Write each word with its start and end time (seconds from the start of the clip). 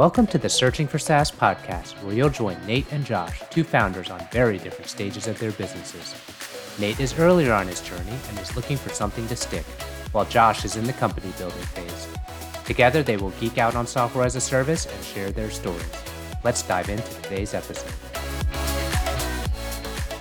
Welcome 0.00 0.26
to 0.28 0.38
the 0.38 0.48
Searching 0.48 0.86
for 0.88 0.98
SaaS 0.98 1.30
podcast, 1.30 1.92
where 2.02 2.14
you'll 2.14 2.30
join 2.30 2.56
Nate 2.66 2.90
and 2.90 3.04
Josh, 3.04 3.42
two 3.50 3.62
founders 3.62 4.08
on 4.08 4.26
very 4.32 4.56
different 4.56 4.88
stages 4.88 5.28
of 5.28 5.38
their 5.38 5.52
businesses. 5.52 6.14
Nate 6.80 6.98
is 6.98 7.18
earlier 7.18 7.52
on 7.52 7.66
his 7.66 7.82
journey 7.82 8.16
and 8.30 8.38
is 8.38 8.56
looking 8.56 8.78
for 8.78 8.88
something 8.88 9.28
to 9.28 9.36
stick, 9.36 9.66
while 10.12 10.24
Josh 10.24 10.64
is 10.64 10.76
in 10.76 10.84
the 10.84 10.94
company 10.94 11.30
building 11.36 11.60
phase. 11.60 12.08
Together, 12.64 13.02
they 13.02 13.18
will 13.18 13.28
geek 13.32 13.58
out 13.58 13.76
on 13.76 13.86
software 13.86 14.24
as 14.24 14.36
a 14.36 14.40
service 14.40 14.86
and 14.86 15.04
share 15.04 15.32
their 15.32 15.50
stories. 15.50 15.84
Let's 16.42 16.62
dive 16.62 16.88
into 16.88 17.12
today's 17.20 17.52
episode. 17.52 17.92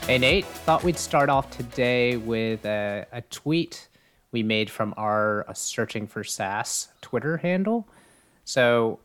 Hey, 0.06 0.18
Nate, 0.18 0.46
thought 0.46 0.84
we'd 0.84 0.98
start 0.98 1.30
off 1.30 1.52
today 1.52 2.18
with 2.18 2.66
a, 2.66 3.06
a 3.14 3.22
tweet 3.22 3.88
we 4.34 4.44
made 4.44 4.70
from 4.70 4.94
our 4.98 5.48
uh, 5.48 5.54
Searching 5.54 6.06
for 6.06 6.26
SaaS 6.26 6.90
Twitter 7.00 7.38
handle. 7.38 7.88
So, 8.44 9.00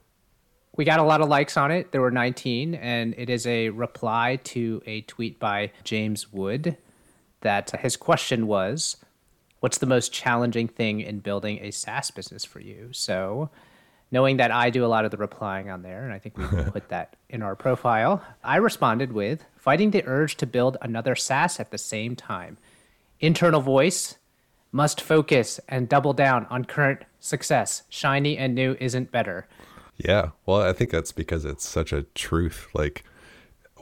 we 0.77 0.85
got 0.85 0.99
a 0.99 1.05
lot 1.05 1.21
of 1.21 1.29
likes 1.29 1.57
on 1.57 1.71
it. 1.71 1.93
There 1.93 2.01
were 2.01 2.11
19, 2.11 2.75
and 2.75 3.15
it 3.17 3.31
is 3.31 3.47
a 3.47 3.71
reply 3.71 4.41
to 4.45 4.83
a 4.87 5.03
tweet 5.03 5.39
by 5.39 5.71
James 5.85 6.33
Wood 6.33 6.77
that 7.43 7.71
his 7.81 7.97
question 7.97 8.47
was 8.47 8.97
What's 9.61 9.79
the 9.79 9.87
most 9.87 10.13
challenging 10.13 10.69
thing 10.69 11.01
in 11.01 11.21
building 11.21 11.59
a 11.63 11.71
SaaS 11.71 12.11
business 12.11 12.45
for 12.45 12.61
you? 12.61 12.91
So, 12.93 13.49
knowing 14.11 14.37
that 14.37 14.51
I 14.51 14.69
do 14.69 14.85
a 14.85 14.89
lot 14.89 15.07
of 15.07 15.11
the 15.11 15.17
replying 15.17 15.71
on 15.71 15.81
there, 15.81 16.05
and 16.05 16.13
I 16.13 16.19
think 16.19 16.37
we 16.37 16.47
can 16.47 16.71
put 16.73 16.91
that 16.91 17.17
in 17.31 17.41
our 17.41 17.57
profile, 17.57 18.23
I 18.43 18.57
responded 18.57 19.13
with 19.13 19.45
fighting 19.57 19.91
the 19.91 20.05
urge 20.07 20.37
to 20.37 20.47
build 20.47 20.77
another 20.83 21.15
SaaS 21.15 21.59
at 21.61 21.71
the 21.71 21.79
same 21.79 22.15
time. 22.15 22.59
Internal 23.21 23.63
voice 23.63 24.17
must 24.71 25.01
focus 25.01 25.61
and 25.69 25.89
double 25.89 26.13
down 26.13 26.47
on 26.51 26.65
current 26.65 27.05
success. 27.19 27.85
Shiny 27.89 28.37
and 28.37 28.55
new 28.55 28.77
isn't 28.81 29.13
better. 29.13 29.47
Yeah. 29.97 30.31
Well, 30.47 30.61
I 30.61 30.73
think 30.73 30.91
that's 30.91 31.13
because 31.13 31.45
it's 31.45 31.67
such 31.67 31.93
a 31.93 32.03
truth. 32.15 32.69
Like 32.75 33.05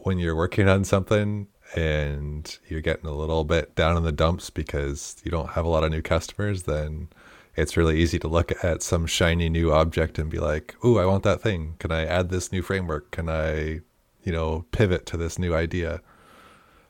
when 0.03 0.19
you're 0.19 0.37
working 0.37 0.69
on 0.69 0.85
something 0.85 1.49
and 1.75 2.59
you're 2.69 2.81
getting 2.81 3.07
a 3.07 3.15
little 3.15 3.45
bit 3.45 3.75
down 3.75 3.97
in 3.97 4.03
the 4.03 4.13
dumps 4.13 4.51
because 4.51 5.17
you 5.25 5.31
don't 5.31 5.51
have 5.51 5.65
a 5.65 5.69
lot 5.69 5.85
of 5.85 5.91
new 5.91 6.03
customers, 6.03 6.65
then 6.65 7.09
it's 7.57 7.77
really 7.77 7.99
easy 7.99 8.19
to 8.19 8.29
look 8.29 8.53
at 8.65 8.83
some 8.83 9.07
shiny 9.07 9.49
new 9.49 9.73
object 9.73 10.19
and 10.19 10.31
be 10.31 10.39
like, 10.39 10.75
"Ooh, 10.85 10.99
I 10.99 11.07
want 11.07 11.23
that 11.25 11.41
thing. 11.41 11.77
Can 11.79 11.93
I 11.93 12.05
add 12.05 12.29
this 12.29 12.53
new 12.53 12.63
framework? 12.63 13.11
Can 13.11 13.29
I, 13.29 13.81
you 14.23 14.33
know, 14.33 14.67
pivot 14.73 15.07
to 15.07 15.17
this 15.17 15.39
new 15.39 15.55
idea?" 15.55 16.01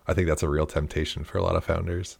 I 0.06 0.14
think 0.14 0.26
that's 0.28 0.42
a 0.42 0.48
real 0.48 0.66
temptation 0.66 1.24
for 1.24 1.38
a 1.38 1.42
lot 1.42 1.56
of 1.56 1.64
founders. 1.64 2.18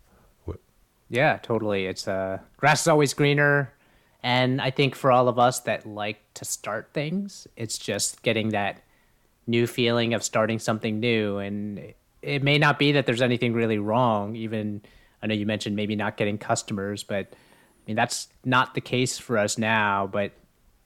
Yeah, 1.13 1.37
totally. 1.43 1.85
It's 1.87 2.09
uh 2.09 2.39
grass 2.57 2.81
is 2.81 2.89
always 2.89 3.13
greener 3.13 3.75
and 4.23 4.61
I 4.61 4.71
think 4.71 4.95
for 4.95 5.11
all 5.11 5.29
of 5.29 5.39
us 5.39 5.61
that 5.61 5.85
like 5.87 6.21
to 6.35 6.45
start 6.45 6.91
things, 6.93 7.49
it's 7.57 7.77
just 7.77 8.23
getting 8.23 8.51
that 8.51 8.81
new 9.47 9.67
feeling 9.67 10.15
of 10.15 10.23
starting 10.23 10.59
something 10.59 11.01
new. 11.01 11.39
And 11.39 11.93
it 12.23 12.43
may 12.43 12.59
not 12.59 12.79
be 12.79 12.93
that 12.93 13.07
there's 13.07 13.23
anything 13.23 13.53
really 13.53 13.79
wrong. 13.79 14.37
Even 14.37 14.83
I 15.23 15.27
know 15.27 15.35
you 15.35 15.47
mentioned 15.47 15.75
maybe 15.75 15.97
not 15.97 16.17
getting 16.17 16.39
customers, 16.39 17.03
but 17.03 17.27
I 17.33 17.83
mean 17.87 17.97
that's 17.97 18.29
not 18.45 18.75
the 18.75 18.81
case 18.81 19.19
for 19.19 19.39
us 19.39 19.59
now. 19.59 20.07
But 20.07 20.33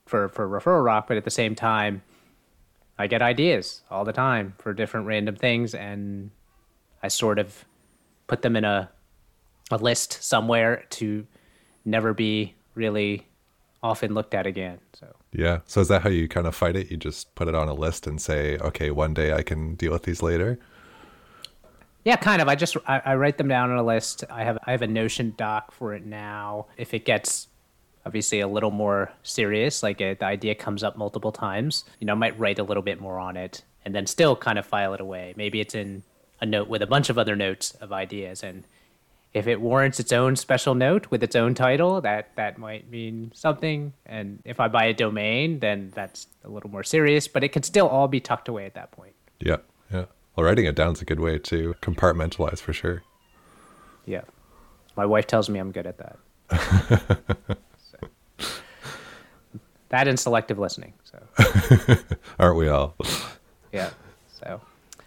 for 0.06 0.28
for 0.31 0.48
Referral 0.48 0.84
Rock, 0.84 1.06
but 1.09 1.19
at 1.19 1.25
the 1.25 1.31
same 1.31 1.55
time, 1.55 2.03
I 2.98 3.06
get 3.06 3.21
ideas 3.21 3.83
all 3.91 4.05
the 4.05 4.12
time 4.15 4.55
for 4.59 4.73
different 4.73 5.06
random 5.06 5.37
things, 5.37 5.75
and 5.75 6.31
I 7.03 7.09
sort 7.09 7.39
of 7.39 7.67
put 8.28 8.41
them 8.41 8.56
in 8.56 8.65
a 8.65 8.91
a 9.71 9.77
list 9.77 10.23
somewhere 10.23 10.84
to 10.89 11.27
never 11.84 12.15
be 12.15 12.55
really 12.77 13.27
often 13.82 14.14
looked 14.14 14.34
at 14.34 14.46
again. 14.46 14.78
So 14.92 15.06
yeah. 15.32 15.60
So 15.66 15.81
is 15.81 15.88
that 15.88 16.03
how 16.03 16.10
you 16.10 16.28
kind 16.28 16.47
of 16.47 16.54
fight 16.54 16.76
it? 16.76 16.91
You 16.91 16.97
just 16.97 17.34
put 17.34 17.48
it 17.48 17.54
on 17.54 17.69
a 17.69 17.75
list 17.75 18.06
and 18.06 18.20
say, 18.20 18.59
okay, 18.59 18.91
one 18.91 19.14
day 19.14 19.32
I 19.32 19.42
can 19.42 19.75
deal 19.75 19.92
with 19.92 20.04
these 20.04 20.22
later. 20.22 20.59
Yeah, 22.04 22.16
kind 22.16 22.41
of. 22.41 22.48
I 22.48 22.54
just 22.54 22.76
I, 22.86 23.03
I 23.04 23.15
write 23.16 23.38
them 23.38 23.48
down 23.48 23.70
on 23.70 23.78
a 23.78 23.82
list. 23.82 24.25
I 24.31 24.44
have 24.44 24.59
I 24.65 24.70
have 24.70 24.82
a 24.82 24.86
Notion 24.86 25.34
doc 25.36 25.72
for 25.72 25.94
it 25.94 26.06
now. 26.06 26.66
If 26.76 26.94
it 26.94 27.04
gets 27.04 27.48
obviously 28.04 28.38
a 28.38 28.47
little 28.47 28.70
more 28.70 29.10
serious, 29.25 29.82
like 29.82 30.00
a, 30.00 30.15
the 30.15 30.25
idea 30.25 30.54
comes 30.54 30.84
up 30.84 30.97
multiple 30.97 31.32
times, 31.32 31.84
you 31.98 32.06
know, 32.06 32.12
I 32.12 32.16
might 32.16 32.38
write 32.38 32.60
a 32.60 32.62
little 32.62 32.84
bit 32.84 33.00
more 33.00 33.19
on 33.19 33.36
it 33.36 33.62
and 33.84 33.92
then 33.94 34.06
still 34.06 34.36
kind 34.36 34.59
of 34.59 34.65
file 34.65 34.94
it 34.94 35.00
away. 35.00 35.34
Maybe 35.36 35.60
it's 35.60 35.75
in 35.75 36.04
a 36.41 36.47
note 36.47 36.69
with 36.69 36.82
a 36.82 36.86
bunch 36.86 37.10
of 37.10 37.19
other 37.19 37.34
notes 37.34 37.72
of 37.81 37.92
ideas 37.92 38.44
and 38.44 38.62
if 39.36 39.47
it 39.47 39.60
warrants 39.60 40.00
its 40.00 40.12
own 40.12 40.34
special 40.34 40.74
note 40.74 41.10
with 41.10 41.22
its 41.22 41.36
own 41.36 41.52
title, 41.52 42.00
that 42.00 42.34
that 42.36 42.56
might 42.56 42.91
mean 42.91 43.30
something. 43.34 43.92
And 44.06 44.41
if 44.47 44.60
I 44.60 44.69
buy 44.69 44.86
a 44.86 44.94
domain, 44.94 45.58
then 45.58 45.92
that's 45.94 46.26
a 46.42 46.48
little 46.48 46.70
more 46.70 46.82
serious. 46.82 47.28
But 47.28 47.44
it 47.44 47.50
can 47.50 47.62
still 47.62 47.86
all 47.86 48.08
be 48.08 48.19
tucked 48.19 48.48
away 48.48 48.64
at 48.64 48.72
that 48.72 48.92
point. 48.92 49.12
Yeah, 49.38 49.58
yeah. 49.92 50.06
Well, 50.34 50.47
writing 50.47 50.64
it 50.64 50.74
down 50.74 50.92
is 50.92 51.02
a 51.02 51.04
good 51.04 51.20
way 51.20 51.38
to 51.38 51.74
compartmentalize 51.82 52.60
for 52.60 52.72
sure. 52.72 53.02
Yeah, 54.06 54.22
my 54.97 55.04
wife 55.04 55.26
tells 55.26 55.50
me 55.50 55.58
I'm 55.58 55.70
good 55.70 55.86
at 55.86 55.98
that. 55.98 57.18
so. 57.91 58.08
That 59.91 60.08
and 60.08 60.18
selective 60.18 60.58
listening. 60.58 60.94
So, 61.04 61.97
aren't 62.41 62.56
we 62.56 62.68
all? 62.68 62.97
yeah. 63.72 63.91
So, 64.26 64.60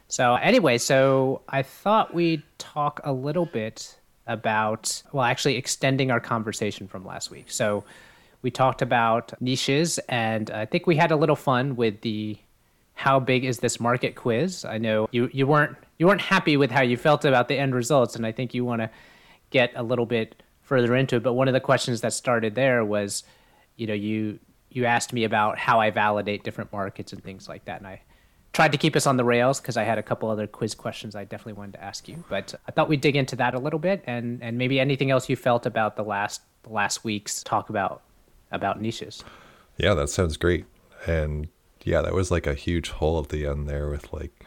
so 0.07 0.35
anyway, 0.35 0.77
so 0.77 1.41
I 1.49 1.63
thought 1.63 2.13
we'd 2.13 2.43
talk 2.59 3.01
a 3.03 3.11
little 3.11 3.45
bit 3.45 3.98
about, 4.29 5.03
well, 5.11 5.25
actually 5.25 5.57
extending 5.57 6.11
our 6.11 6.21
conversation 6.21 6.87
from 6.87 7.03
last 7.03 7.31
week. 7.31 7.51
So 7.51 7.83
we 8.41 8.51
talked 8.51 8.81
about 8.81 9.33
niches, 9.41 9.99
and 10.07 10.49
I 10.51 10.65
think 10.65 10.87
we 10.87 10.95
had 10.95 11.11
a 11.11 11.17
little 11.17 11.35
fun 11.35 11.75
with 11.75 11.99
the 12.01 12.37
how 12.93 13.19
big 13.19 13.43
is 13.43 13.59
this 13.59 13.79
market 13.79 14.15
quiz. 14.15 14.63
I 14.63 14.77
know 14.77 15.09
you, 15.11 15.29
you 15.33 15.47
weren't 15.47 15.75
you 15.97 16.07
weren't 16.07 16.21
happy 16.21 16.55
with 16.55 16.71
how 16.71 16.81
you 16.81 16.95
felt 16.95 17.25
about 17.25 17.49
the 17.49 17.57
end 17.57 17.75
results, 17.75 18.15
and 18.15 18.25
I 18.25 18.31
think 18.31 18.53
you 18.53 18.63
want 18.63 18.81
to 18.81 18.89
get 19.49 19.71
a 19.75 19.83
little 19.83 20.05
bit 20.05 20.41
further 20.61 20.95
into 20.95 21.17
it. 21.17 21.23
But 21.23 21.33
one 21.33 21.47
of 21.47 21.53
the 21.53 21.59
questions 21.59 22.01
that 22.01 22.13
started 22.13 22.55
there 22.55 22.85
was, 22.85 23.23
you 23.75 23.87
know, 23.87 23.93
you 23.93 24.39
you 24.69 24.85
asked 24.85 25.11
me 25.11 25.23
about 25.23 25.57
how 25.57 25.79
I 25.79 25.89
validate 25.89 26.43
different 26.43 26.71
markets 26.71 27.11
and 27.11 27.23
things 27.23 27.49
like 27.49 27.65
that, 27.65 27.79
and 27.79 27.87
I 27.87 28.01
tried 28.53 28.71
to 28.71 28.77
keep 28.77 28.95
us 28.95 29.05
on 29.05 29.17
the 29.17 29.23
rails 29.23 29.61
because 29.61 29.77
I 29.77 29.83
had 29.83 29.97
a 29.97 30.03
couple 30.03 30.29
other 30.29 30.47
quiz 30.47 30.73
questions 30.73 31.15
I 31.15 31.23
definitely 31.23 31.53
wanted 31.53 31.73
to 31.73 31.83
ask 31.83 32.07
you. 32.07 32.23
But 32.29 32.55
I 32.67 32.71
thought 32.71 32.89
we'd 32.89 33.01
dig 33.01 33.15
into 33.15 33.35
that 33.37 33.53
a 33.53 33.59
little 33.59 33.79
bit 33.79 34.03
and, 34.05 34.41
and 34.41 34.57
maybe 34.57 34.79
anything 34.79 35.11
else 35.11 35.29
you 35.29 35.35
felt 35.35 35.65
about 35.65 35.95
the 35.95 36.03
last 36.03 36.41
last 36.67 37.03
week's 37.03 37.43
talk 37.43 37.69
about 37.69 38.01
about 38.51 38.81
niches. 38.81 39.23
Yeah, 39.77 39.93
that 39.93 40.09
sounds 40.09 40.37
great. 40.37 40.65
And 41.05 41.47
yeah, 41.83 42.01
that 42.01 42.13
was 42.13 42.31
like 42.31 42.47
a 42.47 42.53
huge 42.53 42.89
hole 42.89 43.19
at 43.19 43.29
the 43.29 43.45
end 43.45 43.67
there 43.67 43.89
with 43.89 44.11
like 44.11 44.45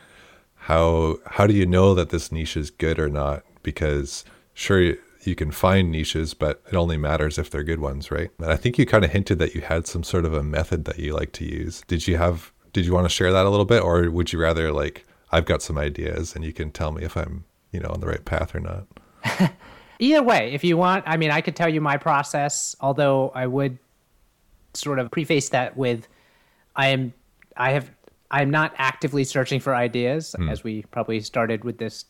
how 0.54 1.18
how 1.26 1.46
do 1.46 1.54
you 1.54 1.66
know 1.66 1.94
that 1.94 2.10
this 2.10 2.30
niche 2.30 2.56
is 2.56 2.70
good 2.70 2.98
or 2.98 3.08
not? 3.08 3.44
Because 3.62 4.24
sure 4.54 4.94
you 5.24 5.34
can 5.36 5.52
find 5.52 5.90
niches, 5.90 6.34
but 6.34 6.62
it 6.70 6.74
only 6.74 6.96
matters 6.96 7.38
if 7.38 7.48
they're 7.48 7.62
good 7.62 7.80
ones, 7.80 8.10
right? 8.10 8.30
And 8.38 8.50
I 8.50 8.56
think 8.56 8.76
you 8.76 8.86
kind 8.86 9.04
of 9.04 9.12
hinted 9.12 9.38
that 9.38 9.54
you 9.54 9.60
had 9.60 9.86
some 9.86 10.02
sort 10.02 10.24
of 10.24 10.34
a 10.34 10.42
method 10.42 10.84
that 10.86 10.98
you 10.98 11.14
like 11.14 11.32
to 11.34 11.44
use. 11.44 11.82
Did 11.86 12.08
you 12.08 12.16
have 12.16 12.52
did 12.72 12.86
you 12.86 12.92
want 12.92 13.04
to 13.04 13.08
share 13.08 13.32
that 13.32 13.46
a 13.46 13.50
little 13.50 13.64
bit, 13.64 13.82
or 13.82 14.10
would 14.10 14.32
you 14.32 14.40
rather 14.40 14.72
like 14.72 15.06
I've 15.30 15.44
got 15.44 15.62
some 15.62 15.78
ideas 15.78 16.34
and 16.34 16.44
you 16.44 16.52
can 16.52 16.70
tell 16.70 16.92
me 16.92 17.04
if 17.04 17.16
I'm 17.16 17.44
you 17.70 17.80
know 17.80 17.90
on 17.90 18.00
the 18.00 18.06
right 18.06 18.24
path 18.24 18.54
or 18.54 18.60
not? 18.60 18.86
Either 19.98 20.22
way, 20.22 20.52
if 20.52 20.64
you 20.64 20.76
want, 20.76 21.04
I 21.06 21.16
mean, 21.16 21.30
I 21.30 21.40
could 21.40 21.54
tell 21.54 21.68
you 21.68 21.80
my 21.80 21.96
process. 21.96 22.74
Although 22.80 23.30
I 23.34 23.46
would 23.46 23.78
sort 24.74 24.98
of 24.98 25.10
preface 25.10 25.50
that 25.50 25.76
with, 25.76 26.08
I 26.74 26.88
am, 26.88 27.12
I 27.56 27.70
have, 27.72 27.90
I'm 28.30 28.50
not 28.50 28.74
actively 28.78 29.22
searching 29.22 29.60
for 29.60 29.74
ideas, 29.74 30.34
mm. 30.36 30.50
as 30.50 30.64
we 30.64 30.82
probably 30.90 31.20
started 31.20 31.62
with 31.62 31.78
this 31.78 32.06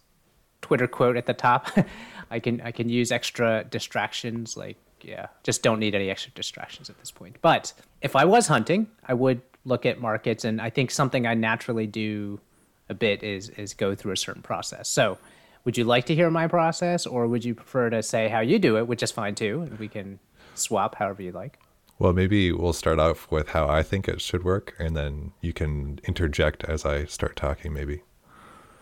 Twitter 0.62 0.86
quote 0.86 1.16
at 1.16 1.26
the 1.26 1.34
top. 1.34 1.68
I 2.30 2.38
can 2.38 2.62
I 2.62 2.70
can 2.70 2.88
use 2.88 3.12
extra 3.12 3.64
distractions 3.64 4.56
like 4.56 4.78
yeah, 5.02 5.26
just 5.42 5.62
don't 5.62 5.78
need 5.78 5.94
any 5.94 6.08
extra 6.08 6.32
distractions 6.32 6.88
at 6.88 6.98
this 6.98 7.10
point. 7.10 7.36
But 7.42 7.72
if 8.00 8.16
I 8.16 8.24
was 8.24 8.46
hunting, 8.46 8.86
I 9.06 9.14
would 9.14 9.42
look 9.64 9.86
at 9.86 10.00
markets, 10.00 10.44
and 10.44 10.60
I 10.60 10.70
think 10.70 10.90
something 10.90 11.26
I 11.26 11.34
naturally 11.34 11.86
do 11.86 12.40
a 12.88 12.94
bit 12.94 13.22
is 13.22 13.48
is 13.50 13.74
go 13.74 13.94
through 13.94 14.12
a 14.12 14.16
certain 14.16 14.42
process. 14.42 14.88
So, 14.88 15.18
would 15.64 15.76
you 15.76 15.84
like 15.84 16.06
to 16.06 16.14
hear 16.14 16.30
my 16.30 16.48
process, 16.48 17.06
or 17.06 17.26
would 17.26 17.44
you 17.44 17.54
prefer 17.54 17.90
to 17.90 18.02
say 18.02 18.28
how 18.28 18.40
you 18.40 18.58
do 18.58 18.76
it, 18.76 18.86
which 18.86 19.02
is 19.02 19.10
fine 19.10 19.34
too, 19.34 19.62
and 19.62 19.78
we 19.78 19.88
can 19.88 20.18
swap 20.54 20.96
however 20.96 21.22
you 21.22 21.32
like? 21.32 21.58
Well, 21.98 22.12
maybe 22.12 22.50
we'll 22.50 22.72
start 22.72 22.98
off 22.98 23.30
with 23.30 23.50
how 23.50 23.68
I 23.68 23.82
think 23.82 24.08
it 24.08 24.20
should 24.20 24.42
work, 24.42 24.74
and 24.78 24.96
then 24.96 25.32
you 25.40 25.52
can 25.52 26.00
interject 26.04 26.64
as 26.64 26.84
I 26.84 27.04
start 27.04 27.36
talking, 27.36 27.72
maybe. 27.72 28.02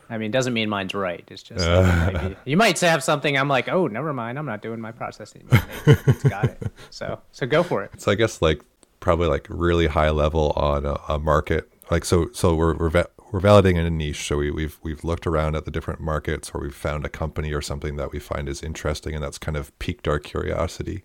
I 0.09 0.19
mean, 0.19 0.33
doesn't 0.33 0.55
mean 0.55 0.69
mine's 0.69 0.95
right. 0.95 1.23
It's 1.29 1.43
just 1.43 1.65
uh, 1.69 2.31
you 2.45 2.57
might 2.57 2.79
have 2.81 3.05
something. 3.05 3.37
I'm 3.37 3.49
like, 3.49 3.69
oh, 3.69 3.87
never 3.87 4.13
mind. 4.13 4.39
I'm 4.39 4.47
not 4.47 4.61
doing 4.61 4.81
my 4.81 4.91
process 4.91 5.37
anymore. 5.37 5.63
It's 5.87 6.23
got 6.25 6.45
it. 6.47 6.63
So, 6.91 7.21
so 7.31 7.47
go 7.47 7.63
for 7.63 7.85
it. 7.85 8.01
So 8.01 8.11
I 8.11 8.17
guess 8.17 8.43
like 8.43 8.63
probably 9.01 9.27
like 9.27 9.47
really 9.51 9.89
high 9.89 10.11
level 10.11 10.53
on 10.57 10.87
a, 10.87 10.95
a 11.09 11.19
market. 11.19 11.71
Like 11.91 12.05
so, 12.05 12.31
so 12.33 12.55
we're 12.55 12.77
we're, 12.77 12.91
va- 12.91 13.11
we're 13.33 13.41
validating 13.41 13.85
a 13.85 13.91
niche. 13.91 14.27
So 14.27 14.37
we, 14.37 14.51
we've 14.51 14.79
we've 14.83 15.03
looked 15.03 15.27
around 15.27 15.57
at 15.57 15.65
the 15.65 15.71
different 15.71 16.01
markets, 16.01 16.51
or 16.55 16.61
we've 16.61 16.75
found 16.75 17.05
a 17.05 17.09
company 17.09 17.53
or 17.53 17.63
something 17.63 17.97
that 17.97 18.13
we 18.13 18.19
find 18.19 18.49
is 18.49 18.63
interesting, 18.63 19.15
and 19.15 19.25
that's 19.25 19.39
kind 19.39 19.57
of 19.57 19.77
piqued 19.79 20.07
our 20.07 20.19
curiosity. 20.19 21.05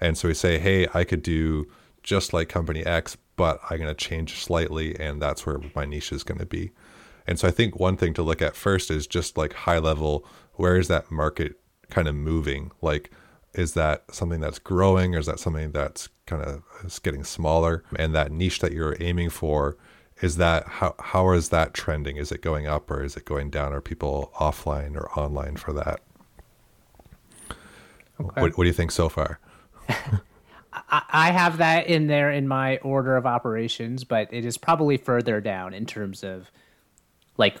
And 0.00 0.16
so 0.16 0.28
we 0.28 0.34
say, 0.34 0.58
hey, 0.58 0.86
I 0.94 1.04
could 1.04 1.22
do 1.22 1.66
just 2.02 2.32
like 2.32 2.48
company 2.48 2.84
X, 2.84 3.16
but 3.36 3.60
I'm 3.68 3.78
going 3.78 3.88
to 3.88 3.94
change 3.94 4.42
slightly, 4.42 4.98
and 4.98 5.20
that's 5.20 5.44
where 5.44 5.60
my 5.74 5.84
niche 5.84 6.12
is 6.12 6.22
going 6.22 6.38
to 6.38 6.46
be. 6.46 6.70
And 7.26 7.38
so 7.38 7.48
I 7.48 7.50
think 7.50 7.80
one 7.80 7.96
thing 7.96 8.14
to 8.14 8.22
look 8.22 8.40
at 8.40 8.54
first 8.54 8.90
is 8.90 9.06
just 9.06 9.36
like 9.36 9.52
high 9.52 9.78
level, 9.78 10.24
where 10.54 10.76
is 10.76 10.88
that 10.88 11.10
market 11.10 11.58
kind 11.90 12.06
of 12.08 12.14
moving? 12.14 12.70
Like, 12.80 13.10
is 13.56 13.74
that 13.74 14.04
something 14.14 14.40
that's 14.40 14.58
growing 14.58 15.14
or 15.14 15.18
is 15.18 15.26
that 15.26 15.40
something 15.40 15.72
that's 15.72 16.08
kind 16.26 16.42
of 16.42 16.62
is 16.84 16.98
getting 16.98 17.24
smaller? 17.24 17.82
And 17.96 18.14
that 18.14 18.30
niche 18.30 18.60
that 18.60 18.72
you're 18.72 18.96
aiming 19.00 19.30
for, 19.30 19.76
is 20.20 20.36
that 20.36 20.66
how 20.66 20.94
how 21.00 21.30
is 21.32 21.48
that 21.50 21.74
trending? 21.74 22.16
Is 22.16 22.30
it 22.30 22.42
going 22.42 22.66
up 22.66 22.90
or 22.90 23.02
is 23.02 23.16
it 23.16 23.24
going 23.24 23.50
down? 23.50 23.72
Are 23.72 23.80
people 23.80 24.32
offline 24.36 24.96
or 24.96 25.10
online 25.18 25.56
for 25.56 25.72
that? 25.72 26.00
Okay. 28.20 28.40
What, 28.40 28.56
what 28.56 28.64
do 28.64 28.66
you 28.66 28.72
think 28.72 28.92
so 28.92 29.08
far? 29.08 29.38
I 30.88 31.30
have 31.32 31.58
that 31.58 31.86
in 31.86 32.06
there 32.06 32.30
in 32.30 32.46
my 32.46 32.78
order 32.78 33.16
of 33.16 33.26
operations, 33.26 34.04
but 34.04 34.28
it 34.32 34.44
is 34.44 34.58
probably 34.58 34.96
further 34.96 35.40
down 35.40 35.74
in 35.74 35.86
terms 35.86 36.22
of 36.22 36.50
like 37.36 37.56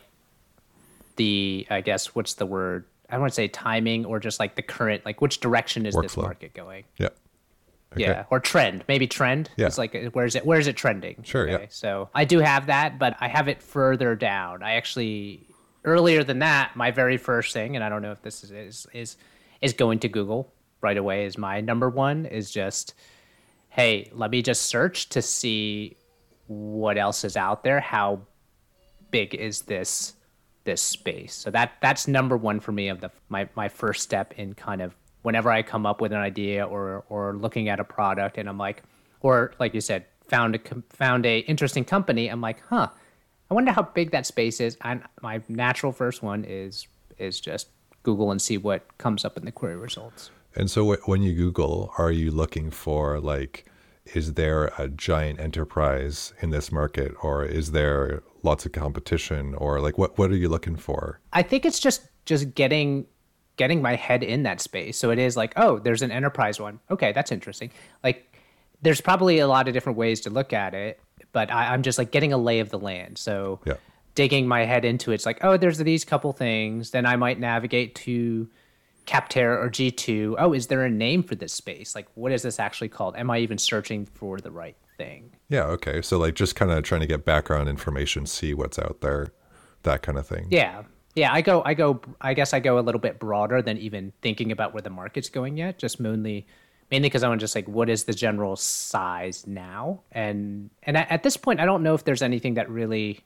the 1.16 1.66
I 1.70 1.80
guess 1.80 2.14
what's 2.14 2.34
the 2.34 2.46
word? 2.46 2.84
I 3.08 3.14
don't 3.14 3.20
want 3.20 3.32
to 3.32 3.36
say 3.36 3.48
timing 3.48 4.04
or 4.04 4.18
just 4.18 4.40
like 4.40 4.56
the 4.56 4.62
current 4.62 5.04
like 5.04 5.20
which 5.20 5.40
direction 5.40 5.86
is 5.86 5.94
Workflow. 5.94 6.02
this 6.02 6.16
market 6.16 6.54
going? 6.54 6.84
Yeah. 6.98 7.08
Okay. 7.92 8.02
Yeah, 8.02 8.24
or 8.30 8.40
trend, 8.40 8.84
maybe 8.88 9.06
trend. 9.06 9.48
Yeah. 9.56 9.66
It's 9.66 9.78
like 9.78 9.94
uh, 9.94 10.10
where 10.10 10.26
is 10.26 10.34
it? 10.34 10.44
Where 10.44 10.58
is 10.58 10.66
it 10.66 10.76
trending? 10.76 11.22
Sure. 11.22 11.48
Okay. 11.48 11.62
Yeah. 11.64 11.68
So 11.70 12.10
I 12.14 12.24
do 12.24 12.40
have 12.40 12.66
that, 12.66 12.98
but 12.98 13.16
I 13.20 13.28
have 13.28 13.48
it 13.48 13.62
further 13.62 14.14
down. 14.16 14.62
I 14.62 14.74
actually 14.74 15.46
earlier 15.84 16.24
than 16.24 16.40
that, 16.40 16.74
my 16.74 16.90
very 16.90 17.16
first 17.16 17.52
thing, 17.52 17.76
and 17.76 17.84
I 17.84 17.88
don't 17.88 18.02
know 18.02 18.12
if 18.12 18.20
this 18.22 18.44
is 18.44 18.50
is 18.50 18.86
is, 18.92 19.16
is 19.62 19.72
going 19.72 20.00
to 20.00 20.08
Google 20.08 20.52
right 20.80 20.96
away. 20.96 21.24
Is 21.24 21.38
my 21.38 21.60
number 21.60 21.88
one 21.88 22.26
is 22.26 22.50
just, 22.50 22.94
hey, 23.68 24.10
let 24.12 24.30
me 24.30 24.42
just 24.42 24.62
search 24.62 25.08
to 25.10 25.22
see 25.22 25.96
what 26.48 26.98
else 26.98 27.24
is 27.24 27.36
out 27.36 27.62
there. 27.62 27.80
How 27.80 28.20
big 29.10 29.34
is 29.34 29.62
this 29.62 30.15
this 30.66 30.82
space? 30.82 31.34
So 31.34 31.50
that 31.52 31.72
that's 31.80 32.06
number 32.06 32.36
one 32.36 32.60
for 32.60 32.72
me 32.72 32.88
of 32.88 33.00
the 33.00 33.10
my 33.30 33.48
my 33.54 33.68
first 33.68 34.02
step 34.02 34.34
in 34.36 34.52
kind 34.52 34.82
of 34.82 34.94
whenever 35.22 35.50
I 35.50 35.62
come 35.62 35.86
up 35.86 36.02
with 36.02 36.12
an 36.12 36.18
idea 36.18 36.66
or 36.66 37.04
or 37.08 37.34
looking 37.34 37.70
at 37.70 37.80
a 37.80 37.84
product 37.84 38.36
and 38.36 38.48
I'm 38.48 38.58
like, 38.58 38.82
or 39.20 39.54
like 39.58 39.72
you 39.72 39.80
said, 39.80 40.04
found 40.28 40.54
a 40.56 40.60
found 40.90 41.24
a 41.24 41.38
interesting 41.38 41.84
company. 41.84 42.28
I'm 42.28 42.42
like, 42.42 42.62
huh, 42.68 42.88
I 43.50 43.54
wonder 43.54 43.72
how 43.72 43.82
big 43.82 44.10
that 44.10 44.26
space 44.26 44.60
is. 44.60 44.76
And 44.82 45.02
my 45.22 45.40
natural 45.48 45.92
first 45.92 46.22
one 46.22 46.44
is 46.44 46.86
is 47.18 47.40
just 47.40 47.68
Google 48.02 48.30
and 48.30 48.40
see 48.40 48.58
what 48.58 48.98
comes 48.98 49.24
up 49.24 49.36
in 49.36 49.44
the 49.44 49.52
query 49.52 49.76
results. 49.76 50.30
And 50.54 50.70
so 50.70 50.94
when 51.04 51.22
you 51.22 51.34
Google, 51.34 51.92
are 51.98 52.10
you 52.10 52.30
looking 52.30 52.70
for 52.70 53.20
like, 53.20 53.66
is 54.14 54.34
there 54.34 54.72
a 54.78 54.88
giant 54.88 55.38
enterprise 55.40 56.32
in 56.40 56.50
this 56.50 56.72
market, 56.72 57.12
or 57.22 57.44
is 57.44 57.72
there 57.72 58.22
lots 58.46 58.64
of 58.64 58.72
competition, 58.72 59.54
or 59.56 59.80
like 59.80 59.98
what 59.98 60.16
what 60.16 60.30
are 60.30 60.36
you 60.36 60.48
looking 60.48 60.76
for? 60.76 61.20
I 61.32 61.42
think 61.42 61.66
it's 61.66 61.78
just 61.78 62.08
just 62.24 62.54
getting 62.54 63.06
getting 63.56 63.82
my 63.82 63.94
head 63.94 64.22
in 64.22 64.42
that 64.44 64.60
space. 64.60 64.96
So 64.96 65.10
it 65.10 65.18
is 65.18 65.36
like, 65.36 65.52
oh, 65.56 65.78
there's 65.78 66.02
an 66.02 66.10
enterprise 66.10 66.60
one. 66.60 66.78
Okay, 66.90 67.12
that's 67.12 67.32
interesting. 67.32 67.70
Like, 68.04 68.36
there's 68.82 69.00
probably 69.00 69.38
a 69.38 69.48
lot 69.48 69.66
of 69.66 69.74
different 69.74 69.98
ways 69.98 70.20
to 70.22 70.30
look 70.30 70.52
at 70.52 70.74
it, 70.74 71.00
but 71.32 71.50
I, 71.50 71.72
am 71.74 71.82
just 71.82 71.98
like 71.98 72.10
getting 72.10 72.32
a 72.32 72.38
lay 72.38 72.60
of 72.60 72.70
the 72.70 72.78
land. 72.78 73.18
So 73.18 73.60
yeah. 73.64 73.74
digging 74.14 74.46
my 74.46 74.64
head 74.64 74.84
into 74.84 75.10
it, 75.10 75.14
it's 75.14 75.26
like, 75.26 75.42
oh, 75.42 75.56
there's 75.56 75.78
these 75.78 76.04
couple 76.04 76.32
things. 76.32 76.90
Then 76.90 77.06
I 77.06 77.16
might 77.16 77.40
navigate 77.40 77.94
to 77.96 78.48
Capterra 79.06 79.62
or 79.64 79.70
G2. 79.70 80.34
Oh, 80.38 80.52
is 80.52 80.66
there 80.66 80.84
a 80.84 80.90
name 80.90 81.22
for 81.22 81.34
this 81.34 81.52
space? 81.52 81.94
Like, 81.94 82.08
what 82.14 82.32
is 82.32 82.42
this 82.42 82.58
actually 82.58 82.88
called? 82.88 83.16
Am 83.16 83.30
I 83.30 83.38
even 83.38 83.58
searching 83.58 84.06
for 84.06 84.38
the 84.38 84.50
right 84.50 84.76
thing? 84.96 85.30
Yeah. 85.48 85.64
Okay. 85.64 86.02
So 86.02 86.18
like 86.18 86.34
just 86.34 86.56
kind 86.56 86.70
of 86.70 86.82
trying 86.82 87.02
to 87.02 87.06
get 87.06 87.24
background 87.24 87.68
information, 87.68 88.26
see 88.26 88.52
what's 88.52 88.78
out 88.78 89.00
there, 89.00 89.28
that 89.84 90.02
kind 90.02 90.18
of 90.18 90.26
thing. 90.26 90.48
Yeah. 90.50 90.82
Yeah, 91.14 91.32
I 91.32 91.40
go, 91.40 91.62
I 91.64 91.72
go, 91.72 92.02
I 92.20 92.34
guess 92.34 92.52
I 92.52 92.60
go 92.60 92.78
a 92.78 92.80
little 92.80 93.00
bit 93.00 93.18
broader 93.18 93.62
than 93.62 93.78
even 93.78 94.12
thinking 94.20 94.52
about 94.52 94.74
where 94.74 94.82
the 94.82 94.90
market's 94.90 95.30
going 95.30 95.56
yet. 95.56 95.78
Just 95.78 95.98
mainly, 95.98 96.46
mainly 96.90 97.08
because 97.08 97.22
I 97.22 97.28
want 97.28 97.40
to 97.40 97.44
just 97.44 97.54
like, 97.54 97.66
what 97.66 97.88
is 97.88 98.04
the 98.04 98.12
general 98.12 98.54
size 98.54 99.46
now? 99.46 100.02
And 100.12 100.68
and 100.82 100.98
at 100.98 101.22
this 101.22 101.38
point, 101.38 101.58
I 101.58 101.64
don't 101.64 101.82
know 101.82 101.94
if 101.94 102.04
there's 102.04 102.22
anything 102.22 102.54
that 102.54 102.68
really. 102.68 103.24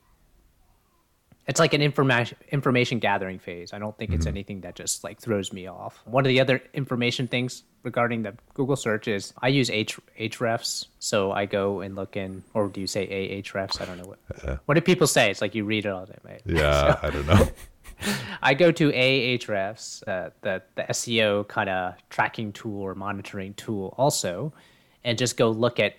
It's 1.47 1.59
like 1.59 1.73
an 1.73 1.81
information 1.81 2.37
information 2.51 2.99
gathering 2.99 3.39
phase. 3.39 3.73
I 3.73 3.79
don't 3.79 3.97
think 3.97 4.11
it's 4.11 4.25
mm-hmm. 4.25 4.35
anything 4.35 4.61
that 4.61 4.75
just 4.75 5.03
like 5.03 5.19
throws 5.19 5.51
me 5.51 5.67
off. 5.67 6.01
One 6.05 6.23
of 6.25 6.29
the 6.29 6.39
other 6.39 6.61
information 6.73 7.27
things 7.27 7.63
regarding 7.83 8.21
the 8.21 8.35
Google 8.53 8.75
search 8.75 9.07
is 9.07 9.33
I 9.41 9.47
use 9.47 9.69
H 9.69 9.99
Ahrefs, 10.19 10.87
so 10.99 11.31
I 11.31 11.45
go 11.45 11.81
and 11.81 11.95
look 11.95 12.15
in, 12.15 12.43
or 12.53 12.67
do 12.67 12.79
you 12.79 12.87
say 12.87 13.41
Ahrefs? 13.41 13.81
I 13.81 13.85
don't 13.85 13.97
know 13.97 14.05
what. 14.05 14.19
Uh, 14.43 14.57
what 14.65 14.75
do 14.75 14.81
people 14.81 15.07
say? 15.07 15.31
It's 15.31 15.41
like 15.41 15.55
you 15.55 15.65
read 15.65 15.85
it 15.85 15.89
all 15.89 16.05
day, 16.05 16.17
right? 16.23 16.41
Yeah, 16.45 16.93
so, 16.93 16.99
I 17.01 17.09
don't 17.09 17.27
know. 17.27 17.47
I 18.41 18.53
go 18.53 18.71
to 18.71 18.91
Ahrefs, 18.91 20.07
uh, 20.07 20.29
the 20.41 20.61
the 20.75 20.83
SEO 20.83 21.47
kind 21.47 21.69
of 21.69 21.95
tracking 22.09 22.51
tool 22.51 22.81
or 22.81 22.95
monitoring 22.95 23.53
tool, 23.55 23.93
also, 23.97 24.53
and 25.03 25.17
just 25.17 25.37
go 25.37 25.49
look 25.49 25.79
at 25.79 25.95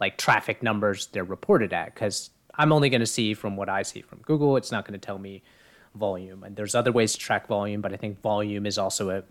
like 0.00 0.18
traffic 0.18 0.62
numbers 0.62 1.06
they're 1.12 1.24
reported 1.24 1.72
at 1.72 1.94
because 1.94 2.30
I'm 2.54 2.72
only 2.72 2.90
going 2.90 3.00
to 3.00 3.06
see 3.06 3.34
from 3.34 3.56
what 3.56 3.68
I 3.68 3.82
see 3.82 4.02
from 4.02 4.20
Google. 4.20 4.56
It's 4.56 4.72
not 4.72 4.84
going 4.84 4.98
to 4.98 5.04
tell 5.04 5.18
me 5.18 5.42
volume, 5.94 6.42
and 6.42 6.56
there's 6.56 6.74
other 6.74 6.92
ways 6.92 7.12
to 7.12 7.18
track 7.18 7.46
volume, 7.46 7.80
but 7.80 7.92
I 7.92 7.96
think 7.96 8.20
volume 8.22 8.66
is 8.66 8.78
also 8.78 9.10
a 9.10 9.22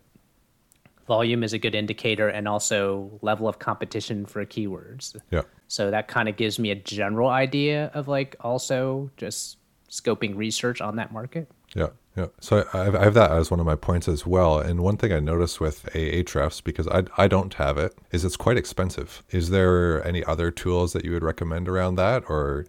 volume 1.07 1.43
is 1.43 1.51
a 1.51 1.57
good 1.57 1.75
indicator 1.75 2.29
and 2.29 2.47
also 2.47 3.19
level 3.21 3.47
of 3.47 3.59
competition 3.59 4.25
for 4.25 4.45
keywords. 4.45 5.15
Yeah. 5.29 5.41
So 5.67 5.91
that 5.91 6.07
kind 6.07 6.29
of 6.29 6.37
gives 6.37 6.59
me 6.59 6.71
a 6.71 6.75
general 6.75 7.29
idea 7.29 7.91
of 7.93 8.07
like 8.07 8.35
also 8.39 9.09
just 9.17 9.57
scoping 9.89 10.37
research 10.37 10.79
on 10.79 10.95
that 10.97 11.11
market. 11.11 11.49
Yeah, 11.75 11.87
yeah. 12.15 12.27
So 12.39 12.65
I, 12.73 12.87
I 12.97 13.03
have 13.03 13.13
that 13.15 13.31
as 13.31 13.51
one 13.51 13.59
of 13.59 13.65
my 13.65 13.75
points 13.75 14.07
as 14.07 14.25
well. 14.25 14.59
And 14.59 14.81
one 14.81 14.95
thing 14.97 15.11
I 15.11 15.19
noticed 15.19 15.59
with 15.59 15.83
Ahrefs, 15.93 16.63
because 16.63 16.87
I, 16.87 17.03
I 17.17 17.27
don't 17.27 17.55
have 17.55 17.77
it, 17.77 17.97
is 18.11 18.23
it's 18.23 18.37
quite 18.37 18.57
expensive. 18.57 19.23
Is 19.31 19.49
there 19.49 20.05
any 20.07 20.23
other 20.23 20.51
tools 20.51 20.93
that 20.93 21.03
you 21.03 21.11
would 21.11 21.23
recommend 21.23 21.67
around 21.67 21.95
that, 21.95 22.23
or? 22.29 22.67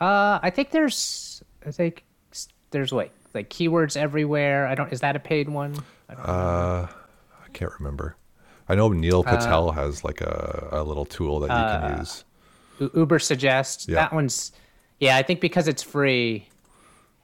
Uh, 0.00 0.38
I 0.42 0.50
think 0.50 0.70
there's, 0.70 1.42
I 1.66 1.70
think 1.70 2.04
there's 2.70 2.92
like 2.92 3.12
like 3.34 3.50
keywords 3.50 3.96
everywhere. 3.96 4.66
I 4.66 4.74
don't. 4.74 4.92
Is 4.92 5.00
that 5.00 5.16
a 5.16 5.20
paid 5.20 5.48
one? 5.48 5.76
I 6.08 6.12
uh, 6.14 6.88
I 7.44 7.48
can't 7.52 7.72
remember. 7.78 8.16
I 8.68 8.74
know 8.74 8.88
Neil 8.88 9.24
uh, 9.26 9.36
Patel 9.36 9.70
uh, 9.70 9.72
has 9.72 10.04
like 10.04 10.20
a, 10.20 10.68
a 10.72 10.82
little 10.82 11.04
tool 11.04 11.40
that 11.40 11.48
you 11.48 11.52
uh, 11.52 11.88
can 11.88 11.98
use. 11.98 12.24
Ubersuggest. 12.80 13.88
Yeah. 13.88 13.96
That 13.96 14.12
one's. 14.12 14.52
Yeah, 15.00 15.16
I 15.16 15.22
think 15.22 15.40
because 15.40 15.66
it's 15.66 15.82
free, 15.82 16.46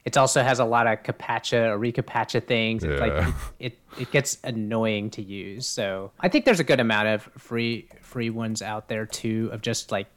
it 0.03 0.17
also 0.17 0.41
has 0.41 0.59
a 0.59 0.65
lot 0.65 0.87
of 0.87 1.03
capacha 1.03 1.69
or 1.69 1.79
recapacha 1.79 2.43
things. 2.45 2.83
It's 2.83 2.99
yeah. 2.99 3.07
like 3.07 3.33
it, 3.59 3.79
it 3.99 4.11
gets 4.11 4.37
annoying 4.43 5.09
to 5.11 5.21
use. 5.21 5.67
So 5.67 6.11
I 6.19 6.29
think 6.29 6.45
there's 6.45 6.59
a 6.59 6.63
good 6.63 6.79
amount 6.79 7.07
of 7.07 7.23
free 7.37 7.87
free 8.01 8.29
ones 8.29 8.61
out 8.61 8.87
there 8.87 9.05
too 9.05 9.49
of 9.51 9.61
just 9.61 9.91
like 9.91 10.07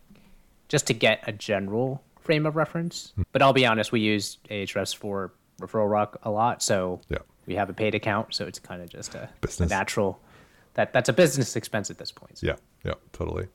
just 0.68 0.86
to 0.86 0.94
get 0.94 1.24
a 1.26 1.32
general 1.32 2.02
frame 2.30 2.46
of 2.46 2.54
reference. 2.54 3.12
Hmm. 3.16 3.22
But 3.32 3.42
I'll 3.42 3.52
be 3.52 3.66
honest, 3.66 3.90
we 3.90 3.98
use 3.98 4.38
Ahrefs 4.50 4.94
for 4.94 5.32
Referral 5.60 5.90
Rock 5.90 6.16
a 6.22 6.30
lot, 6.30 6.62
so 6.62 7.00
yeah. 7.08 7.18
we 7.46 7.56
have 7.56 7.68
a 7.68 7.72
paid 7.72 7.96
account, 7.96 8.32
so 8.32 8.46
it's 8.46 8.60
kind 8.60 8.80
of 8.80 8.88
just 8.88 9.16
a, 9.16 9.28
a, 9.58 9.66
natural 9.66 10.20
that 10.74 10.92
that's 10.92 11.08
a 11.08 11.12
business 11.12 11.56
expense 11.56 11.90
at 11.90 11.98
this 11.98 12.12
point. 12.12 12.38
So. 12.38 12.46
Yeah, 12.46 12.56
yeah, 12.84 12.94
totally. 13.12 13.48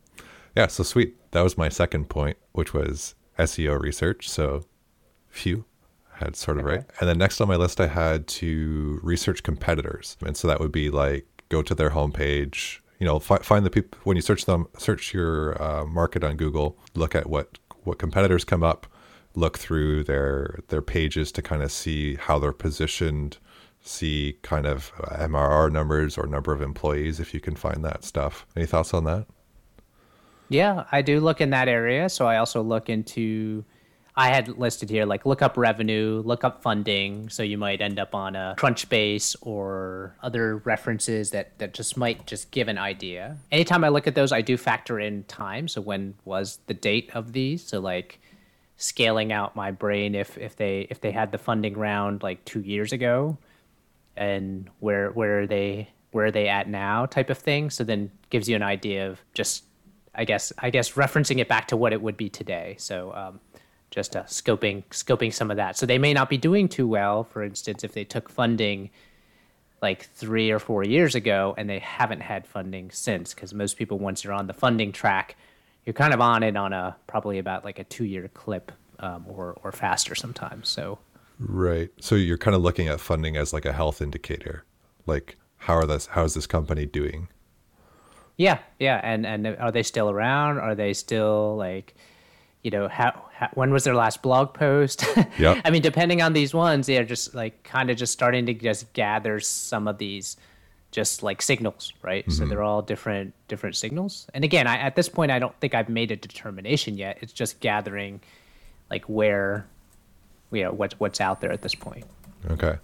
Yeah, 0.57 0.67
so 0.67 0.83
sweet. 0.83 1.15
That 1.31 1.41
was 1.41 1.57
my 1.57 1.69
second 1.69 2.09
point, 2.09 2.35
which 2.51 2.73
was 2.73 3.15
SEO 3.39 3.79
research. 3.79 4.29
So, 4.29 4.65
phew, 5.29 5.63
had 6.15 6.35
sort 6.35 6.59
of 6.59 6.65
okay. 6.65 6.75
right. 6.75 6.85
And 6.99 7.07
then 7.07 7.17
next 7.17 7.39
on 7.39 7.47
my 7.47 7.55
list, 7.55 7.79
I 7.79 7.87
had 7.87 8.27
to 8.27 8.99
research 9.03 9.41
competitors, 9.41 10.17
and 10.25 10.35
so 10.35 10.49
that 10.49 10.59
would 10.59 10.73
be 10.73 10.89
like 10.89 11.25
go 11.47 11.61
to 11.61 11.73
their 11.73 11.91
homepage. 11.91 12.79
You 12.99 13.07
know, 13.07 13.19
fi- 13.19 13.37
find 13.39 13.65
the 13.65 13.69
people 13.69 13.97
when 14.03 14.17
you 14.17 14.21
search 14.21 14.43
them, 14.43 14.67
search 14.77 15.13
your 15.13 15.61
uh, 15.63 15.85
market 15.85 16.25
on 16.25 16.35
Google. 16.35 16.77
Look 16.93 17.15
at 17.15 17.29
what 17.29 17.57
what 17.85 17.99
competitors 17.99 18.43
come 18.43 18.63
up. 18.63 18.87
Look 19.35 19.57
through 19.57 20.03
their 20.05 20.59
their 20.69 20.81
pages 20.81 21.31
to 21.33 21.41
kind 21.41 21.61
of 21.61 21.71
see 21.71 22.15
how 22.15 22.39
they're 22.39 22.53
positioned. 22.53 23.37
See 23.81 24.37
kind 24.41 24.65
of 24.65 24.91
uh, 25.03 25.17
MRR 25.17 25.71
numbers 25.71 26.17
or 26.17 26.25
number 26.25 26.51
of 26.51 26.61
employees 26.61 27.19
if 27.19 27.33
you 27.33 27.39
can 27.39 27.55
find 27.55 27.83
that 27.85 28.03
stuff. 28.03 28.45
Any 28.55 28.65
thoughts 28.65 28.93
on 28.93 29.03
that? 29.03 29.27
Yeah, 30.49 30.85
I 30.91 31.01
do 31.01 31.19
look 31.19 31.41
in 31.41 31.49
that 31.51 31.67
area. 31.67 32.09
So 32.09 32.27
I 32.27 32.37
also 32.37 32.61
look 32.61 32.89
into 32.89 33.63
I 34.17 34.29
had 34.29 34.57
listed 34.57 34.89
here 34.89 35.05
like 35.05 35.25
look 35.25 35.41
up 35.41 35.57
revenue, 35.57 36.21
look 36.25 36.43
up 36.43 36.61
funding. 36.61 37.27
So 37.29 37.43
you 37.43 37.57
might 37.57 37.81
end 37.81 37.99
up 37.99 38.15
on 38.15 38.35
a 38.35 38.55
Crunchbase 38.57 39.35
or 39.41 40.15
other 40.23 40.57
references 40.57 41.31
that, 41.31 41.57
that 41.59 41.73
just 41.73 41.97
might 41.97 42.25
just 42.25 42.51
give 42.51 42.69
an 42.69 42.77
idea. 42.77 43.37
Anytime 43.51 43.83
I 43.83 43.89
look 43.89 44.07
at 44.07 44.15
those, 44.15 44.31
I 44.31 44.41
do 44.41 44.55
factor 44.55 44.99
in 44.99 45.23
time. 45.25 45.67
So 45.67 45.81
when 45.81 46.15
was 46.23 46.59
the 46.67 46.73
date 46.73 47.09
of 47.13 47.33
these? 47.33 47.65
So 47.65 47.79
like 47.81 48.19
scaling 48.77 49.33
out 49.33 49.55
my 49.55 49.71
brain 49.71 50.15
if, 50.15 50.37
if 50.37 50.55
they 50.55 50.87
if 50.89 51.01
they 51.01 51.11
had 51.11 51.31
the 51.31 51.37
funding 51.37 51.77
round 51.77 52.23
like 52.23 52.43
two 52.45 52.61
years 52.61 52.91
ago 52.93 53.37
and 54.17 54.69
where 54.79 55.11
where 55.11 55.41
are 55.41 55.47
they 55.47 55.89
where 56.11 56.27
are 56.27 56.31
they 56.31 56.47
at 56.47 56.69
now 56.69 57.05
type 57.05 57.29
of 57.29 57.37
thing. 57.37 57.69
So 57.69 57.83
then 57.83 58.11
gives 58.29 58.47
you 58.47 58.55
an 58.55 58.63
idea 58.63 59.09
of 59.09 59.19
just 59.33 59.65
I 60.13 60.23
guess 60.23 60.53
I 60.57 60.69
guess 60.69 60.93
referencing 60.93 61.39
it 61.39 61.49
back 61.49 61.67
to 61.67 61.75
what 61.77 61.91
it 61.91 62.01
would 62.01 62.15
be 62.15 62.29
today. 62.29 62.75
So 62.79 63.13
um, 63.13 63.39
just 63.95 64.15
uh, 64.15 64.23
scoping 64.23 64.83
scoping 64.91 65.33
some 65.33 65.49
of 65.49 65.57
that. 65.57 65.77
So 65.77 65.85
they 65.85 65.97
may 65.97 66.13
not 66.13 66.29
be 66.29 66.37
doing 66.37 66.67
too 66.67 66.87
well. 66.87 67.23
For 67.23 67.41
instance, 67.41 67.83
if 67.83 67.93
they 67.93 68.03
took 68.03 68.29
funding 68.29 68.91
like 69.81 70.05
three 70.09 70.51
or 70.51 70.59
four 70.59 70.83
years 70.83 71.15
ago 71.15 71.55
and 71.57 71.69
they 71.69 71.79
haven't 71.79 72.21
had 72.21 72.45
funding 72.45 72.91
since, 72.91 73.33
because 73.33 73.53
most 73.53 73.77
people 73.77 73.97
once 73.97 74.23
you're 74.23 74.33
on 74.33 74.47
the 74.47 74.53
funding 74.53 74.91
track, 74.91 75.37
you're 75.85 75.93
kind 75.93 76.13
of 76.13 76.19
on 76.21 76.43
it 76.43 76.57
on 76.57 76.73
a 76.73 76.95
probably 77.07 77.39
about 77.39 77.63
like 77.63 77.79
a 77.79 77.85
two 77.85 78.05
year 78.05 78.27
clip 78.27 78.71
um, 78.99 79.25
or 79.27 79.57
or 79.63 79.71
faster 79.71 80.13
sometimes. 80.13 80.67
So 80.67 80.99
right. 81.39 81.89
So 82.01 82.15
you're 82.15 82.37
kind 82.37 82.55
of 82.55 82.61
looking 82.61 82.89
at 82.89 82.99
funding 82.99 83.37
as 83.37 83.53
like 83.53 83.65
a 83.65 83.73
health 83.73 84.01
indicator, 84.01 84.65
like 85.05 85.37
how 85.57 85.75
are 85.75 85.85
this 85.85 86.07
how 86.07 86.25
is 86.25 86.33
this 86.33 86.47
company 86.47 86.85
doing? 86.85 87.29
Yeah, 88.37 88.59
yeah, 88.79 88.99
and 89.01 89.25
and 89.25 89.47
are 89.47 89.71
they 89.71 89.83
still 89.83 90.09
around? 90.09 90.59
Are 90.59 90.75
they 90.75 90.93
still 90.93 91.55
like, 91.55 91.95
you 92.65 92.71
know, 92.71 92.87
how, 92.87 93.29
how 93.35 93.47
when 93.53 93.71
was 93.71 93.83
their 93.83 93.93
last 93.93 94.23
blog 94.23 94.53
post? 94.53 95.05
Yeah. 95.37 95.61
I 95.65 95.69
mean, 95.69 95.81
depending 95.81 96.21
on 96.21 96.33
these 96.33 96.53
ones, 96.53 96.87
they're 96.87 97.03
just 97.03 97.35
like 97.35 97.63
kind 97.63 97.89
of 97.91 97.97
just 97.97 98.13
starting 98.13 98.45
to 98.45 98.53
just 98.53 98.91
gather 98.93 99.39
some 99.39 99.87
of 99.87 99.97
these, 99.97 100.37
just 100.91 101.23
like 101.23 101.41
signals, 101.41 101.91
right? 102.01 102.25
Mm-hmm. 102.25 102.31
So 102.31 102.47
they're 102.47 102.63
all 102.63 102.81
different 102.81 103.33
different 103.47 103.75
signals. 103.75 104.27
And 104.33 104.43
again, 104.43 104.65
I, 104.65 104.77
at 104.77 104.95
this 104.95 105.09
point, 105.09 105.31
I 105.31 105.39
don't 105.39 105.57
think 105.59 105.75
I've 105.75 105.89
made 105.89 106.09
a 106.11 106.15
determination 106.15 106.97
yet. 106.97 107.17
It's 107.21 107.33
just 107.33 107.59
gathering, 107.59 108.21
like 108.89 109.03
where, 109.05 109.67
you 110.51 110.63
know, 110.63 110.71
what's 110.71 110.97
what's 110.99 111.19
out 111.19 111.41
there 111.41 111.51
at 111.51 111.61
this 111.61 111.75
point. 111.75 112.05
Okay. 112.49 112.77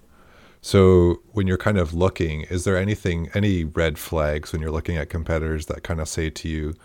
So 0.62 1.22
when 1.32 1.48
you're 1.48 1.58
kind 1.58 1.78
of 1.78 1.94
looking, 1.94 2.42
is 2.42 2.66
there 2.66 2.78
anything, 2.78 3.30
any 3.34 3.64
red 3.64 3.98
flags 3.98 4.52
when 4.52 4.62
you're 4.62 4.72
looking 4.72 4.98
at 4.98 5.10
competitors 5.10 5.66
that 5.68 5.84
kind 5.84 6.00
of 6.02 6.08
say 6.08 6.30
to 6.30 6.48
you, 6.50 6.76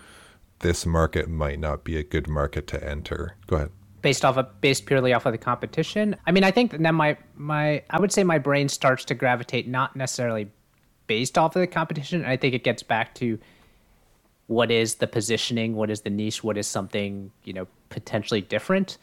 this 0.61 0.87
market 0.87 1.29
might 1.29 1.59
not 1.59 1.85
be 1.85 1.97
a 1.97 2.03
good 2.03 2.29
market 2.29 2.67
to 2.69 2.89
enter? 2.89 3.37
Go 3.47 3.57
ahead. 3.57 3.71
Based 4.03 4.25
off 4.25 4.37
of 4.37 4.61
based 4.61 4.87
purely 4.87 5.13
off 5.13 5.27
of 5.27 5.33
the 5.33 5.39
competition. 5.39 6.17
I 6.27 6.33
mean, 6.33 6.45
I 6.45 6.51
think 6.51 6.79
then 6.79 6.95
my 6.95 7.17
my 7.35 7.83
I 7.91 8.01
would 8.01 8.13
say 8.13 8.25
my 8.25 8.39
brain 8.39 8.69
starts 8.69 9.05
to 9.07 9.15
gravitate 9.15 9.67
not 9.67 9.97
necessarily 9.97 10.51
based 11.07 11.37
off 11.39 11.57
of 11.57 11.61
the 11.61 11.67
competition. 11.67 12.25
I 12.25 12.37
think 12.37 12.55
it 12.55 12.63
gets 12.65 12.83
back 12.83 13.15
to 13.17 13.39
what 14.47 14.71
is 14.71 14.97
the 14.97 15.09
positioning, 15.09 15.75
what 15.75 15.91
is 15.91 16.03
the 16.03 16.11
niche, 16.11 16.45
what 16.45 16.57
is 16.57 16.67
something 16.67 17.33
you 17.45 17.53
know 17.53 17.67
potentially 17.89 18.41
different, 18.41 18.99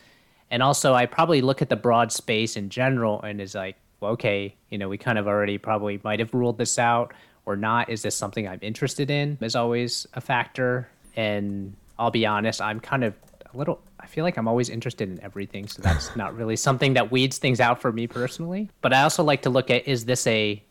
and 0.51 0.63
also 0.63 0.93
I 0.93 1.05
probably 1.05 1.41
look 1.41 1.61
at 1.61 1.69
the 1.69 1.75
broad 1.75 2.11
space 2.11 2.55
in 2.55 2.69
general 2.69 3.21
and 3.21 3.41
is 3.41 3.55
like 3.55 3.75
well, 4.03 4.11
okay, 4.11 4.53
you 4.69 4.77
know, 4.77 4.89
we 4.89 4.97
kind 4.97 5.17
of 5.17 5.27
already 5.27 5.57
probably 5.57 5.99
might 6.03 6.19
have 6.19 6.33
ruled 6.33 6.57
this 6.57 6.77
out 6.77 7.13
or 7.45 7.55
not. 7.55 7.89
Is 7.89 8.01
this 8.01 8.15
something 8.15 8.45
I'm 8.45 8.59
interested 8.61 9.09
in? 9.09 9.37
Is 9.39 9.55
always 9.55 10.05
a 10.13 10.19
factor. 10.19 10.89
And 11.15 11.75
I'll 11.97 12.11
be 12.11 12.25
honest, 12.25 12.61
I'm 12.61 12.79
kind 12.79 13.03
of 13.03 13.13
a 13.53 13.57
little, 13.57 13.79
I 13.99 14.07
feel 14.07 14.23
like 14.23 14.37
I'm 14.37 14.47
always 14.47 14.69
interested 14.69 15.09
in 15.09 15.21
everything. 15.21 15.67
So 15.67 15.81
that's 15.81 16.15
not 16.15 16.35
really 16.35 16.55
something 16.55 16.93
that 16.93 17.11
weeds 17.11 17.37
things 17.37 17.59
out 17.59 17.81
for 17.81 17.91
me 17.91 18.07
personally. 18.07 18.69
But 18.81 18.93
I 18.93 19.03
also 19.03 19.23
like 19.23 19.43
to 19.43 19.49
look 19.49 19.69
at 19.69 19.87
is 19.87 20.05
this 20.05 20.25
a 20.27 20.61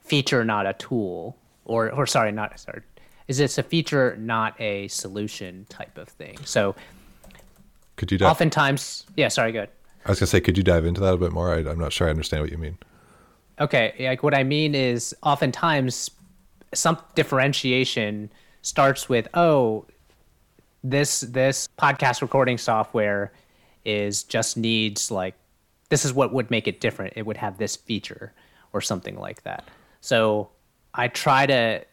feature, 0.00 0.44
not 0.44 0.66
a 0.66 0.72
tool? 0.74 1.36
Or, 1.64 1.90
or 1.92 2.06
sorry, 2.06 2.32
not, 2.32 2.58
sorry. 2.58 2.82
Is 3.28 3.38
this 3.38 3.58
a 3.58 3.62
feature, 3.62 4.16
not 4.16 4.58
a 4.60 4.88
solution 4.88 5.66
type 5.68 5.98
of 5.98 6.08
thing? 6.08 6.38
So 6.44 6.74
could 7.96 8.10
you 8.10 8.18
oftentimes, 8.20 9.04
yeah, 9.16 9.28
sorry, 9.28 9.52
good. 9.52 9.68
I 10.06 10.10
was 10.10 10.20
gonna 10.20 10.28
say, 10.28 10.40
could 10.40 10.56
you 10.56 10.62
dive 10.62 10.86
into 10.86 11.00
that 11.02 11.12
a 11.12 11.16
bit 11.16 11.32
more? 11.32 11.52
I, 11.52 11.58
am 11.58 11.78
not 11.78 11.92
sure 11.92 12.06
I 12.06 12.10
understand 12.10 12.42
what 12.42 12.50
you 12.50 12.56
mean. 12.56 12.78
Okay, 13.60 13.92
like 13.98 14.22
what 14.22 14.34
I 14.34 14.44
mean 14.44 14.74
is, 14.74 15.14
oftentimes 15.22 16.10
some 16.72 16.96
differentiation 17.14 18.30
starts 18.62 19.08
with, 19.08 19.28
oh, 19.34 19.86
this 20.84 21.20
this 21.20 21.68
podcast 21.78 22.22
recording 22.22 22.56
software 22.56 23.32
is 23.84 24.22
just 24.22 24.56
needs 24.56 25.10
like 25.10 25.34
this 25.88 26.04
is 26.04 26.12
what 26.12 26.32
would 26.32 26.50
make 26.50 26.68
it 26.68 26.80
different. 26.80 27.14
It 27.16 27.26
would 27.26 27.36
have 27.36 27.58
this 27.58 27.76
feature 27.76 28.32
or 28.72 28.80
something 28.80 29.18
like 29.18 29.42
that. 29.42 29.64
So 30.00 30.50
I 30.94 31.08
try 31.08 31.46
to 31.46 31.84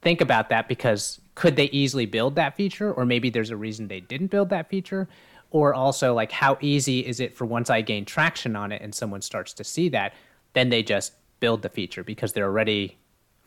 think 0.00 0.20
about 0.20 0.48
that 0.48 0.68
because 0.68 1.20
could 1.34 1.56
they 1.56 1.66
easily 1.66 2.06
build 2.06 2.34
that 2.36 2.56
feature 2.56 2.92
or 2.92 3.04
maybe 3.04 3.30
there's 3.30 3.50
a 3.50 3.56
reason 3.56 3.88
they 3.88 4.00
didn't 4.00 4.28
build 4.28 4.48
that 4.50 4.68
feature 4.68 5.08
or 5.50 5.74
also 5.74 6.14
like 6.14 6.32
how 6.32 6.58
easy 6.60 7.00
is 7.00 7.20
it 7.20 7.34
for 7.34 7.44
once 7.44 7.70
I 7.70 7.80
gain 7.80 8.04
traction 8.04 8.56
on 8.56 8.72
it 8.72 8.82
and 8.82 8.94
someone 8.94 9.22
starts 9.22 9.52
to 9.54 9.64
see 9.64 9.88
that, 9.90 10.14
then 10.52 10.68
they 10.68 10.82
just 10.82 11.12
build 11.40 11.62
the 11.62 11.68
feature 11.68 12.02
because 12.02 12.32
they're 12.32 12.46
already 12.46 12.98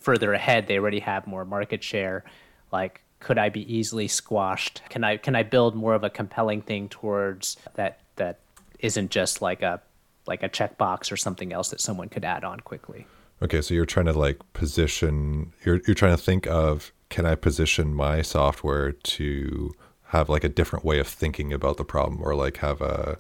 further 0.01 0.33
ahead. 0.33 0.67
They 0.67 0.77
already 0.77 0.99
have 0.99 1.25
more 1.25 1.45
market 1.45 1.83
share. 1.83 2.25
Like, 2.71 3.01
could 3.19 3.37
I 3.37 3.49
be 3.49 3.73
easily 3.73 4.07
squashed? 4.07 4.81
Can 4.89 5.03
I 5.03 5.17
can 5.17 5.35
I 5.35 5.43
build 5.43 5.75
more 5.75 5.93
of 5.93 6.03
a 6.03 6.09
compelling 6.09 6.61
thing 6.61 6.89
towards 6.89 7.57
that 7.75 7.99
that 8.17 8.39
isn't 8.79 9.11
just 9.11 9.41
like 9.41 9.61
a 9.61 9.81
like 10.27 10.43
a 10.43 10.49
checkbox 10.49 11.11
or 11.11 11.17
something 11.17 11.53
else 11.53 11.69
that 11.69 11.79
someone 11.79 12.09
could 12.09 12.25
add 12.25 12.43
on 12.43 12.59
quickly? 12.59 13.05
Okay, 13.41 13.61
so 13.61 13.73
you're 13.73 13.85
trying 13.85 14.07
to 14.07 14.13
like 14.13 14.39
position. 14.53 15.53
You're 15.65 15.81
you're 15.87 15.95
trying 15.95 16.15
to 16.15 16.21
think 16.21 16.47
of 16.47 16.91
can 17.09 17.25
I 17.25 17.35
position 17.35 17.93
my 17.93 18.21
software 18.21 18.91
to 18.91 19.71
have 20.05 20.29
like 20.29 20.43
a 20.43 20.49
different 20.49 20.83
way 20.83 20.99
of 20.99 21.07
thinking 21.07 21.53
about 21.53 21.77
the 21.77 21.85
problem 21.85 22.21
or 22.21 22.35
like 22.35 22.57
have 22.57 22.81
a 22.81 23.19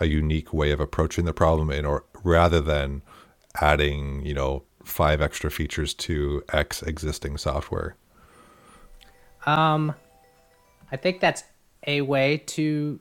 a 0.00 0.06
unique 0.06 0.52
way 0.52 0.72
of 0.72 0.80
approaching 0.80 1.24
the 1.24 1.32
problem 1.32 1.70
in 1.70 1.84
or 1.84 2.04
rather 2.22 2.60
than 2.60 3.02
adding, 3.60 4.24
you 4.26 4.34
know, 4.34 4.64
five 4.84 5.20
extra 5.20 5.50
features 5.50 5.94
to 5.94 6.42
X 6.52 6.82
existing 6.82 7.36
software? 7.36 7.96
Um 9.46 9.94
I 10.92 10.96
think 10.96 11.20
that's 11.20 11.42
a 11.86 12.02
way 12.02 12.38
to 12.38 13.00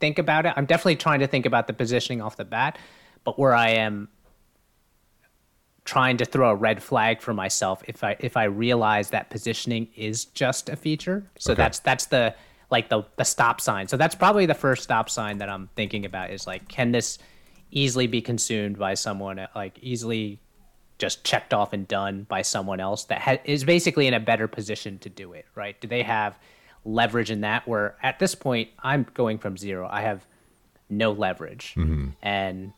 think 0.00 0.18
about 0.18 0.46
it. 0.46 0.54
I'm 0.56 0.66
definitely 0.66 0.96
trying 0.96 1.20
to 1.20 1.26
think 1.26 1.46
about 1.46 1.66
the 1.66 1.72
positioning 1.72 2.20
off 2.20 2.36
the 2.36 2.44
bat, 2.44 2.78
but 3.24 3.38
where 3.38 3.54
I 3.54 3.70
am 3.70 4.08
trying 5.84 6.16
to 6.16 6.24
throw 6.24 6.50
a 6.50 6.54
red 6.54 6.82
flag 6.82 7.20
for 7.20 7.34
myself 7.34 7.82
if 7.86 8.02
I 8.02 8.16
if 8.20 8.36
I 8.36 8.44
realize 8.44 9.10
that 9.10 9.30
positioning 9.30 9.88
is 9.94 10.24
just 10.26 10.68
a 10.68 10.76
feature. 10.76 11.30
So 11.38 11.52
okay. 11.52 11.62
that's 11.62 11.78
that's 11.80 12.06
the 12.06 12.34
like 12.70 12.88
the 12.88 13.04
the 13.16 13.24
stop 13.24 13.60
sign. 13.60 13.88
So 13.88 13.96
that's 13.96 14.14
probably 14.14 14.46
the 14.46 14.54
first 14.54 14.82
stop 14.82 15.10
sign 15.10 15.38
that 15.38 15.48
I'm 15.48 15.68
thinking 15.76 16.04
about 16.04 16.30
is 16.30 16.46
like 16.46 16.68
can 16.68 16.92
this 16.92 17.18
easily 17.70 18.06
be 18.06 18.22
consumed 18.22 18.78
by 18.78 18.94
someone 18.94 19.46
like 19.54 19.78
easily 19.82 20.38
just 21.04 21.22
checked 21.22 21.52
off 21.52 21.74
and 21.74 21.86
done 21.86 22.24
by 22.30 22.40
someone 22.40 22.80
else 22.80 23.04
that 23.04 23.20
ha- 23.20 23.42
is 23.44 23.62
basically 23.62 24.06
in 24.06 24.14
a 24.14 24.20
better 24.20 24.48
position 24.48 24.98
to 25.00 25.10
do 25.10 25.34
it, 25.34 25.44
right? 25.54 25.78
Do 25.78 25.86
they 25.86 26.02
have 26.02 26.38
leverage 26.86 27.30
in 27.30 27.42
that 27.42 27.68
where 27.68 27.96
at 28.02 28.18
this 28.18 28.34
point 28.34 28.70
I'm 28.78 29.06
going 29.12 29.36
from 29.36 29.58
zero. 29.58 29.86
I 29.90 30.00
have 30.00 30.24
no 30.88 31.12
leverage. 31.12 31.74
Mm-hmm. 31.76 32.08
And 32.22 32.72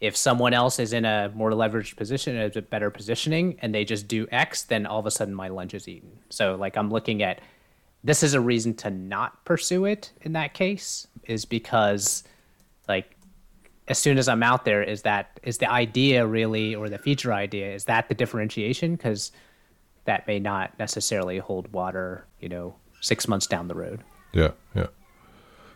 if 0.00 0.16
someone 0.16 0.54
else 0.54 0.78
is 0.78 0.92
in 0.92 1.04
a 1.04 1.32
more 1.34 1.50
leveraged 1.50 1.96
position, 1.96 2.36
a 2.36 2.62
better 2.62 2.90
positioning, 2.90 3.58
and 3.60 3.74
they 3.74 3.84
just 3.84 4.06
do 4.06 4.28
X, 4.30 4.62
then 4.62 4.86
all 4.86 5.00
of 5.00 5.06
a 5.06 5.10
sudden 5.10 5.34
my 5.34 5.48
lunch 5.48 5.74
is 5.74 5.88
eaten. 5.88 6.20
So 6.30 6.54
like 6.54 6.76
I'm 6.76 6.90
looking 6.90 7.20
at 7.22 7.40
this 8.04 8.22
is 8.22 8.34
a 8.34 8.40
reason 8.40 8.74
to 8.74 8.90
not 8.90 9.44
pursue 9.44 9.84
it 9.86 10.12
in 10.22 10.34
that 10.34 10.54
case 10.54 11.08
is 11.24 11.44
because 11.44 12.22
like 12.88 13.16
as 13.88 13.98
soon 13.98 14.18
as 14.18 14.28
i'm 14.28 14.42
out 14.42 14.64
there 14.64 14.82
is 14.82 15.02
that 15.02 15.40
is 15.42 15.58
the 15.58 15.70
idea 15.70 16.26
really 16.26 16.74
or 16.74 16.88
the 16.88 16.98
feature 16.98 17.32
idea 17.32 17.72
is 17.74 17.84
that 17.84 18.08
the 18.08 18.14
differentiation? 18.14 18.96
Because 18.96 19.32
that 20.04 20.26
may 20.26 20.38
not 20.38 20.76
necessarily 20.78 21.38
hold 21.38 21.72
water 21.72 22.26
you 22.40 22.48
know 22.48 22.74
six 23.00 23.26
months 23.26 23.46
down 23.46 23.68
the 23.68 23.74
road. 23.74 24.02
Yeah 24.32 24.52
yeah. 24.74 24.88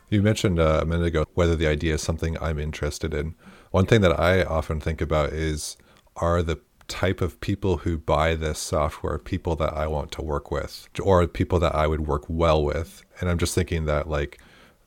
You 0.09 0.23
mentioned 0.23 0.61
uh, 0.61 0.81
a 0.83 0.87
minute 0.87 1.07
ago 1.07 1.25
whether 1.35 1.57
the 1.57 1.67
idea 1.67 1.95
is 1.95 2.03
something 2.03 2.37
i'm 2.41 2.59
interested 2.59 3.13
in. 3.13 3.35
One 3.71 3.87
thing 3.87 4.01
that 4.03 4.19
i 4.19 4.43
often 4.43 4.81
think 4.81 5.01
about 5.01 5.33
is 5.33 5.77
are 6.17 6.43
the 6.43 6.61
type 6.89 7.21
of 7.21 7.41
people 7.41 7.79
who 7.79 7.99
buy 7.99 8.35
this 8.35 8.59
software 8.59 9.19
people 9.19 9.57
that 9.57 9.73
I 9.73 9.87
want 9.87 10.13
to 10.13 10.23
work 10.23 10.51
with 10.51 10.89
or 11.03 11.27
people 11.27 11.59
that 11.61 11.75
I 11.75 11.87
would 11.87 12.07
work 12.07 12.25
well 12.29 12.63
with. 12.65 13.05
And 13.21 13.29
I'm 13.29 13.39
just 13.39 13.55
thinking 13.55 13.87
that 13.87 14.09
like 14.09 14.41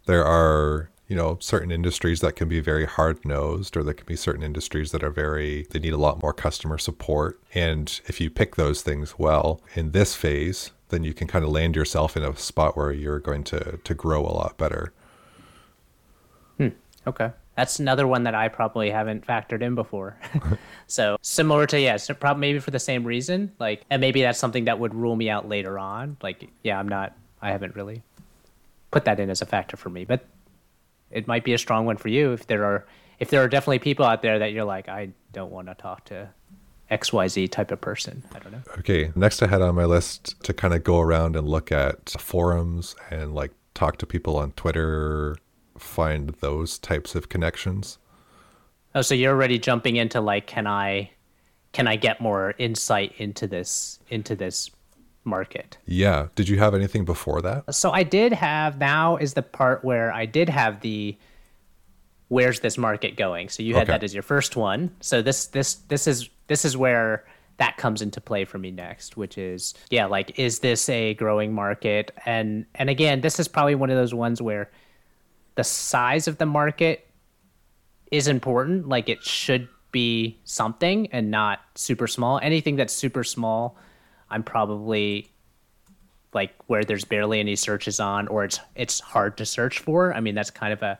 there 0.05 0.25
are, 0.25 0.89
you 1.09 1.15
know, 1.15 1.37
certain 1.41 1.71
industries 1.71 2.21
that 2.21 2.37
can 2.37 2.47
be 2.47 2.61
very 2.61 2.85
hard 2.85 3.25
nosed 3.25 3.75
or 3.75 3.83
there 3.83 3.93
can 3.93 4.05
be 4.05 4.15
certain 4.15 4.43
industries 4.43 4.91
that 4.91 5.03
are 5.03 5.09
very 5.09 5.67
they 5.71 5.79
need 5.79 5.91
a 5.91 5.97
lot 5.97 6.21
more 6.21 6.31
customer 6.31 6.77
support. 6.77 7.41
And 7.53 7.99
if 8.05 8.21
you 8.21 8.29
pick 8.29 8.55
those 8.55 8.81
things 8.81 9.19
well 9.19 9.61
in 9.75 9.91
this 9.91 10.15
phase, 10.15 10.71
then 10.87 11.03
you 11.03 11.13
can 11.13 11.27
kind 11.27 11.43
of 11.43 11.51
land 11.51 11.75
yourself 11.75 12.15
in 12.15 12.23
a 12.23 12.35
spot 12.37 12.77
where 12.77 12.93
you're 12.93 13.19
going 13.19 13.43
to 13.45 13.79
to 13.83 13.93
grow 13.93 14.21
a 14.21 14.31
lot 14.31 14.57
better. 14.57 14.93
Hmm. 16.57 16.69
Okay 17.05 17.31
that's 17.59 17.77
another 17.77 18.07
one 18.07 18.23
that 18.23 18.33
I 18.33 18.47
probably 18.47 18.89
haven't 18.89 19.27
factored 19.27 19.61
in 19.61 19.75
before. 19.75 20.17
so 20.87 21.17
similar 21.21 21.65
to 21.67 21.79
yes, 21.79 22.07
yeah, 22.07 22.15
probably 22.17 22.39
maybe 22.39 22.59
for 22.59 22.71
the 22.71 22.79
same 22.79 23.03
reason. 23.03 23.51
Like, 23.59 23.83
and 23.89 23.99
maybe 23.99 24.21
that's 24.21 24.39
something 24.39 24.63
that 24.63 24.79
would 24.79 24.95
rule 24.95 25.17
me 25.17 25.29
out 25.29 25.49
later 25.49 25.77
on. 25.77 26.15
Like, 26.23 26.49
yeah, 26.63 26.79
I'm 26.79 26.87
not. 26.87 27.17
I 27.41 27.51
haven't 27.51 27.75
really 27.75 28.01
put 28.91 29.03
that 29.05 29.19
in 29.19 29.29
as 29.29 29.41
a 29.41 29.45
factor 29.45 29.75
for 29.75 29.89
me, 29.89 30.05
but 30.05 30.25
it 31.11 31.27
might 31.27 31.43
be 31.43 31.53
a 31.53 31.57
strong 31.57 31.85
one 31.85 31.97
for 31.97 32.09
you 32.09 32.33
if 32.33 32.47
there 32.47 32.63
are 32.63 32.85
if 33.19 33.29
there 33.29 33.43
are 33.43 33.47
definitely 33.47 33.79
people 33.79 34.05
out 34.05 34.21
there 34.21 34.39
that 34.39 34.53
you're 34.53 34.65
like, 34.65 34.87
I 34.87 35.09
don't 35.33 35.51
want 35.51 35.67
to 35.67 35.75
talk 35.75 36.05
to 36.05 36.29
XYZ 36.89 37.51
type 37.51 37.71
of 37.71 37.81
person. 37.81 38.23
I 38.33 38.39
don't 38.39 38.51
know. 38.51 38.61
Okay. 38.77 39.11
Next, 39.15 39.43
I 39.43 39.47
had 39.47 39.61
on 39.61 39.75
my 39.75 39.85
list 39.85 40.41
to 40.43 40.53
kind 40.53 40.73
of 40.73 40.83
go 40.83 40.99
around 40.99 41.35
and 41.35 41.47
look 41.47 41.71
at 41.71 42.11
forums 42.11 42.95
and 43.09 43.35
like 43.35 43.51
talk 43.73 43.97
to 43.97 44.05
people 44.05 44.37
on 44.37 44.53
Twitter, 44.53 45.35
find 45.77 46.29
those 46.39 46.79
types 46.79 47.13
of 47.13 47.29
connections. 47.29 47.97
Oh, 48.95 49.01
so 49.01 49.13
you're 49.13 49.33
already 49.33 49.59
jumping 49.59 49.97
into 49.97 50.21
like, 50.21 50.47
can 50.47 50.65
I, 50.65 51.11
can 51.73 51.87
I 51.87 51.95
get 51.95 52.19
more 52.19 52.55
insight 52.57 53.13
into 53.17 53.45
this 53.45 53.99
into 54.09 54.35
this 54.35 54.71
market? 55.23 55.77
Yeah. 55.85 56.27
Did 56.35 56.49
you 56.49 56.57
have 56.59 56.73
anything 56.73 57.05
before 57.05 57.41
that? 57.41 57.73
So 57.73 57.91
I 57.91 58.03
did 58.03 58.33
have. 58.33 58.77
Now 58.77 59.17
is 59.17 59.33
the 59.33 59.41
part 59.41 59.83
where 59.83 60.11
I 60.11 60.25
did 60.25 60.49
have 60.49 60.81
the. 60.81 61.17
Where's 62.27 62.59
this 62.59 62.77
market 62.77 63.15
going? 63.17 63.49
So 63.49 63.63
you 63.63 63.73
had 63.73 63.83
Okay. 63.83 63.93
that 63.93 64.03
as 64.03 64.13
your 64.13 64.21
first 64.23 64.55
one. 64.55 64.95
So 65.01 65.21
this 65.21 65.47
this 65.47 65.75
this 65.87 66.05
is 66.07 66.29
this 66.47 66.63
is 66.63 66.77
where 66.77 67.25
that 67.57 67.75
comes 67.77 68.01
into 68.01 68.21
play 68.21 68.45
for 68.45 68.57
me 68.59 68.69
next, 68.71 69.17
which 69.17 69.37
is 69.37 69.73
yeah, 69.89 70.05
like 70.05 70.37
is 70.39 70.59
this 70.59 70.87
a 70.89 71.15
growing 71.15 71.53
market? 71.53 72.11
And 72.25 72.65
and 72.75 72.89
again, 72.89 73.21
this 73.21 73.39
is 73.39 73.47
probably 73.47 73.73
one 73.75 73.89
of 73.89 73.97
those 73.97 74.13
ones 74.13 74.41
where 74.41 74.69
the 75.55 75.63
size 75.63 76.27
of 76.27 76.37
the 76.37 76.45
market 76.45 77.07
is 78.11 78.27
important. 78.27 78.87
Like 78.87 79.09
it 79.09 79.23
should 79.23 79.67
be 79.91 80.39
something 80.43 81.07
and 81.11 81.31
not 81.31 81.59
super 81.73 82.05
small. 82.07 82.39
Anything 82.43 82.75
that's 82.75 82.93
super 82.93 83.23
small, 83.23 83.75
I'm 84.29 84.43
probably 84.43 85.31
like 86.33 86.53
where 86.67 86.83
there's 86.83 87.05
barely 87.05 87.39
any 87.39 87.55
searches 87.55 87.99
on 87.99 88.27
or 88.27 88.43
it's 88.43 88.59
it's 88.75 88.99
hard 88.99 89.37
to 89.37 89.45
search 89.45 89.79
for. 89.79 90.13
I 90.13 90.19
mean, 90.19 90.35
that's 90.35 90.51
kind 90.51 90.73
of 90.73 90.81
a 90.83 90.99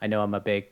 I 0.00 0.06
know 0.06 0.22
I'm 0.22 0.34
a 0.34 0.40
big 0.40 0.66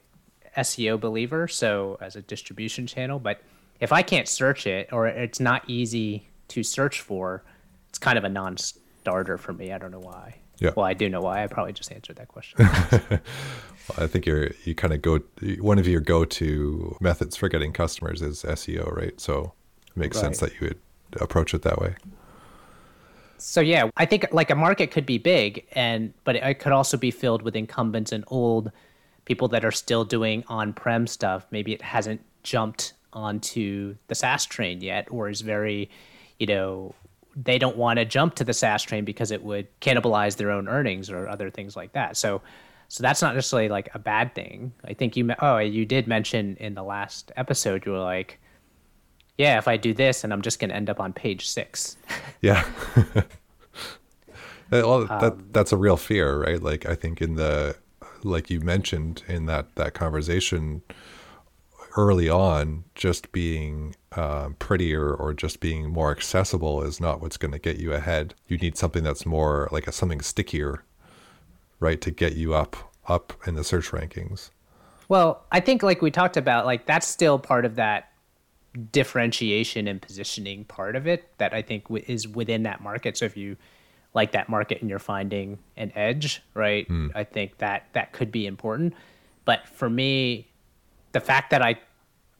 SEO 0.56 0.98
believer, 0.98 1.46
so 1.48 1.98
as 2.00 2.16
a 2.16 2.22
distribution 2.22 2.86
channel, 2.86 3.18
but 3.18 3.42
if 3.78 3.92
I 3.92 4.02
can't 4.02 4.28
search 4.28 4.66
it 4.66 4.92
or 4.92 5.06
it's 5.06 5.40
not 5.40 5.68
easy 5.68 6.28
to 6.48 6.62
search 6.62 7.00
for, 7.00 7.44
it's 7.88 7.98
kind 7.98 8.18
of 8.18 8.24
a 8.24 8.28
non-starter 8.28 9.38
for 9.38 9.52
me. 9.52 9.72
I 9.72 9.78
don't 9.78 9.90
know 9.90 10.00
why. 10.00 10.40
Yeah. 10.58 10.72
Well, 10.76 10.84
I 10.84 10.92
do 10.94 11.08
know 11.08 11.20
why. 11.20 11.42
I 11.42 11.46
probably 11.46 11.72
just 11.72 11.90
answered 11.90 12.16
that 12.16 12.28
question. 12.28 12.60
I 13.98 14.06
think 14.06 14.26
you're 14.26 14.50
you 14.64 14.74
kind 14.74 14.92
of 14.92 15.02
go 15.02 15.20
one 15.60 15.78
of 15.78 15.88
your 15.88 16.00
go-to 16.00 16.96
methods 17.00 17.36
for 17.36 17.48
getting 17.48 17.72
customers 17.72 18.20
is 18.22 18.42
SEO, 18.42 18.94
right? 18.94 19.18
So 19.20 19.54
it 19.88 19.96
makes 19.96 20.18
sense 20.18 20.38
that 20.38 20.52
you 20.60 20.68
would 20.68 20.78
approach 21.16 21.54
it 21.54 21.62
that 21.62 21.80
way. 21.80 21.94
So 23.38 23.60
yeah, 23.60 23.88
I 23.96 24.04
think 24.04 24.26
like 24.32 24.50
a 24.50 24.54
market 24.54 24.90
could 24.90 25.06
be 25.06 25.18
big, 25.18 25.66
and 25.72 26.12
but 26.24 26.36
it 26.36 26.58
could 26.58 26.72
also 26.72 26.96
be 26.96 27.10
filled 27.10 27.42
with 27.42 27.56
incumbents 27.56 28.12
and 28.12 28.24
old 28.26 28.70
people 29.24 29.48
that 29.48 29.64
are 29.64 29.72
still 29.72 30.04
doing 30.04 30.44
on-prem 30.48 31.06
stuff. 31.06 31.46
Maybe 31.50 31.72
it 31.72 31.82
hasn't 31.82 32.20
jumped 32.42 32.94
onto 33.12 33.96
the 34.08 34.14
SaaS 34.14 34.44
train 34.44 34.80
yet, 34.80 35.08
or 35.10 35.28
is 35.28 35.40
very, 35.40 35.90
you 36.38 36.46
know, 36.46 36.94
they 37.36 37.58
don't 37.58 37.76
want 37.76 37.98
to 37.98 38.04
jump 38.04 38.34
to 38.36 38.44
the 38.44 38.52
SaaS 38.52 38.82
train 38.82 39.04
because 39.04 39.30
it 39.30 39.42
would 39.42 39.68
cannibalize 39.80 40.36
their 40.36 40.50
own 40.50 40.68
earnings 40.68 41.10
or 41.10 41.28
other 41.28 41.50
things 41.50 41.76
like 41.76 41.92
that. 41.92 42.16
So, 42.16 42.42
so 42.88 43.02
that's 43.02 43.22
not 43.22 43.34
necessarily 43.34 43.68
like 43.68 43.88
a 43.94 43.98
bad 43.98 44.34
thing. 44.34 44.72
I 44.84 44.94
think 44.94 45.16
you 45.16 45.32
oh 45.40 45.58
you 45.58 45.86
did 45.86 46.08
mention 46.08 46.56
in 46.56 46.74
the 46.74 46.82
last 46.82 47.30
episode 47.36 47.86
you 47.86 47.92
were 47.92 48.00
like, 48.00 48.39
yeah, 49.40 49.56
if 49.56 49.66
I 49.66 49.78
do 49.78 49.94
this, 49.94 50.22
and 50.22 50.34
I'm 50.34 50.42
just 50.42 50.58
going 50.58 50.68
to 50.68 50.76
end 50.76 50.90
up 50.90 51.00
on 51.00 51.12
page 51.12 51.48
six. 51.48 51.96
Yeah. 52.42 52.64
Uh, 52.96 53.20
well, 54.70 55.04
that 55.04 55.52
that's 55.52 55.72
a 55.72 55.76
real 55.76 55.98
fear, 55.98 56.42
right? 56.42 56.62
Like 56.62 56.86
I 56.86 56.94
think 56.94 57.20
in 57.20 57.34
the 57.34 57.76
like 58.22 58.48
you 58.48 58.60
mentioned 58.60 59.22
in 59.28 59.44
that 59.44 59.74
that 59.74 59.92
conversation 59.92 60.80
early 61.98 62.30
on, 62.30 62.84
just 62.94 63.30
being 63.32 63.94
um, 64.12 64.54
prettier 64.58 65.12
or 65.12 65.34
just 65.34 65.60
being 65.60 65.90
more 65.90 66.10
accessible 66.10 66.82
is 66.82 66.98
not 66.98 67.20
what's 67.20 67.36
going 67.36 67.52
to 67.52 67.58
get 67.58 67.76
you 67.78 67.92
ahead. 67.92 68.34
You 68.48 68.56
need 68.56 68.78
something 68.78 69.04
that's 69.04 69.26
more 69.26 69.68
like 69.70 69.86
a, 69.86 69.92
something 69.92 70.22
stickier, 70.22 70.82
right, 71.78 72.00
to 72.00 72.10
get 72.10 72.36
you 72.36 72.54
up 72.54 72.90
up 73.06 73.34
in 73.46 73.54
the 73.54 73.64
search 73.64 73.90
rankings. 73.90 74.48
Well, 75.10 75.44
I 75.52 75.60
think 75.60 75.82
like 75.82 76.00
we 76.00 76.10
talked 76.10 76.38
about, 76.38 76.64
like 76.64 76.86
that's 76.86 77.06
still 77.06 77.38
part 77.38 77.66
of 77.66 77.74
that 77.74 78.09
differentiation 78.92 79.88
and 79.88 80.00
positioning 80.00 80.64
part 80.64 80.96
of 80.96 81.06
it 81.06 81.28
that 81.38 81.52
I 81.52 81.62
think 81.62 81.84
w- 81.84 82.04
is 82.06 82.28
within 82.28 82.62
that 82.64 82.82
market. 82.82 83.16
So 83.16 83.24
if 83.24 83.36
you 83.36 83.56
like 84.14 84.32
that 84.32 84.48
market 84.48 84.80
and 84.80 84.90
you're 84.90 84.98
finding 84.98 85.58
an 85.76 85.92
edge, 85.94 86.42
right? 86.54 86.86
Hmm. 86.86 87.08
I 87.14 87.24
think 87.24 87.58
that 87.58 87.86
that 87.92 88.12
could 88.12 88.30
be 88.30 88.46
important. 88.46 88.94
But 89.44 89.66
for 89.68 89.88
me, 89.88 90.48
the 91.12 91.20
fact 91.20 91.50
that 91.50 91.62
I 91.62 91.80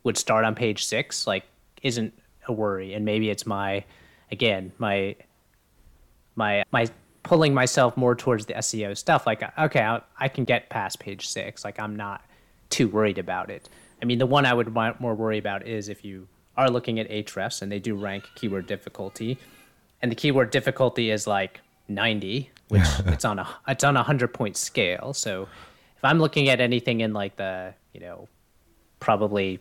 would 0.05 0.17
start 0.17 0.45
on 0.45 0.55
page 0.55 0.85
six 0.85 1.27
like 1.27 1.45
isn't 1.83 2.15
a 2.47 2.53
worry, 2.53 2.95
and 2.95 3.05
maybe 3.05 3.31
it's 3.31 3.47
my 3.47 3.85
again 4.31 4.73
my 4.79 5.17
my 6.37 6.65
my 6.71 6.89
pulling 7.23 7.53
myself 7.55 7.97
more 7.97 8.15
towards 8.15 8.47
the 8.47 8.55
SEO 8.55 8.97
stuff. 8.97 9.27
Like, 9.27 9.43
okay, 9.59 9.83
I, 9.83 10.01
I 10.19 10.29
can 10.29 10.45
get 10.45 10.71
past 10.71 10.99
page 10.99 11.29
six. 11.29 11.65
Like, 11.65 11.79
I'm 11.79 11.97
not 11.97 12.25
too 12.71 12.89
worried 12.89 13.19
about 13.19 13.51
it. 13.51 13.69
I 14.03 14.05
mean, 14.05 14.19
the 14.19 14.27
one 14.27 14.47
I 14.47 14.55
would 14.55 14.73
more 14.75 15.15
worry 15.15 15.39
about 15.39 15.67
is 15.67 15.89
if 15.89 16.05
you 16.05 16.27
are 16.57 16.71
looking 16.71 16.99
at 16.99 17.09
Ahrefs 17.11 17.63
and 17.63 17.71
they 17.71 17.79
do 17.79 17.95
rank 17.95 18.25
keyword 18.35 18.67
difficulty, 18.67 19.39
and 20.03 20.11
the 20.11 20.17
keyword 20.17 20.51
difficulty 20.51 21.11
is 21.11 21.27
like 21.27 21.61
90, 21.89 22.51
which 22.69 22.83
it's 23.07 23.25
on 23.25 23.39
a 23.39 23.49
it's 23.69 23.85
on 23.85 23.97
a 23.97 24.03
hundred 24.03 24.33
point 24.33 24.57
scale. 24.57 25.13
So 25.13 25.49
if 25.97 26.05
I'm 26.05 26.19
looking 26.19 26.49
at 26.49 26.61
anything 26.61 27.01
in 27.01 27.13
like 27.13 27.37
the 27.37 27.75
you 27.93 28.01
know 28.01 28.29
probably 29.01 29.61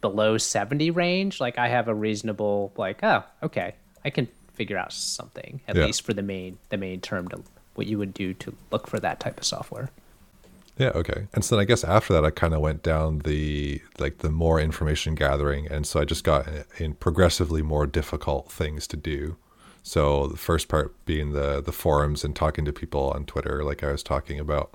below 0.00 0.38
70 0.38 0.90
range, 0.90 1.40
like 1.40 1.58
I 1.58 1.68
have 1.68 1.88
a 1.88 1.94
reasonable 1.94 2.72
like 2.76 3.02
oh 3.02 3.22
okay 3.42 3.74
I 4.04 4.10
can 4.10 4.28
figure 4.54 4.78
out 4.78 4.92
something 4.92 5.60
at 5.68 5.76
Yeah. 5.76 5.84
least 5.86 6.02
for 6.02 6.12
the 6.14 6.22
main 6.22 6.58
the 6.70 6.76
main 6.76 7.00
term 7.00 7.28
to 7.28 7.42
what 7.74 7.86
you 7.86 7.98
would 7.98 8.14
do 8.14 8.32
to 8.34 8.54
look 8.70 8.86
for 8.86 8.98
that 9.00 9.20
type 9.20 9.38
of 9.38 9.44
software. 9.44 9.90
Yeah, 10.78 10.88
okay. 10.88 11.26
And 11.32 11.44
so 11.44 11.56
then 11.56 11.62
I 11.62 11.64
guess 11.64 11.84
after 11.84 12.12
that, 12.12 12.24
I 12.24 12.30
kind 12.30 12.52
of 12.52 12.60
went 12.60 12.82
down 12.82 13.20
the 13.20 13.80
like 13.98 14.18
the 14.18 14.30
more 14.30 14.60
information 14.60 15.14
gathering, 15.14 15.66
and 15.68 15.86
so 15.86 16.00
I 16.00 16.04
just 16.04 16.22
got 16.22 16.46
in 16.78 16.94
progressively 16.94 17.62
more 17.62 17.86
difficult 17.86 18.52
things 18.52 18.86
to 18.88 18.96
do. 18.96 19.36
So 19.82 20.26
the 20.26 20.36
first 20.36 20.68
part 20.68 20.94
being 21.06 21.32
the 21.32 21.62
the 21.62 21.72
forums 21.72 22.24
and 22.24 22.36
talking 22.36 22.64
to 22.66 22.72
people 22.72 23.10
on 23.10 23.24
Twitter, 23.24 23.64
like 23.64 23.82
I 23.82 23.92
was 23.92 24.02
talking 24.02 24.38
about, 24.38 24.74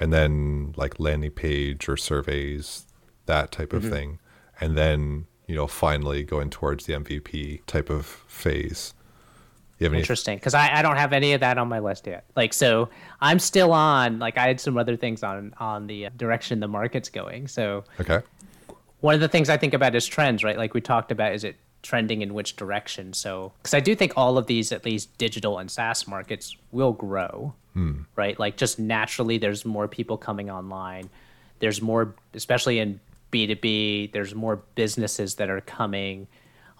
and 0.00 0.12
then 0.12 0.74
like 0.76 0.98
landing 0.98 1.30
page 1.30 1.88
or 1.88 1.96
surveys, 1.96 2.86
that 3.26 3.52
type 3.52 3.72
of 3.72 3.82
mm-hmm. 3.82 3.92
thing, 3.92 4.18
and 4.60 4.76
then 4.76 5.26
you 5.46 5.54
know 5.54 5.68
finally 5.68 6.24
going 6.24 6.50
towards 6.50 6.86
the 6.86 6.94
MVP 6.94 7.64
type 7.66 7.88
of 7.88 8.04
phase. 8.04 8.94
You 9.80 9.86
have 9.86 9.94
any? 9.94 10.00
Interesting, 10.02 10.36
because 10.36 10.52
I, 10.54 10.78
I 10.78 10.82
don't 10.82 10.96
have 10.96 11.12
any 11.14 11.32
of 11.32 11.40
that 11.40 11.56
on 11.58 11.66
my 11.68 11.78
list 11.78 12.06
yet. 12.06 12.24
Like, 12.36 12.52
so 12.52 12.90
I'm 13.20 13.38
still 13.38 13.72
on. 13.72 14.18
Like, 14.18 14.36
I 14.36 14.46
had 14.46 14.60
some 14.60 14.76
other 14.76 14.94
things 14.94 15.22
on 15.22 15.54
on 15.58 15.86
the 15.86 16.06
uh, 16.06 16.10
direction 16.16 16.60
the 16.60 16.68
market's 16.68 17.08
going. 17.08 17.48
So 17.48 17.84
Okay. 17.98 18.20
one 19.00 19.14
of 19.14 19.20
the 19.20 19.28
things 19.28 19.48
I 19.48 19.56
think 19.56 19.72
about 19.74 19.94
is 19.94 20.06
trends, 20.06 20.44
right? 20.44 20.58
Like 20.58 20.74
we 20.74 20.82
talked 20.82 21.10
about, 21.10 21.32
is 21.32 21.44
it 21.44 21.56
trending 21.82 22.20
in 22.20 22.34
which 22.34 22.56
direction? 22.56 23.14
So, 23.14 23.52
because 23.62 23.72
I 23.72 23.80
do 23.80 23.94
think 23.94 24.12
all 24.16 24.36
of 24.36 24.46
these, 24.46 24.70
at 24.70 24.84
least 24.84 25.16
digital 25.16 25.58
and 25.58 25.70
SaaS 25.70 26.06
markets, 26.06 26.54
will 26.72 26.92
grow, 26.92 27.54
right? 28.16 28.38
Like 28.38 28.58
just 28.58 28.78
naturally, 28.78 29.38
there's 29.38 29.64
more 29.64 29.88
people 29.88 30.18
coming 30.18 30.50
online. 30.50 31.08
There's 31.60 31.80
more, 31.80 32.14
especially 32.34 32.78
in 32.80 33.00
B2B, 33.32 34.12
there's 34.12 34.34
more 34.34 34.56
businesses 34.74 35.36
that 35.36 35.48
are 35.48 35.62
coming 35.62 36.26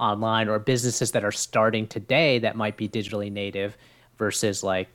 online 0.00 0.48
or 0.48 0.58
businesses 0.58 1.12
that 1.12 1.24
are 1.24 1.30
starting 1.30 1.86
today 1.86 2.38
that 2.38 2.56
might 2.56 2.76
be 2.76 2.88
digitally 2.88 3.30
native 3.30 3.76
versus 4.16 4.62
like 4.64 4.88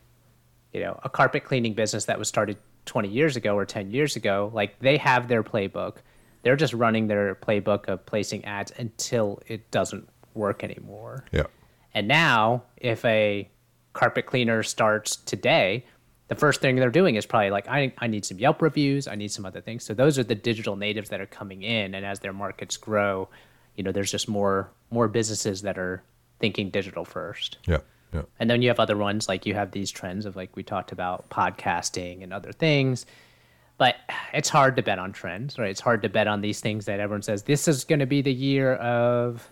you 0.73 0.81
know 0.81 0.99
a 1.03 1.09
carpet 1.09 1.43
cleaning 1.45 1.73
business 1.73 2.05
that 2.05 2.17
was 2.17 2.27
started 2.27 2.57
20 2.85 3.07
years 3.07 3.35
ago 3.35 3.55
or 3.55 3.65
10 3.65 3.91
years 3.91 4.15
ago 4.15 4.51
like 4.53 4.77
they 4.79 4.97
have 4.97 5.27
their 5.27 5.43
playbook. 5.43 5.97
They're 6.41 6.55
just 6.55 6.73
running 6.73 7.07
their 7.07 7.35
playbook 7.35 7.87
of 7.87 8.05
placing 8.05 8.45
ads 8.45 8.71
until 8.77 9.41
it 9.47 9.71
doesn't 9.71 10.07
work 10.33 10.63
anymore. 10.63 11.25
Yeah. 11.31 11.45
and 11.93 12.07
now 12.07 12.63
if 12.77 13.05
a 13.05 13.49
carpet 13.93 14.25
cleaner 14.25 14.61
starts 14.63 15.15
today 15.15 15.85
the 16.27 16.35
first 16.35 16.59
thing 16.59 16.75
they're 16.75 16.89
doing 16.89 17.15
is 17.15 17.25
probably 17.25 17.51
like 17.51 17.67
I, 17.67 17.93
I 17.99 18.07
need 18.07 18.25
some 18.25 18.39
yelp 18.39 18.61
reviews. 18.61 19.07
I 19.07 19.15
need 19.15 19.31
some 19.31 19.45
other 19.45 19.61
things. 19.61 19.83
So 19.83 19.93
those 19.93 20.17
are 20.17 20.23
the 20.23 20.35
digital 20.35 20.75
natives 20.75 21.09
that 21.09 21.21
are 21.21 21.27
coming 21.27 21.61
in 21.61 21.93
and 21.93 22.03
as 22.05 22.19
their 22.19 22.33
markets 22.33 22.77
grow 22.77 23.29
you 23.75 23.83
know 23.83 23.91
there's 23.91 24.11
just 24.11 24.27
more 24.27 24.69
more 24.91 25.07
businesses 25.07 25.61
that 25.63 25.77
are 25.77 26.03
thinking 26.39 26.69
digital 26.69 27.05
first 27.05 27.57
Yeah. 27.67 27.79
Yeah. 28.13 28.23
and 28.39 28.49
then 28.49 28.61
you 28.61 28.69
have 28.69 28.79
other 28.79 28.97
ones 28.97 29.27
like 29.27 29.45
you 29.45 29.53
have 29.55 29.71
these 29.71 29.91
trends 29.91 30.25
of 30.25 30.35
like 30.35 30.55
we 30.55 30.63
talked 30.63 30.91
about 30.91 31.29
podcasting 31.29 32.23
and 32.23 32.31
other 32.33 32.51
things. 32.51 33.05
But 33.77 33.95
it's 34.33 34.47
hard 34.47 34.77
to 34.77 34.81
bet 34.83 34.99
on 34.99 35.11
trends, 35.11 35.59
right? 35.59 35.69
It's 35.69 35.81
hard 35.81 36.01
to 36.03 36.09
bet 36.09 36.27
on 36.27 36.39
these 36.39 36.61
things 36.61 36.85
that 36.85 37.01
everyone 37.01 37.23
says 37.23 37.43
this 37.43 37.67
is 37.67 37.83
going 37.83 37.99
to 37.99 38.05
be 38.05 38.21
the 38.21 38.31
year 38.31 38.75
of 38.75 39.49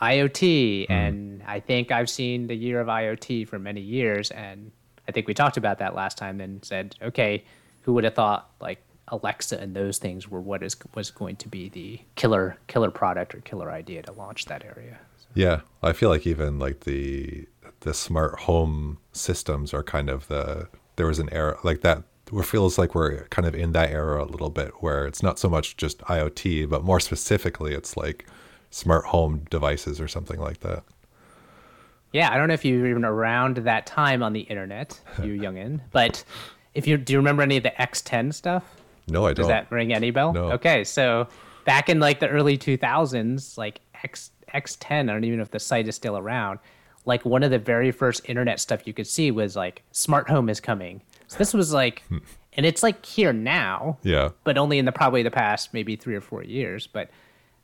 IoT. 0.00 0.84
Mm-hmm. 0.84 0.92
And 0.92 1.42
I 1.46 1.60
think 1.60 1.90
I've 1.90 2.08
seen 2.08 2.46
the 2.46 2.54
year 2.54 2.80
of 2.80 2.88
IoT 2.88 3.46
for 3.48 3.58
many 3.58 3.82
years. 3.82 4.30
And 4.30 4.72
I 5.06 5.12
think 5.12 5.26
we 5.26 5.34
talked 5.34 5.58
about 5.58 5.78
that 5.80 5.94
last 5.94 6.16
time 6.16 6.40
and 6.40 6.64
said, 6.64 6.96
okay, 7.02 7.44
who 7.82 7.92
would 7.92 8.04
have 8.04 8.14
thought 8.14 8.50
like 8.60 8.82
Alexa 9.08 9.60
and 9.60 9.74
those 9.74 9.98
things 9.98 10.28
were 10.28 10.40
what 10.40 10.62
is 10.62 10.76
was 10.94 11.10
going 11.10 11.36
to 11.36 11.48
be 11.48 11.68
the 11.68 12.00
killer 12.16 12.56
killer 12.66 12.90
product 12.90 13.34
or 13.34 13.40
killer 13.40 13.70
idea 13.70 14.02
to 14.02 14.12
launch 14.12 14.46
that 14.46 14.64
area. 14.64 14.98
So. 15.16 15.26
Yeah, 15.34 15.60
I 15.82 15.92
feel 15.92 16.08
like 16.08 16.26
even 16.26 16.58
like 16.58 16.80
the 16.80 17.46
the 17.80 17.94
smart 17.94 18.40
home 18.40 18.98
systems 19.12 19.72
are 19.72 19.82
kind 19.82 20.10
of 20.10 20.26
the 20.28 20.68
there 20.96 21.06
was 21.06 21.18
an 21.18 21.28
era 21.32 21.58
like 21.62 21.82
that 21.82 22.02
where 22.30 22.42
feels 22.42 22.78
like 22.78 22.94
we're 22.94 23.24
kind 23.28 23.46
of 23.46 23.54
in 23.54 23.72
that 23.72 23.90
era 23.90 24.24
a 24.24 24.26
little 24.26 24.50
bit 24.50 24.72
where 24.80 25.06
it's 25.06 25.22
not 25.22 25.38
so 25.38 25.48
much 25.48 25.76
just 25.76 25.98
IoT, 26.00 26.68
but 26.68 26.82
more 26.82 26.98
specifically 26.98 27.72
it's 27.72 27.96
like 27.96 28.26
smart 28.70 29.04
home 29.06 29.46
devices 29.50 30.00
or 30.00 30.08
something 30.08 30.40
like 30.40 30.60
that. 30.60 30.82
Yeah, 32.12 32.32
I 32.32 32.36
don't 32.36 32.48
know 32.48 32.54
if 32.54 32.64
you 32.64 32.80
were 32.80 32.86
even 32.88 33.04
around 33.04 33.58
that 33.58 33.86
time 33.86 34.22
on 34.22 34.32
the 34.32 34.40
internet, 34.40 35.00
you 35.22 35.34
youngin, 35.40 35.80
but 35.92 36.24
if 36.74 36.86
you 36.86 36.96
do 36.96 37.12
you 37.12 37.18
remember 37.18 37.42
any 37.42 37.58
of 37.58 37.62
the 37.62 37.72
X10 37.78 38.34
stuff? 38.34 38.64
No, 39.08 39.26
I 39.26 39.28
don't. 39.28 39.36
Does 39.36 39.48
that 39.48 39.70
ring 39.70 39.92
any 39.92 40.10
bell? 40.10 40.32
No. 40.32 40.52
Okay, 40.52 40.84
so 40.84 41.28
back 41.64 41.88
in 41.88 42.00
like 42.00 42.20
the 42.20 42.28
early 42.28 42.58
2000s, 42.58 43.56
like 43.56 43.80
X 44.02 44.30
X10, 44.54 45.10
I 45.10 45.12
don't 45.12 45.24
even 45.24 45.38
know 45.38 45.42
if 45.42 45.50
the 45.50 45.58
site 45.58 45.88
is 45.88 45.94
still 45.94 46.16
around. 46.16 46.58
Like 47.04 47.24
one 47.24 47.42
of 47.42 47.50
the 47.50 47.58
very 47.58 47.92
first 47.92 48.28
internet 48.28 48.58
stuff 48.58 48.86
you 48.86 48.92
could 48.92 49.06
see 49.06 49.30
was 49.30 49.54
like 49.54 49.82
smart 49.92 50.28
home 50.28 50.48
is 50.48 50.60
coming. 50.60 51.02
So 51.28 51.38
this 51.38 51.54
was 51.54 51.72
like, 51.72 52.02
hmm. 52.08 52.18
and 52.54 52.66
it's 52.66 52.82
like 52.82 53.04
here 53.04 53.32
now. 53.32 53.98
Yeah. 54.02 54.30
But 54.44 54.58
only 54.58 54.78
in 54.78 54.84
the 54.84 54.92
probably 54.92 55.22
the 55.22 55.30
past 55.30 55.72
maybe 55.72 55.96
three 55.96 56.14
or 56.14 56.20
four 56.20 56.42
years. 56.42 56.86
But 56.86 57.10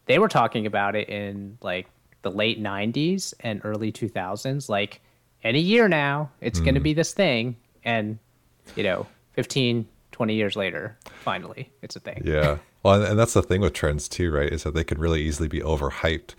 they 0.06 0.18
were 0.18 0.28
talking 0.28 0.66
about 0.66 0.94
it 0.94 1.08
in 1.08 1.58
like 1.60 1.88
the 2.22 2.30
late 2.30 2.62
90s 2.62 3.34
and 3.40 3.60
early 3.64 3.90
2000s. 3.90 4.68
Like 4.68 5.00
any 5.42 5.60
year 5.60 5.88
now, 5.88 6.30
it's 6.40 6.60
mm. 6.60 6.64
going 6.64 6.74
to 6.74 6.80
be 6.80 6.94
this 6.94 7.12
thing. 7.12 7.56
And, 7.84 8.18
you 8.76 8.84
know, 8.84 9.06
15, 9.32 9.86
20 10.12 10.34
years 10.34 10.56
later, 10.56 10.98
finally, 11.24 11.72
it's 11.82 11.96
a 11.96 12.00
thing. 12.00 12.22
Yeah. 12.24 12.58
Well, 12.82 13.02
and 13.02 13.18
that's 13.18 13.34
the 13.34 13.42
thing 13.42 13.60
with 13.60 13.72
trends 13.72 14.08
too, 14.08 14.30
right? 14.30 14.52
Is 14.52 14.62
that 14.64 14.74
they 14.74 14.84
can 14.84 14.98
really 14.98 15.22
easily 15.22 15.48
be 15.48 15.60
overhyped. 15.60 16.34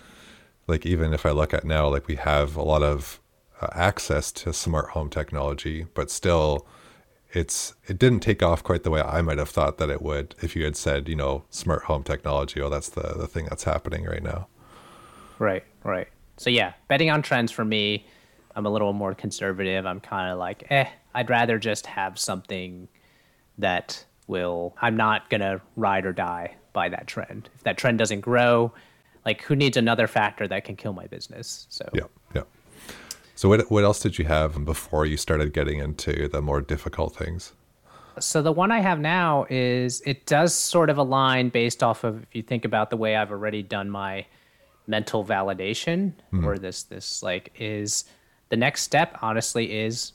Like 0.68 0.86
even 0.86 1.14
if 1.14 1.26
I 1.26 1.32
look 1.32 1.54
at 1.54 1.66
now, 1.66 1.90
like 1.90 2.08
we 2.08 2.16
have 2.16 2.56
a 2.56 2.64
lot 2.64 2.84
of 2.84 3.20
uh, 3.62 3.68
access 3.74 4.32
to 4.32 4.54
smart 4.54 4.90
home 4.90 5.10
technology, 5.10 5.88
but 5.94 6.10
still, 6.10 6.66
it's 7.32 7.74
it 7.88 7.98
didn't 7.98 8.20
take 8.20 8.44
off 8.44 8.64
quite 8.64 8.84
the 8.84 8.92
way 8.92 9.02
I 9.02 9.22
might 9.22 9.40
have 9.40 9.50
thought 9.50 9.78
that 9.80 9.90
it 9.90 10.02
would. 10.02 10.36
If 10.42 10.56
you 10.56 10.64
had 10.64 10.78
said, 10.78 11.10
you 11.10 11.16
know, 11.16 11.44
smart 11.50 11.84
home 11.84 12.04
technology, 12.04 12.62
oh, 12.62 12.70
that's 12.70 12.90
the 12.90 13.14
the 13.18 13.28
thing 13.28 13.46
that's 13.46 13.64
happening 13.64 14.06
right 14.06 14.24
now. 14.24 14.48
Right. 15.40 15.64
Right. 15.84 16.08
So 16.38 16.50
yeah, 16.50 16.74
betting 16.88 17.10
on 17.10 17.22
trends 17.22 17.52
for 17.52 17.66
me, 17.66 18.06
I'm 18.56 18.66
a 18.66 18.70
little 18.70 18.94
more 18.94 19.14
conservative. 19.14 19.86
I'm 19.86 20.00
kind 20.00 20.32
of 20.32 20.38
like, 20.38 20.66
eh, 20.70 20.88
I'd 21.14 21.30
rather 21.30 21.58
just 21.58 21.86
have 21.88 22.20
something 22.20 22.88
that 23.58 24.04
will 24.28 24.76
I'm 24.82 24.96
not 24.96 25.30
going 25.30 25.42
to 25.42 25.62
ride 25.76 26.06
or 26.06 26.14
die 26.14 26.56
by 26.74 26.90
that 26.90 27.08
trend. 27.08 27.50
If 27.56 27.64
that 27.64 27.78
trend 27.78 28.00
doesn't 28.00 28.22
grow, 28.22 28.74
like 29.26 29.42
who 29.44 29.56
needs 29.56 29.78
another 29.78 30.08
factor 30.08 30.48
that 30.48 30.66
can 30.66 30.76
kill 30.76 30.94
my 30.94 31.08
business? 31.08 31.68
So 31.70 31.88
Yeah. 31.94 32.04
Yeah. 32.36 32.44
So 33.36 33.50
what 33.50 33.70
what 33.72 33.84
else 33.84 34.00
did 34.00 34.18
you 34.18 34.26
have 34.26 34.64
before 34.66 35.06
you 35.06 35.18
started 35.18 35.54
getting 35.54 35.80
into 35.80 36.28
the 36.28 36.42
more 36.42 36.62
difficult 36.62 37.16
things? 37.16 37.54
So 38.20 38.42
the 38.44 38.52
one 38.52 38.72
I 38.72 38.80
have 38.80 39.00
now 39.00 39.48
is 39.50 40.02
it 40.06 40.28
does 40.28 40.54
sort 40.54 40.90
of 40.90 40.98
align 40.98 41.50
based 41.50 41.82
off 41.82 42.04
of 42.04 42.22
if 42.22 42.36
you 42.36 42.44
think 42.44 42.64
about 42.64 42.90
the 42.90 42.98
way 42.98 43.16
I've 43.16 43.32
already 43.32 43.64
done 43.64 43.90
my 43.90 44.26
mental 44.86 45.26
validation 45.26 46.14
mm-hmm. 46.32 46.46
or 46.46 46.58
this 46.58 46.84
this 46.84 47.24
like 47.24 47.54
is 47.58 48.06
the 48.50 48.58
next 48.58 48.84
step 48.84 49.18
honestly 49.22 49.80
is 49.80 50.12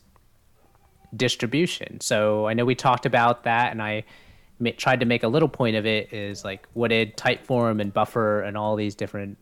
distribution. 1.17 2.01
So 2.01 2.47
I 2.47 2.55
know 2.55 2.65
we 2.65 2.75
talked 2.75 3.07
about 3.07 3.45
that, 3.45 3.73
and 3.73 3.83
I 3.83 4.05
ma- 4.59 4.71
tried 4.77 5.01
to 5.01 5.07
make 5.07 5.23
a 5.23 5.29
little 5.29 5.49
point 5.49 5.77
of 5.77 5.87
it. 5.87 6.13
Is 6.13 6.45
like 6.45 6.67
what 6.75 6.89
did 6.89 7.17
Typeform 7.17 7.81
and 7.81 7.93
Buffer 7.93 8.43
and 8.43 8.57
all 8.57 8.77
these 8.77 8.95
different 8.95 9.39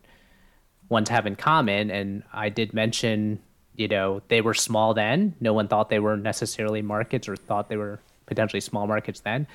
ones 0.89 1.09
have 1.09 1.25
in 1.25 1.35
common? 1.35 1.91
And 1.91 2.23
I 2.33 2.49
did 2.49 2.73
mention, 2.73 3.39
you 3.75 3.87
know, 3.87 4.21
they 4.27 4.41
were 4.41 4.53
small 4.53 4.93
then. 4.93 5.35
No 5.39 5.53
one 5.53 5.67
thought 5.67 5.89
they 5.89 5.99
were 5.99 6.17
necessarily 6.17 6.81
markets 6.81 7.27
or 7.27 7.35
thought 7.35 7.69
they 7.69 7.77
were 7.77 7.99
potentially 8.25 8.61
small 8.61 8.87
markets 8.87 9.21
then, 9.21 9.47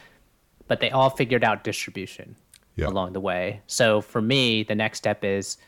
but 0.67 0.81
they 0.81 0.91
all 0.91 1.11
figured 1.11 1.45
out 1.45 1.63
distribution 1.63 2.37
yeah. 2.77 2.87
along 2.87 3.13
the 3.13 3.21
way. 3.21 3.61
So 3.67 4.01
for 4.01 4.21
me, 4.21 4.63
the 4.65 4.75
next 4.75 4.99
step 4.99 5.25
is 5.25 5.59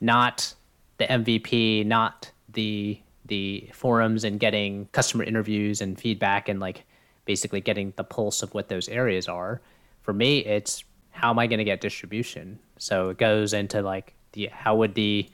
not 0.00 0.54
the 0.98 1.04
MVP, 1.04 1.84
not 1.86 2.30
the 2.48 2.98
the 3.26 3.68
forums 3.72 4.24
and 4.24 4.38
getting 4.40 4.86
customer 4.92 5.24
interviews 5.24 5.80
and 5.80 5.98
feedback 5.98 6.48
and 6.48 6.60
like 6.60 6.84
basically 7.24 7.60
getting 7.60 7.92
the 7.96 8.04
pulse 8.04 8.42
of 8.42 8.54
what 8.54 8.68
those 8.68 8.88
areas 8.88 9.28
are. 9.28 9.60
For 10.02 10.12
me, 10.12 10.38
it's 10.38 10.84
how 11.10 11.30
am 11.30 11.38
I 11.38 11.46
going 11.46 11.58
to 11.58 11.64
get 11.64 11.80
distribution? 11.80 12.58
So 12.78 13.10
it 13.10 13.18
goes 13.18 13.52
into 13.52 13.82
like 13.82 14.14
the 14.32 14.46
how 14.46 14.76
would 14.76 14.94
the 14.94 15.28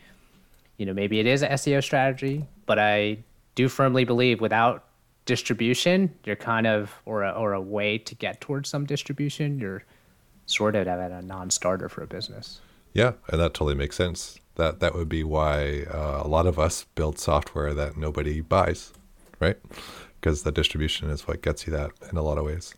you 0.76 0.86
know 0.86 0.94
maybe 0.94 1.20
it 1.20 1.26
is 1.26 1.42
an 1.42 1.52
SEO 1.52 1.82
strategy, 1.82 2.44
but 2.66 2.78
I 2.78 3.18
do 3.54 3.68
firmly 3.68 4.04
believe 4.04 4.40
without 4.40 4.86
distribution, 5.24 6.14
you're 6.24 6.36
kind 6.36 6.66
of 6.66 6.92
or 7.04 7.22
a, 7.22 7.30
or 7.30 7.52
a 7.52 7.60
way 7.60 7.98
to 7.98 8.14
get 8.14 8.40
towards 8.40 8.68
some 8.68 8.86
distribution, 8.86 9.58
you're 9.58 9.84
sort 10.46 10.74
of 10.74 10.88
at 10.88 11.10
a 11.10 11.22
non-starter 11.22 11.88
for 11.88 12.02
a 12.02 12.06
business. 12.06 12.60
Yeah, 12.92 13.12
and 13.28 13.40
that 13.40 13.54
totally 13.54 13.74
makes 13.74 13.96
sense. 13.96 14.38
That 14.56 14.80
that 14.80 14.94
would 14.94 15.08
be 15.08 15.24
why 15.24 15.84
uh, 15.90 16.22
a 16.24 16.28
lot 16.28 16.46
of 16.46 16.58
us 16.58 16.84
build 16.94 17.18
software 17.18 17.72
that 17.74 17.96
nobody 17.96 18.40
buys, 18.40 18.92
right? 19.40 19.56
Because 20.20 20.42
the 20.42 20.52
distribution 20.52 21.10
is 21.10 21.26
what 21.26 21.42
gets 21.42 21.66
you 21.66 21.72
that 21.72 21.90
in 22.10 22.16
a 22.16 22.22
lot 22.22 22.38
of 22.38 22.44
ways. 22.44 22.74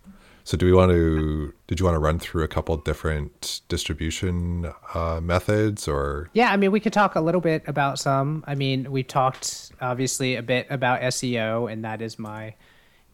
So, 0.47 0.59
do 0.59 0.67
we 0.67 0.75
want 0.75 0.93
to? 0.93 1.55
Did 1.69 1.81
you 1.81 1.87
want 1.87 1.95
to 1.95 2.01
run 2.01 2.19
through 2.19 2.45
a 2.45 2.49
couple 2.49 2.77
different 2.77 3.63
distribution 3.69 4.71
uh, 4.93 5.21
methods, 5.23 5.89
or? 5.89 6.29
Yeah, 6.35 6.51
I 6.51 6.59
mean, 6.59 6.71
we 6.71 6.81
could 6.81 6.93
talk 6.93 7.15
a 7.15 7.21
little 7.23 7.41
bit 7.41 7.63
about 7.67 7.99
some. 7.99 8.45
I 8.47 8.55
mean, 8.55 8.93
we 8.93 9.03
talked 9.03 9.73
obviously 9.81 10.37
a 10.37 10.43
bit 10.43 10.67
about 10.69 11.01
SEO, 11.01 11.73
and 11.73 11.83
that 11.87 12.03
is 12.03 12.19
my 12.19 12.55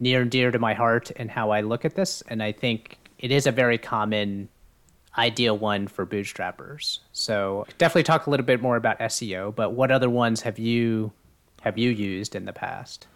near 0.01 0.23
and 0.23 0.29
dear 0.29 0.51
to 0.51 0.59
my 0.59 0.73
heart, 0.73 1.09
and 1.15 1.31
how 1.31 1.51
I 1.51 1.61
look 1.61 1.85
at 1.85 1.95
this. 1.95 2.21
And 2.27 2.43
I 2.43 2.51
think 2.51 2.97
it 3.17 3.31
is 3.31 3.47
a 3.47 3.51
very 3.51 3.77
common 3.77 4.49
ideal 5.17 5.57
one 5.57 5.87
for 5.87 6.05
bootstrappers. 6.05 6.99
So 7.11 7.65
definitely 7.77 8.03
talk 8.03 8.27
a 8.27 8.29
little 8.29 8.45
bit 8.45 8.61
more 8.61 8.75
about 8.75 8.99
SEO, 8.99 9.53
but 9.53 9.73
what 9.73 9.91
other 9.91 10.09
ones 10.09 10.41
have 10.41 10.57
you 10.59 11.11
have 11.61 11.77
you 11.77 11.91
used 11.91 12.35
in 12.35 12.45
the 12.45 12.53
past? 12.53 13.07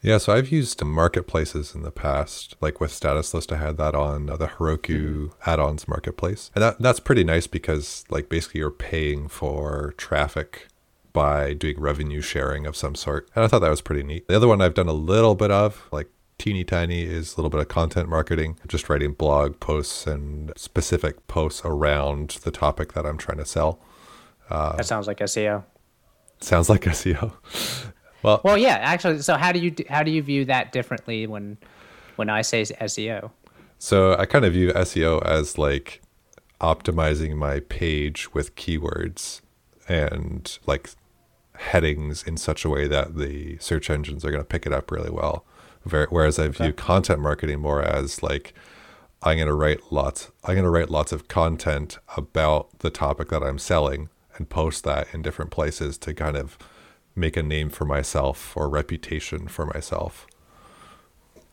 Yeah, 0.00 0.18
so 0.18 0.32
I've 0.32 0.52
used 0.52 0.82
marketplaces 0.84 1.74
in 1.74 1.82
the 1.82 1.90
past, 1.90 2.54
like 2.60 2.80
with 2.80 2.92
Status 2.92 3.34
List. 3.34 3.52
I 3.52 3.56
had 3.56 3.78
that 3.78 3.96
on 3.96 4.30
uh, 4.30 4.36
the 4.36 4.46
Heroku 4.46 4.78
mm-hmm. 4.86 5.50
add-ons 5.50 5.88
marketplace, 5.88 6.52
and 6.54 6.62
that 6.62 6.78
that's 6.78 7.00
pretty 7.00 7.24
nice 7.24 7.48
because 7.48 8.04
like 8.08 8.28
basically 8.28 8.60
you're 8.60 8.70
paying 8.70 9.28
for 9.28 9.94
traffic 9.96 10.68
by 11.12 11.52
doing 11.52 11.80
revenue 11.80 12.20
sharing 12.20 12.64
of 12.64 12.76
some 12.76 12.94
sort, 12.94 13.28
and 13.34 13.44
I 13.44 13.48
thought 13.48 13.58
that 13.58 13.70
was 13.70 13.80
pretty 13.80 14.04
neat. 14.04 14.28
The 14.28 14.36
other 14.36 14.46
one 14.46 14.60
I've 14.60 14.74
done 14.74 14.88
a 14.88 14.92
little 14.92 15.34
bit 15.34 15.50
of, 15.50 15.88
like 15.90 16.08
teeny 16.38 16.64
tiny 16.64 17.02
is 17.02 17.34
a 17.34 17.36
little 17.36 17.50
bit 17.50 17.60
of 17.60 17.68
content 17.68 18.08
marketing, 18.08 18.58
just 18.66 18.88
writing 18.88 19.12
blog 19.12 19.58
posts 19.60 20.06
and 20.06 20.52
specific 20.56 21.26
posts 21.26 21.62
around 21.64 22.38
the 22.42 22.50
topic 22.50 22.92
that 22.92 23.04
I'm 23.04 23.18
trying 23.18 23.38
to 23.38 23.44
sell. 23.44 23.80
Uh, 24.48 24.76
that 24.76 24.86
sounds 24.86 25.06
like 25.06 25.18
SEO. 25.18 25.64
Sounds 26.40 26.70
like 26.70 26.82
SEO. 26.82 27.32
well, 28.22 28.40
well, 28.44 28.56
yeah. 28.56 28.76
Actually, 28.76 29.20
so 29.20 29.36
how 29.36 29.52
do 29.52 29.58
you 29.58 29.74
how 29.88 30.02
do 30.02 30.10
you 30.10 30.22
view 30.22 30.44
that 30.46 30.72
differently 30.72 31.26
when 31.26 31.58
when 32.16 32.30
I 32.30 32.42
say 32.42 32.62
SEO? 32.62 33.30
So 33.78 34.16
I 34.16 34.26
kind 34.26 34.44
of 34.44 34.52
view 34.52 34.72
SEO 34.72 35.24
as 35.24 35.58
like 35.58 36.02
optimizing 36.60 37.36
my 37.36 37.60
page 37.60 38.34
with 38.34 38.56
keywords 38.56 39.40
and 39.88 40.58
like 40.66 40.90
headings 41.56 42.22
in 42.22 42.36
such 42.36 42.64
a 42.64 42.68
way 42.68 42.86
that 42.86 43.16
the 43.16 43.58
search 43.58 43.90
engines 43.90 44.24
are 44.24 44.30
going 44.30 44.42
to 44.42 44.46
pick 44.46 44.66
it 44.66 44.72
up 44.72 44.90
really 44.90 45.10
well. 45.10 45.44
Whereas 45.84 46.38
I 46.38 46.48
view 46.48 46.66
okay. 46.66 46.72
content 46.72 47.20
marketing 47.20 47.60
more 47.60 47.82
as 47.82 48.22
like 48.22 48.54
I'm 49.22 49.36
going 49.36 49.48
to 49.48 49.54
write 49.54 49.90
lots. 49.90 50.30
I'm 50.44 50.54
going 50.54 50.64
to 50.64 50.70
write 50.70 50.90
lots 50.90 51.12
of 51.12 51.28
content 51.28 51.98
about 52.16 52.78
the 52.80 52.90
topic 52.90 53.28
that 53.30 53.42
I'm 53.42 53.58
selling 53.58 54.10
and 54.36 54.48
post 54.48 54.84
that 54.84 55.08
in 55.12 55.22
different 55.22 55.50
places 55.50 55.98
to 55.98 56.14
kind 56.14 56.36
of 56.36 56.56
make 57.16 57.36
a 57.36 57.42
name 57.42 57.70
for 57.70 57.84
myself 57.84 58.56
or 58.56 58.68
reputation 58.68 59.48
for 59.48 59.66
myself. 59.66 60.26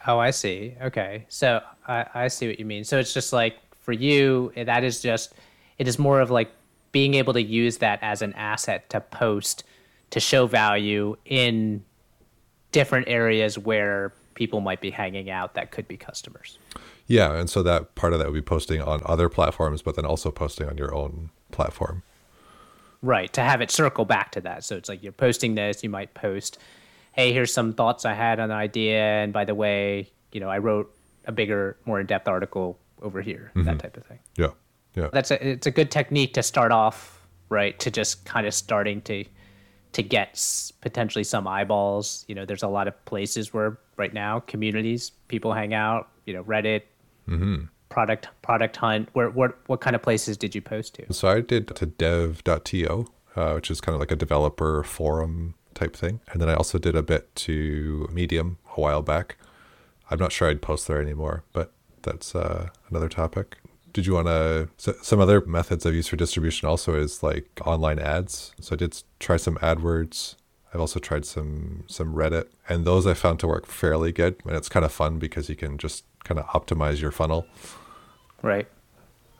Oh, 0.07 0.19
I 0.19 0.29
see. 0.29 0.75
Okay, 0.81 1.25
so 1.29 1.61
I, 1.87 2.05
I 2.13 2.27
see 2.27 2.47
what 2.47 2.59
you 2.59 2.65
mean. 2.65 2.83
So 2.83 2.99
it's 2.99 3.13
just 3.13 3.33
like 3.33 3.57
for 3.81 3.91
you, 3.91 4.51
eh, 4.55 4.63
that 4.63 4.83
is 4.83 5.01
just 5.01 5.33
it 5.79 5.87
is 5.87 5.97
more 5.97 6.21
of 6.21 6.29
like 6.29 6.51
being 6.91 7.15
able 7.15 7.33
to 7.33 7.41
use 7.41 7.77
that 7.77 7.99
as 8.01 8.21
an 8.21 8.33
asset 8.33 8.89
to 8.91 9.01
post 9.01 9.63
to 10.11 10.19
show 10.19 10.45
value 10.45 11.17
in 11.25 11.83
different 12.75 13.07
areas 13.07 13.57
where 13.57 14.11
people 14.33 14.59
might 14.59 14.81
be 14.81 14.91
hanging 14.91 15.29
out 15.29 15.53
that 15.53 15.71
could 15.71 15.87
be 15.87 15.95
customers. 15.95 16.59
Yeah, 17.07 17.33
and 17.33 17.49
so 17.49 17.63
that 17.63 17.95
part 17.95 18.11
of 18.11 18.19
that 18.19 18.27
would 18.27 18.33
be 18.33 18.41
posting 18.41 18.81
on 18.81 19.01
other 19.05 19.29
platforms, 19.29 19.81
but 19.81 19.95
then 19.95 20.05
also 20.05 20.29
posting 20.29 20.67
on 20.67 20.77
your 20.77 20.93
own 20.93 21.29
platform. 21.51 22.03
Right, 23.01 23.31
to 23.31 23.39
have 23.39 23.61
it 23.61 23.71
circle 23.71 24.03
back 24.03 24.33
to 24.33 24.41
that. 24.41 24.65
So 24.65 24.75
it's 24.75 24.89
like 24.89 25.01
you're 25.01 25.13
posting 25.13 25.55
this, 25.55 25.83
you 25.83 25.89
might 25.89 26.13
post, 26.15 26.57
hey, 27.13 27.31
here's 27.31 27.53
some 27.53 27.71
thoughts 27.71 28.03
I 28.03 28.13
had 28.13 28.41
on 28.41 28.51
an 28.51 28.57
idea. 28.57 28.99
And 28.99 29.31
by 29.31 29.45
the 29.45 29.55
way, 29.55 30.11
you 30.33 30.41
know, 30.41 30.49
I 30.49 30.57
wrote 30.57 30.93
a 31.23 31.31
bigger, 31.31 31.77
more 31.85 32.01
in 32.01 32.05
depth 32.05 32.27
article 32.27 32.77
over 33.01 33.21
here, 33.21 33.51
that 33.55 33.61
mm-hmm. 33.61 33.77
type 33.77 33.95
of 33.95 34.05
thing. 34.05 34.19
Yeah. 34.35 34.49
Yeah. 34.95 35.07
That's 35.13 35.31
a 35.31 35.47
it's 35.47 35.67
a 35.67 35.71
good 35.71 35.91
technique 35.91 36.33
to 36.33 36.43
start 36.43 36.73
off, 36.73 37.25
right? 37.47 37.79
To 37.79 37.89
just 37.89 38.25
kind 38.25 38.45
of 38.45 38.53
starting 38.53 39.01
to 39.03 39.23
to 39.95 40.03
get 40.03 40.29
s- 40.33 40.73
potentially 40.81 41.23
some 41.23 41.47
eyeballs. 41.47 42.25
You 42.27 42.35
know, 42.35 42.45
there's 42.45 42.63
a 42.63 42.67
lot 42.67 42.87
of 42.89 43.05
places 43.05 43.53
where 43.53 43.77
right 43.95 44.13
now 44.13 44.41
communities 44.41 45.11
people 45.29 45.53
hang 45.53 45.73
out. 45.73 46.09
You 46.25 46.33
know, 46.33 46.43
Reddit, 46.43 46.81
product 47.89 48.27
product 48.41 48.75
hunt. 48.75 49.07
Where 49.13 49.29
what 49.29 49.57
what 49.67 49.79
kind 49.79 49.95
of 49.95 50.01
places 50.01 50.35
did 50.37 50.53
you 50.53 50.61
post 50.61 50.95
to? 50.95 51.13
So 51.13 51.29
I 51.29 51.39
did 51.39 51.73
to 51.75 51.85
dev.to, 51.85 53.05
uh, 53.37 53.53
which 53.53 53.71
is 53.71 53.79
kind 53.79 53.93
of 53.95 54.01
like 54.01 54.11
a 54.11 54.17
developer 54.17 54.83
forum 54.83 55.55
type 55.73 55.95
thing. 55.95 56.19
And 56.31 56.41
then 56.41 56.49
I 56.49 56.55
also 56.55 56.77
did 56.77 56.95
a 56.95 57.03
bit 57.03 57.33
to 57.47 58.09
Medium 58.11 58.57
a 58.75 58.81
while 58.81 59.01
back. 59.01 59.37
I'm 60.11 60.19
not 60.19 60.31
sure 60.33 60.49
I'd 60.49 60.61
post 60.61 60.87
there 60.87 61.01
anymore, 61.01 61.43
but 61.53 61.71
that's 62.03 62.35
uh, 62.35 62.67
another 62.89 63.09
topic. 63.09 63.57
Did 63.95 64.05
you 64.05 64.13
want 64.13 64.27
to? 64.27 64.67
So 64.75 64.93
some 65.01 65.21
other 65.21 65.39
methods 65.45 65.85
I've 65.85 65.95
used 65.95 66.09
for 66.09 66.17
distribution 66.17 66.67
also 66.67 66.95
is 66.95 67.23
like 67.23 67.47
online 67.65 67.97
ads. 67.97 68.53
So 68.59 68.75
I 68.75 68.75
did 68.75 69.01
try 69.21 69.37
some 69.37 69.55
AdWords. 69.59 70.35
I've 70.73 70.81
also 70.81 70.99
tried 70.99 71.23
some 71.23 71.85
some 71.87 72.13
Reddit, 72.13 72.47
and 72.67 72.83
those 72.83 73.07
I 73.07 73.13
found 73.13 73.39
to 73.39 73.47
work 73.47 73.65
fairly 73.65 74.11
good. 74.11 74.35
And 74.43 74.53
it's 74.53 74.67
kind 74.67 74.83
of 74.83 74.91
fun 74.91 75.17
because 75.17 75.47
you 75.47 75.55
can 75.55 75.77
just 75.77 76.03
kind 76.25 76.37
of 76.37 76.45
optimize 76.47 76.99
your 76.99 77.11
funnel. 77.11 77.47
Right. 78.41 78.67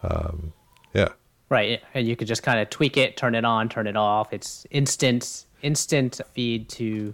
um, 0.04 0.54
Yeah, 0.94 1.10
Right, 1.50 1.82
and 1.94 2.08
you 2.08 2.16
could 2.16 2.30
just 2.30 2.42
kind 2.42 2.62
of 2.62 2.70
tweak 2.70 2.96
it, 2.96 3.18
turn 3.18 3.36
it 3.36 3.44
on, 3.44 3.68
turn 3.68 3.88
it 3.88 3.98
off. 3.98 4.32
It's 4.32 4.66
instant, 4.72 5.48
instant 5.64 6.22
feed 6.32 6.70
to 6.70 7.14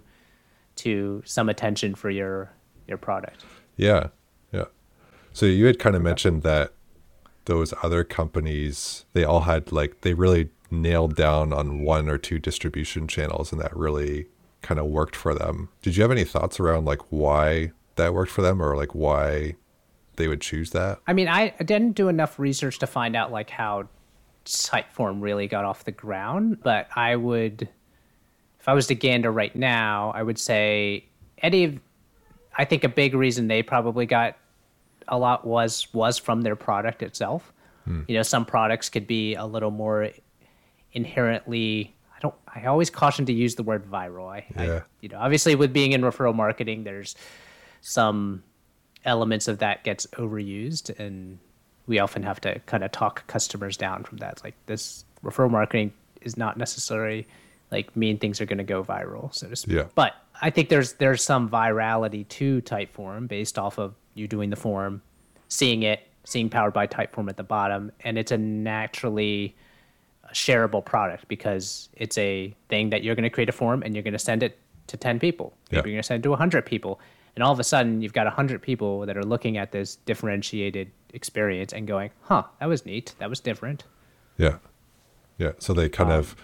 to 0.76 1.22
some 1.26 1.48
attention 1.48 1.96
for 1.96 2.08
your 2.08 2.52
your 2.86 2.98
product. 2.98 3.44
Yeah, 3.76 4.10
yeah. 4.52 4.66
So 5.32 5.44
you 5.44 5.66
had 5.66 5.80
kind 5.80 5.96
of 5.96 6.02
mentioned 6.02 6.44
that 6.44 6.72
those 7.44 7.74
other 7.82 8.04
companies, 8.04 9.04
they 9.12 9.24
all 9.24 9.40
had 9.40 9.72
like 9.72 10.00
they 10.02 10.14
really 10.14 10.50
nailed 10.70 11.16
down 11.16 11.52
on 11.52 11.82
one 11.82 12.08
or 12.08 12.18
two 12.18 12.38
distribution 12.38 13.06
channels, 13.06 13.52
and 13.52 13.60
that 13.60 13.76
really 13.76 14.26
kind 14.62 14.78
of 14.80 14.86
worked 14.86 15.16
for 15.16 15.34
them. 15.34 15.68
Did 15.82 15.96
you 15.96 16.02
have 16.02 16.10
any 16.10 16.24
thoughts 16.24 16.60
around 16.60 16.84
like 16.84 17.00
why 17.10 17.72
that 17.96 18.14
worked 18.14 18.32
for 18.32 18.42
them, 18.42 18.62
or 18.62 18.76
like 18.76 18.94
why 18.94 19.56
they 20.16 20.28
would 20.28 20.40
choose 20.40 20.70
that? 20.70 21.00
I 21.06 21.12
mean, 21.12 21.28
I, 21.28 21.50
didn't 21.58 21.92
do 21.92 22.08
enough 22.08 22.38
research 22.38 22.78
to 22.80 22.86
find 22.86 23.16
out 23.16 23.32
like 23.32 23.50
how 23.50 23.88
Typeform 24.44 25.20
really 25.20 25.48
got 25.48 25.64
off 25.64 25.84
the 25.84 25.92
ground, 25.92 26.62
but 26.62 26.88
I 26.96 27.16
would, 27.16 27.68
if 28.60 28.68
I 28.68 28.72
was 28.72 28.86
to 28.88 28.94
gander 28.94 29.30
right 29.30 29.54
now, 29.54 30.12
I 30.14 30.22
would 30.22 30.38
say 30.38 31.06
any 31.38 31.80
I 32.56 32.64
think 32.64 32.84
a 32.84 32.88
big 32.88 33.14
reason 33.14 33.48
they 33.48 33.62
probably 33.62 34.06
got 34.06 34.36
a 35.08 35.18
lot 35.18 35.46
was 35.46 35.92
was 35.92 36.18
from 36.18 36.42
their 36.42 36.56
product 36.56 37.02
itself. 37.02 37.52
Hmm. 37.84 38.02
You 38.08 38.16
know, 38.16 38.22
some 38.22 38.44
products 38.44 38.88
could 38.88 39.06
be 39.06 39.34
a 39.34 39.44
little 39.44 39.70
more 39.70 40.10
inherently. 40.92 41.94
I 42.16 42.20
don't. 42.20 42.34
I 42.54 42.64
always 42.66 42.90
caution 42.90 43.26
to 43.26 43.32
use 43.32 43.54
the 43.54 43.62
word 43.62 43.90
viral. 43.90 44.28
I, 44.30 44.46
I 44.56 44.66
Yeah. 44.66 44.80
you 45.00 45.08
know, 45.08 45.18
obviously 45.18 45.54
with 45.54 45.72
being 45.72 45.92
in 45.92 46.02
referral 46.02 46.34
marketing, 46.34 46.84
there's 46.84 47.14
some 47.80 48.42
elements 49.04 49.48
of 49.48 49.58
that 49.58 49.82
gets 49.82 50.06
overused 50.18 50.96
and 50.98 51.38
we 51.88 51.98
often 51.98 52.22
have 52.22 52.40
to 52.40 52.58
kind 52.66 52.84
of 52.84 52.92
talk 52.92 53.26
customers 53.26 53.76
down 53.76 54.04
from 54.04 54.18
that 54.18 54.34
it's 54.34 54.44
like 54.44 54.54
this 54.66 55.04
referral 55.24 55.50
marketing 55.50 55.92
is 56.20 56.36
not 56.36 56.56
necessarily 56.56 57.26
like 57.72 57.96
mean 57.96 58.18
things 58.18 58.40
are 58.40 58.46
going 58.46 58.58
to 58.58 58.64
go 58.64 58.84
viral 58.84 59.34
so 59.34 59.48
to 59.48 59.56
speak 59.56 59.74
Yeah. 59.76 59.86
but 59.94 60.12
i 60.40 60.50
think 60.50 60.68
there's 60.68 60.92
there's 60.94 61.22
some 61.22 61.48
virality 61.48 62.28
to 62.28 62.60
typeform 62.62 63.26
based 63.26 63.58
off 63.58 63.78
of 63.78 63.94
you 64.14 64.28
doing 64.28 64.50
the 64.50 64.56
form 64.56 65.02
seeing 65.48 65.82
it 65.82 66.00
seeing 66.24 66.48
powered 66.48 66.72
by 66.72 66.86
typeform 66.86 67.28
at 67.28 67.36
the 67.36 67.42
bottom 67.42 67.90
and 68.04 68.18
it's 68.18 68.30
a 68.30 68.38
naturally 68.38 69.56
shareable 70.32 70.84
product 70.84 71.26
because 71.28 71.88
it's 71.96 72.16
a 72.16 72.54
thing 72.68 72.90
that 72.90 73.02
you're 73.02 73.14
going 73.14 73.24
to 73.24 73.30
create 73.30 73.48
a 73.48 73.52
form 73.52 73.82
and 73.82 73.94
you're 73.94 74.02
going 74.02 74.12
to 74.12 74.18
send 74.18 74.42
it 74.42 74.58
to 74.86 74.96
10 74.96 75.18
people 75.18 75.52
maybe 75.70 75.76
Yeah. 75.76 75.76
you're 75.78 75.94
going 75.94 76.02
to 76.02 76.06
send 76.06 76.20
it 76.20 76.24
to 76.24 76.30
100 76.30 76.64
people 76.64 77.00
and 77.34 77.42
all 77.42 77.52
of 77.52 77.58
a 77.60 77.64
sudden 77.64 78.00
you've 78.02 78.12
got 78.12 78.26
100 78.26 78.62
people 78.62 79.04
that 79.06 79.16
are 79.16 79.24
looking 79.24 79.56
at 79.58 79.72
this 79.72 79.96
differentiated 79.96 80.90
experience 81.14 81.72
and 81.72 81.86
going 81.86 82.10
huh 82.22 82.44
that 82.60 82.66
was 82.66 82.86
neat 82.86 83.14
that 83.18 83.28
was 83.28 83.40
different 83.40 83.84
Yeah, 84.38 84.56
yeah. 85.38 85.52
So 85.58 85.74
they 85.74 85.88
kind 85.88 86.10
um, 86.12 86.18
of 86.20 86.36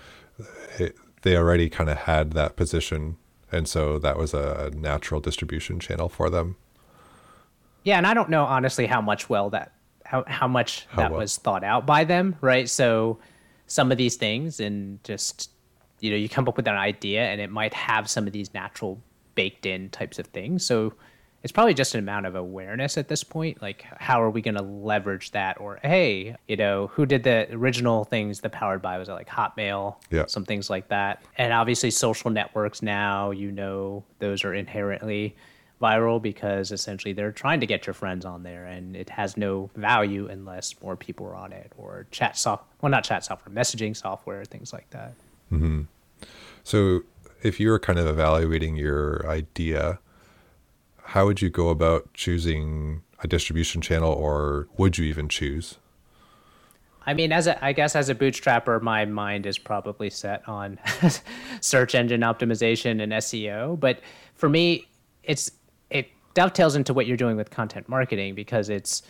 it, 0.79 0.97
they 1.22 1.37
already 1.37 1.68
kind 1.68 1.90
of 1.90 1.98
had 1.98 2.33
that 2.33 2.57
position, 2.57 3.16
and 3.50 3.68
so 3.68 3.98
that 3.98 4.16
was 4.16 4.35
a 4.35 4.70
natural 4.74 5.20
distribution 5.20 5.81
channel 5.81 6.09
for 6.09 6.28
them. 6.31 6.57
yeah 7.85 7.96
and 7.96 8.07
i 8.07 8.12
don't 8.14 8.28
know 8.28 8.44
honestly 8.44 8.87
how 8.87 9.00
much 9.00 9.28
well 9.31 9.50
that 9.50 9.72
how, 10.04 10.24
how 10.26 10.48
much 10.48 10.87
How 10.90 11.02
that 11.02 11.11
well? 11.11 11.20
was 11.20 11.37
thought 11.37 11.64
out 11.64 11.87
by 11.87 12.04
them 12.04 12.37
right 12.40 12.68
so 12.68 13.18
some 13.66 13.92
of 13.92 13.98
these 13.98 14.16
things 14.16 14.59
and 14.61 15.02
just 15.04 15.50
you 16.00 16.11
know 16.11 16.16
you 16.16 16.28
come 16.28 16.46
up 16.48 16.57
with 16.57 16.66
an 16.68 16.76
idea 16.76 17.22
and 17.31 17.40
it 17.40 17.50
might 17.50 17.74
have 17.74 18.09
some 18.09 18.26
of 18.26 18.33
these 18.33 18.52
natural 18.54 19.00
baked 19.35 19.66
in 19.66 19.88
types 19.90 20.18
of 20.18 20.26
things 20.28 20.64
so 20.64 20.92
it's 21.42 21.53
probably 21.53 21.74
just 21.74 21.94
an 21.94 22.01
amount 22.01 22.27
of 22.27 22.35
awareness 22.35 22.98
at 22.98 23.09
this 23.09 23.22
point 23.22 23.62
like 23.62 23.85
how 23.98 24.22
are 24.22 24.31
we 24.31 24.42
going 24.42 24.57
to 24.57 24.62
leverage 24.62 25.31
that? 25.33 25.61
Or 25.61 25.79
hey 25.83 26.37
you 26.46 26.57
know 26.57 26.88
who 26.88 27.07
did 27.07 27.22
the 27.22 27.48
original 27.53 28.05
things 28.05 28.40
the 28.40 28.51
powered 28.51 28.83
by? 28.83 28.98
Was 28.98 29.09
it 29.09 29.12
like 29.12 29.29
hotmail? 29.29 29.96
Yeah. 30.11 30.27
some 30.27 30.44
things 30.44 30.68
like 30.70 30.88
that. 30.88 31.22
And 31.37 31.53
obviously 31.53 31.90
social 31.90 32.31
networks 32.31 32.83
now 32.83 33.31
you 33.31 33.51
know 33.53 34.05
those 34.18 34.44
are 34.44 34.55
inherently 34.55 35.37
viral 35.81 36.20
because 36.20 36.72
essentially 36.72 37.12
they're 37.12 37.31
trying 37.31 37.61
to 37.61 37.66
get 37.66 37.87
your 37.87 37.94
friends 37.94 38.24
on 38.24 38.42
there 38.42 38.64
and 38.64 38.96
it 38.96 39.09
has 39.09 39.37
no 39.37 39.70
value 39.77 40.27
unless 40.29 40.74
more 40.83 40.96
people 40.96 41.24
are 41.24 41.37
on 41.37 41.53
it 41.53 41.72
or 41.79 42.07
chat 42.11 42.37
soft 42.37 42.64
well 42.81 42.90
not 42.90 43.05
chat 43.05 43.24
software 43.24 43.55
messaging 43.55 43.96
software 43.96 44.44
things 44.44 44.72
like 44.72 44.88
that. 44.90 45.12
Hmm. 45.51 45.83
So, 46.64 47.03
if 47.42 47.61
you 47.61 47.70
were 47.70 47.79
kind 47.79 47.98
of 47.98 48.07
evaluating 48.07 48.77
your 48.77 49.27
idea, 49.27 50.01
how 51.09 51.25
would 51.25 51.40
you 51.40 51.49
go 51.49 51.71
about 51.71 52.12
choosing 52.12 53.01
a 53.21 53.27
distribution 53.27 53.81
channel, 53.81 54.12
or 54.12 54.68
would 54.77 54.99
you 54.99 55.07
even 55.07 55.27
choose? 55.27 55.79
I 57.07 57.14
mean, 57.14 57.33
as 57.33 57.47
a, 57.47 57.64
I 57.64 57.73
guess 57.73 57.97
as 57.97 58.11
a 58.11 58.14
bootstrapper, 58.14 58.83
my 58.83 59.07
mind 59.07 59.47
is 59.47 59.57
probably 59.57 60.11
set 60.11 60.47
on 60.47 60.79
search 61.62 61.94
engine 61.94 62.21
optimization 62.21 63.03
and 63.03 63.12
SEO. 63.12 63.81
But 63.81 64.01
for 64.35 64.51
me, 64.51 64.87
it's 65.23 65.51
it 65.88 66.11
dovetails 66.35 66.77
into 66.77 66.92
what 66.92 67.07
you're 67.07 67.16
doing 67.16 67.38
with 67.38 67.49
content 67.49 67.88
marketing 67.88 68.35
because 68.35 68.68
it's 68.68 69.03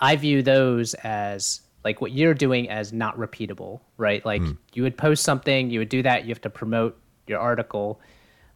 I 0.00 0.16
view 0.16 0.42
those 0.42 0.94
as 0.94 1.60
like 1.84 2.00
what 2.00 2.12
you're 2.12 2.32
doing 2.32 2.70
as 2.70 2.94
not 2.94 3.14
repeatable, 3.18 3.80
right? 3.98 4.24
Like 4.24 4.40
hmm. 4.40 4.52
you 4.72 4.82
would 4.84 4.96
post 4.96 5.22
something, 5.22 5.68
you 5.68 5.80
would 5.80 5.90
do 5.90 6.02
that, 6.02 6.24
you 6.24 6.30
have 6.30 6.40
to 6.40 6.50
promote 6.50 6.98
your 7.26 7.40
article, 7.40 8.00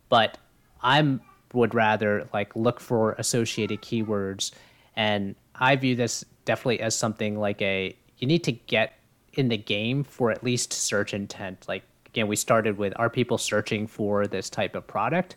but 0.08 0.38
I'm 0.80 1.20
would 1.52 1.74
rather 1.74 2.28
like 2.32 2.54
look 2.54 2.80
for 2.80 3.12
associated 3.12 3.82
keywords 3.82 4.52
and 4.96 5.34
I 5.54 5.76
view 5.76 5.96
this 5.96 6.24
definitely 6.44 6.80
as 6.80 6.94
something 6.94 7.38
like 7.38 7.60
a 7.62 7.96
you 8.18 8.26
need 8.26 8.44
to 8.44 8.52
get 8.52 8.94
in 9.34 9.48
the 9.48 9.56
game 9.56 10.04
for 10.04 10.30
at 10.30 10.42
least 10.42 10.72
search 10.72 11.14
intent. 11.14 11.66
Like 11.68 11.82
again, 12.06 12.28
we 12.28 12.36
started 12.36 12.76
with 12.78 12.92
are 12.96 13.10
people 13.10 13.38
searching 13.38 13.86
for 13.86 14.26
this 14.26 14.50
type 14.50 14.74
of 14.74 14.86
product? 14.86 15.36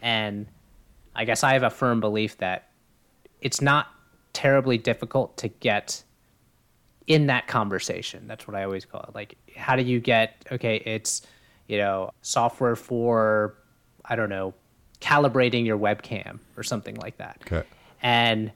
And 0.00 0.46
I 1.14 1.24
guess 1.24 1.44
I 1.44 1.52
have 1.52 1.62
a 1.62 1.70
firm 1.70 2.00
belief 2.00 2.38
that 2.38 2.68
it's 3.40 3.60
not 3.60 3.88
terribly 4.32 4.78
difficult 4.78 5.36
to 5.38 5.48
get 5.48 6.02
in 7.06 7.26
that 7.26 7.46
conversation. 7.46 8.26
That's 8.26 8.46
what 8.46 8.56
I 8.56 8.64
always 8.64 8.84
call 8.84 9.02
it. 9.02 9.14
Like, 9.14 9.36
how 9.56 9.76
do 9.76 9.82
you 9.82 10.00
get, 10.00 10.44
okay, 10.52 10.76
it's, 10.86 11.22
you 11.66 11.78
know, 11.78 12.10
software 12.22 12.76
for, 12.76 13.56
I 14.04 14.16
don't 14.16 14.30
know, 14.30 14.54
calibrating 15.02 15.66
your 15.66 15.76
webcam 15.76 16.38
or 16.56 16.62
something 16.62 16.94
like 16.96 17.18
that. 17.18 17.38
Okay. 17.44 17.66
And 18.02 18.52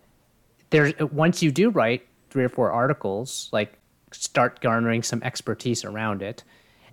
there's, 0.70 0.94
once 1.12 1.42
you 1.42 1.50
do 1.50 1.70
write 1.70 2.06
three 2.30 2.44
or 2.44 2.48
four 2.48 2.70
articles, 2.70 3.50
like 3.52 3.78
start 4.12 4.60
garnering 4.60 5.02
some 5.02 5.22
expertise 5.22 5.84
around 5.84 6.22
it 6.22 6.44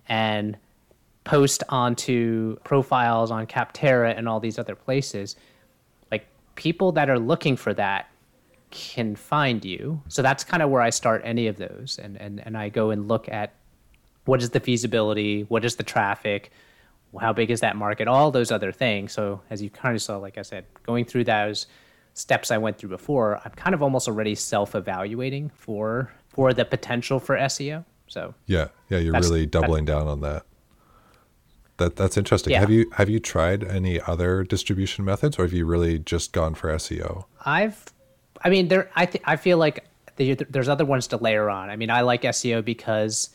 and 0.08 0.56
post 1.22 1.62
onto 1.68 2.56
profiles 2.64 3.30
on 3.30 3.46
Capterra 3.46 4.16
and 4.16 4.28
all 4.28 4.40
these 4.40 4.58
other 4.58 4.74
places, 4.74 5.36
like 6.10 6.26
people 6.56 6.92
that 6.92 7.08
are 7.08 7.18
looking 7.18 7.56
for 7.56 7.72
that 7.72 8.10
can 8.70 9.14
find 9.14 9.64
you. 9.64 10.02
So 10.08 10.20
that's 10.20 10.42
kind 10.42 10.62
of 10.62 10.68
where 10.68 10.82
I 10.82 10.90
start 10.90 11.22
any 11.24 11.46
of 11.46 11.56
those. 11.56 11.98
And, 12.02 12.20
and, 12.20 12.44
and 12.44 12.58
I 12.58 12.68
go 12.68 12.90
and 12.90 13.08
look 13.08 13.28
at 13.28 13.54
what 14.24 14.42
is 14.42 14.50
the 14.50 14.60
feasibility, 14.60 15.42
what 15.42 15.64
is 15.64 15.76
the 15.76 15.84
traffic, 15.84 16.50
how 17.20 17.32
big 17.32 17.50
is 17.50 17.60
that 17.60 17.76
market, 17.76 18.08
all 18.08 18.30
those 18.30 18.50
other 18.50 18.72
things. 18.72 19.12
So 19.12 19.40
as 19.50 19.62
you 19.62 19.70
kind 19.70 19.94
of 19.94 20.02
saw, 20.02 20.16
like 20.16 20.38
I 20.38 20.42
said, 20.42 20.64
going 20.84 21.04
through 21.04 21.24
those 21.24 21.66
steps 22.14 22.50
I 22.50 22.58
went 22.58 22.78
through 22.78 22.90
before, 22.90 23.40
I'm 23.44 23.52
kind 23.52 23.74
of 23.74 23.82
almost 23.82 24.08
already 24.08 24.34
self-evaluating 24.34 25.50
for 25.54 26.12
for 26.28 26.52
the 26.52 26.64
potential 26.64 27.20
for 27.20 27.36
SEO. 27.36 27.84
So 28.08 28.34
Yeah, 28.46 28.68
yeah, 28.88 28.98
you're 28.98 29.12
really 29.12 29.46
doubling 29.46 29.84
down 29.84 30.08
on 30.08 30.20
that. 30.20 30.44
That 31.76 31.96
that's 31.96 32.16
interesting. 32.16 32.52
Yeah. 32.52 32.60
Have 32.60 32.70
you 32.70 32.90
have 32.92 33.08
you 33.08 33.18
tried 33.18 33.64
any 33.64 34.00
other 34.00 34.44
distribution 34.44 35.04
methods, 35.04 35.38
or 35.38 35.42
have 35.42 35.52
you 35.52 35.66
really 35.66 35.98
just 35.98 36.32
gone 36.32 36.54
for 36.54 36.68
SEO? 36.70 37.24
I've, 37.44 37.84
I 38.44 38.50
mean, 38.50 38.68
there. 38.68 38.90
I 38.94 39.06
th- 39.06 39.24
I 39.26 39.36
feel 39.36 39.58
like 39.58 39.84
there's 40.16 40.68
other 40.68 40.84
ones 40.84 41.08
to 41.08 41.16
layer 41.16 41.50
on. 41.50 41.70
I 41.70 41.76
mean, 41.76 41.90
I 41.90 42.02
like 42.02 42.22
SEO 42.22 42.64
because 42.64 43.30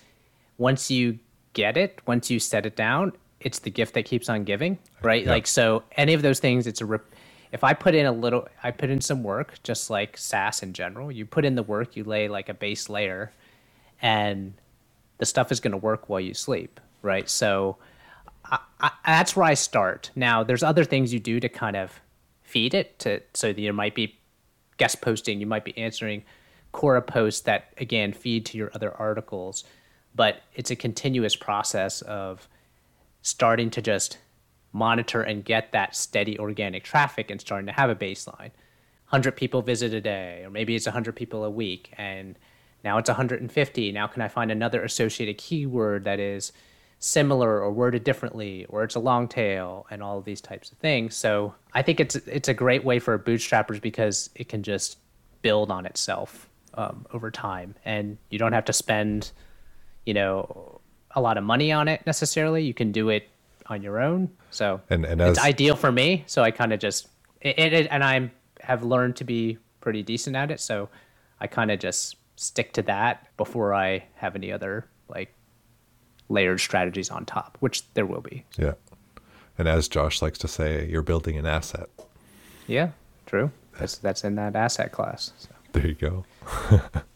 once 0.58 0.90
you 0.90 1.20
get 1.52 1.76
it, 1.76 2.00
once 2.06 2.32
you 2.32 2.40
set 2.40 2.66
it 2.66 2.78
down, 2.78 3.12
it's 3.42 3.60
the 3.60 3.70
gift 3.70 3.94
that 3.94 4.06
keeps 4.06 4.30
on 4.30 4.44
giving, 4.44 4.78
right? 5.02 5.26
Like 5.26 5.48
so, 5.48 5.84
any 5.98 6.14
of 6.14 6.22
those 6.22 6.40
things, 6.40 6.68
it's 6.68 6.82
a. 6.82 6.86
Rep- 6.86 7.14
if 7.52 7.64
I 7.64 7.74
put 7.74 7.96
in 7.96 8.06
a 8.06 8.12
little, 8.12 8.48
I 8.64 8.72
put 8.72 8.90
in 8.90 9.02
some 9.02 9.24
work, 9.24 9.56
just 9.64 9.90
like 9.90 10.18
SaaS 10.18 10.62
in 10.62 10.74
general. 10.74 11.12
You 11.12 11.26
put 11.26 11.46
in 11.46 11.56
the 11.56 11.64
work, 11.64 11.96
you 11.96 12.04
lay 12.04 12.28
like 12.28 12.50
a 12.50 12.54
base 12.54 12.90
layer, 12.90 13.32
and 14.02 14.54
the 15.18 15.26
stuff 15.26 15.52
is 15.52 15.60
going 15.60 15.72
to 15.72 15.78
work 15.78 16.10
while 16.10 16.20
you 16.20 16.34
sleep, 16.34 16.80
right? 17.02 17.30
So 17.30 17.78
I, 18.46 18.60
I, 18.80 18.92
that's 19.06 19.36
where 19.36 19.46
I 19.46 19.54
start. 19.56 20.12
Now, 20.16 20.44
there's 20.44 20.64
other 20.64 20.84
things 20.84 21.14
you 21.14 21.20
do 21.20 21.40
to 21.40 21.50
kind 21.50 21.76
of 21.76 22.00
feed 22.44 22.74
it 22.74 23.00
to 23.00 23.22
so 23.34 23.54
that 23.54 23.60
you 23.60 23.74
might 23.74 23.96
be 23.96 24.18
guest 24.78 25.02
posting, 25.02 25.40
you 25.40 25.46
might 25.46 25.66
be 25.66 25.78
answering 25.78 26.24
Quora 26.74 27.06
posts 27.06 27.42
that 27.42 27.74
again 27.78 28.14
feed 28.14 28.46
to 28.48 28.58
your 28.58 28.72
other 28.74 28.94
articles, 28.94 29.64
but 30.16 30.42
it's 30.54 30.72
a 30.72 30.76
continuous 30.76 31.36
process 31.36 32.02
of 32.04 32.48
starting 33.22 33.70
to 33.72 33.82
just 33.82 34.18
monitor 34.72 35.22
and 35.22 35.44
get 35.44 35.72
that 35.72 35.96
steady 35.96 36.38
organic 36.40 36.84
traffic 36.84 37.32
and 37.32 37.42
starting 37.42 37.68
to 37.68 37.74
have 37.74 37.90
a 37.90 37.96
baseline. 37.96 38.52
100 39.10 39.36
people 39.36 39.62
visit 39.62 39.94
a 39.94 40.02
day, 40.02 40.44
or 40.44 40.52
maybe 40.52 40.76
it's 40.76 40.86
100 40.86 41.16
people 41.16 41.44
a 41.44 41.50
week, 41.50 41.92
and 41.98 42.38
now 42.84 42.98
it's 43.00 43.10
150. 43.10 43.92
Now, 43.92 44.08
can 44.08 44.22
I 44.22 44.28
find 44.28 44.52
another 44.52 44.84
associated 44.84 45.38
keyword 45.38 46.04
that 46.04 46.20
is 46.20 46.52
similar 47.00 47.60
or 47.62 47.72
worded 47.72 48.04
differently, 48.04 48.66
or 48.70 48.84
it's 48.84 48.96
a 48.96 49.00
long 49.00 49.28
tail, 49.28 49.88
and 49.90 50.04
all 50.04 50.20
of 50.20 50.26
these 50.26 50.42
types 50.42 50.72
of 50.72 50.78
things? 50.78 51.16
So 51.16 51.56
I 51.74 51.82
think 51.82 52.00
it's 52.00 52.16
it's 52.16 52.50
a 52.50 52.54
great 52.54 52.84
way 52.84 53.00
for 53.00 53.18
bootstrappers 53.18 53.82
because 53.82 54.30
it 54.36 54.48
can 54.48 54.62
just 54.62 55.00
build 55.42 55.72
on 55.72 55.88
itself 55.88 56.48
um, 56.76 57.08
over 57.12 57.32
time, 57.32 57.74
and 57.86 58.20
you 58.30 58.38
don't 58.38 58.54
have 58.54 58.66
to 58.66 58.74
spend, 58.74 59.32
you 60.06 60.14
know, 60.14 60.79
a 61.12 61.22
lot 61.22 61.38
of 61.38 61.44
money 61.44 61.72
on 61.72 61.88
it 61.88 62.06
necessarily. 62.06 62.64
You 62.64 62.74
can 62.74 62.92
do 62.92 63.10
it 63.10 63.30
on 63.68 63.82
your 63.82 64.00
own. 64.00 64.30
So 64.52 64.82
and, 64.90 65.06
and 65.06 65.22
as, 65.22 65.32
it's 65.32 65.40
ideal 65.40 65.76
for 65.76 65.92
me. 65.92 66.24
So 66.28 66.44
I 66.44 66.52
kind 66.52 66.74
of 66.74 66.80
just 66.80 67.08
it, 67.42 67.58
it, 67.58 67.88
and 67.92 68.04
I 68.04 68.32
have 68.62 68.84
learned 68.84 69.16
to 69.18 69.24
be 69.24 69.58
pretty 69.82 70.04
decent 70.04 70.36
at 70.36 70.52
it. 70.52 70.60
So 70.60 70.90
I 71.40 71.48
kind 71.48 71.72
of 71.72 71.80
just 71.80 72.16
stick 72.36 72.74
to 72.74 72.82
that 72.84 73.28
before 73.38 73.74
I 73.74 74.04
have 74.16 74.36
any 74.36 74.52
other 74.52 74.88
like 75.08 75.34
layered 76.30 76.60
strategies 76.60 77.10
on 77.10 77.26
top, 77.26 77.58
which 77.60 77.92
there 77.94 78.06
will 78.06 78.22
be. 78.22 78.46
Yeah. 78.58 78.74
And 79.58 79.68
as 79.68 79.88
Josh 79.88 80.22
likes 80.22 80.38
to 80.40 80.48
say, 80.48 80.88
you're 80.88 81.02
building 81.02 81.38
an 81.38 81.46
asset. 81.46 81.90
Yeah, 82.68 82.92
true. 83.26 83.52
That's 83.78 83.98
that's 83.98 84.24
in 84.24 84.36
that 84.36 84.56
asset 84.56 84.92
class. 84.92 85.34
So. 85.38 85.50
There 85.74 85.88
you 85.88 85.96
go. 85.96 86.26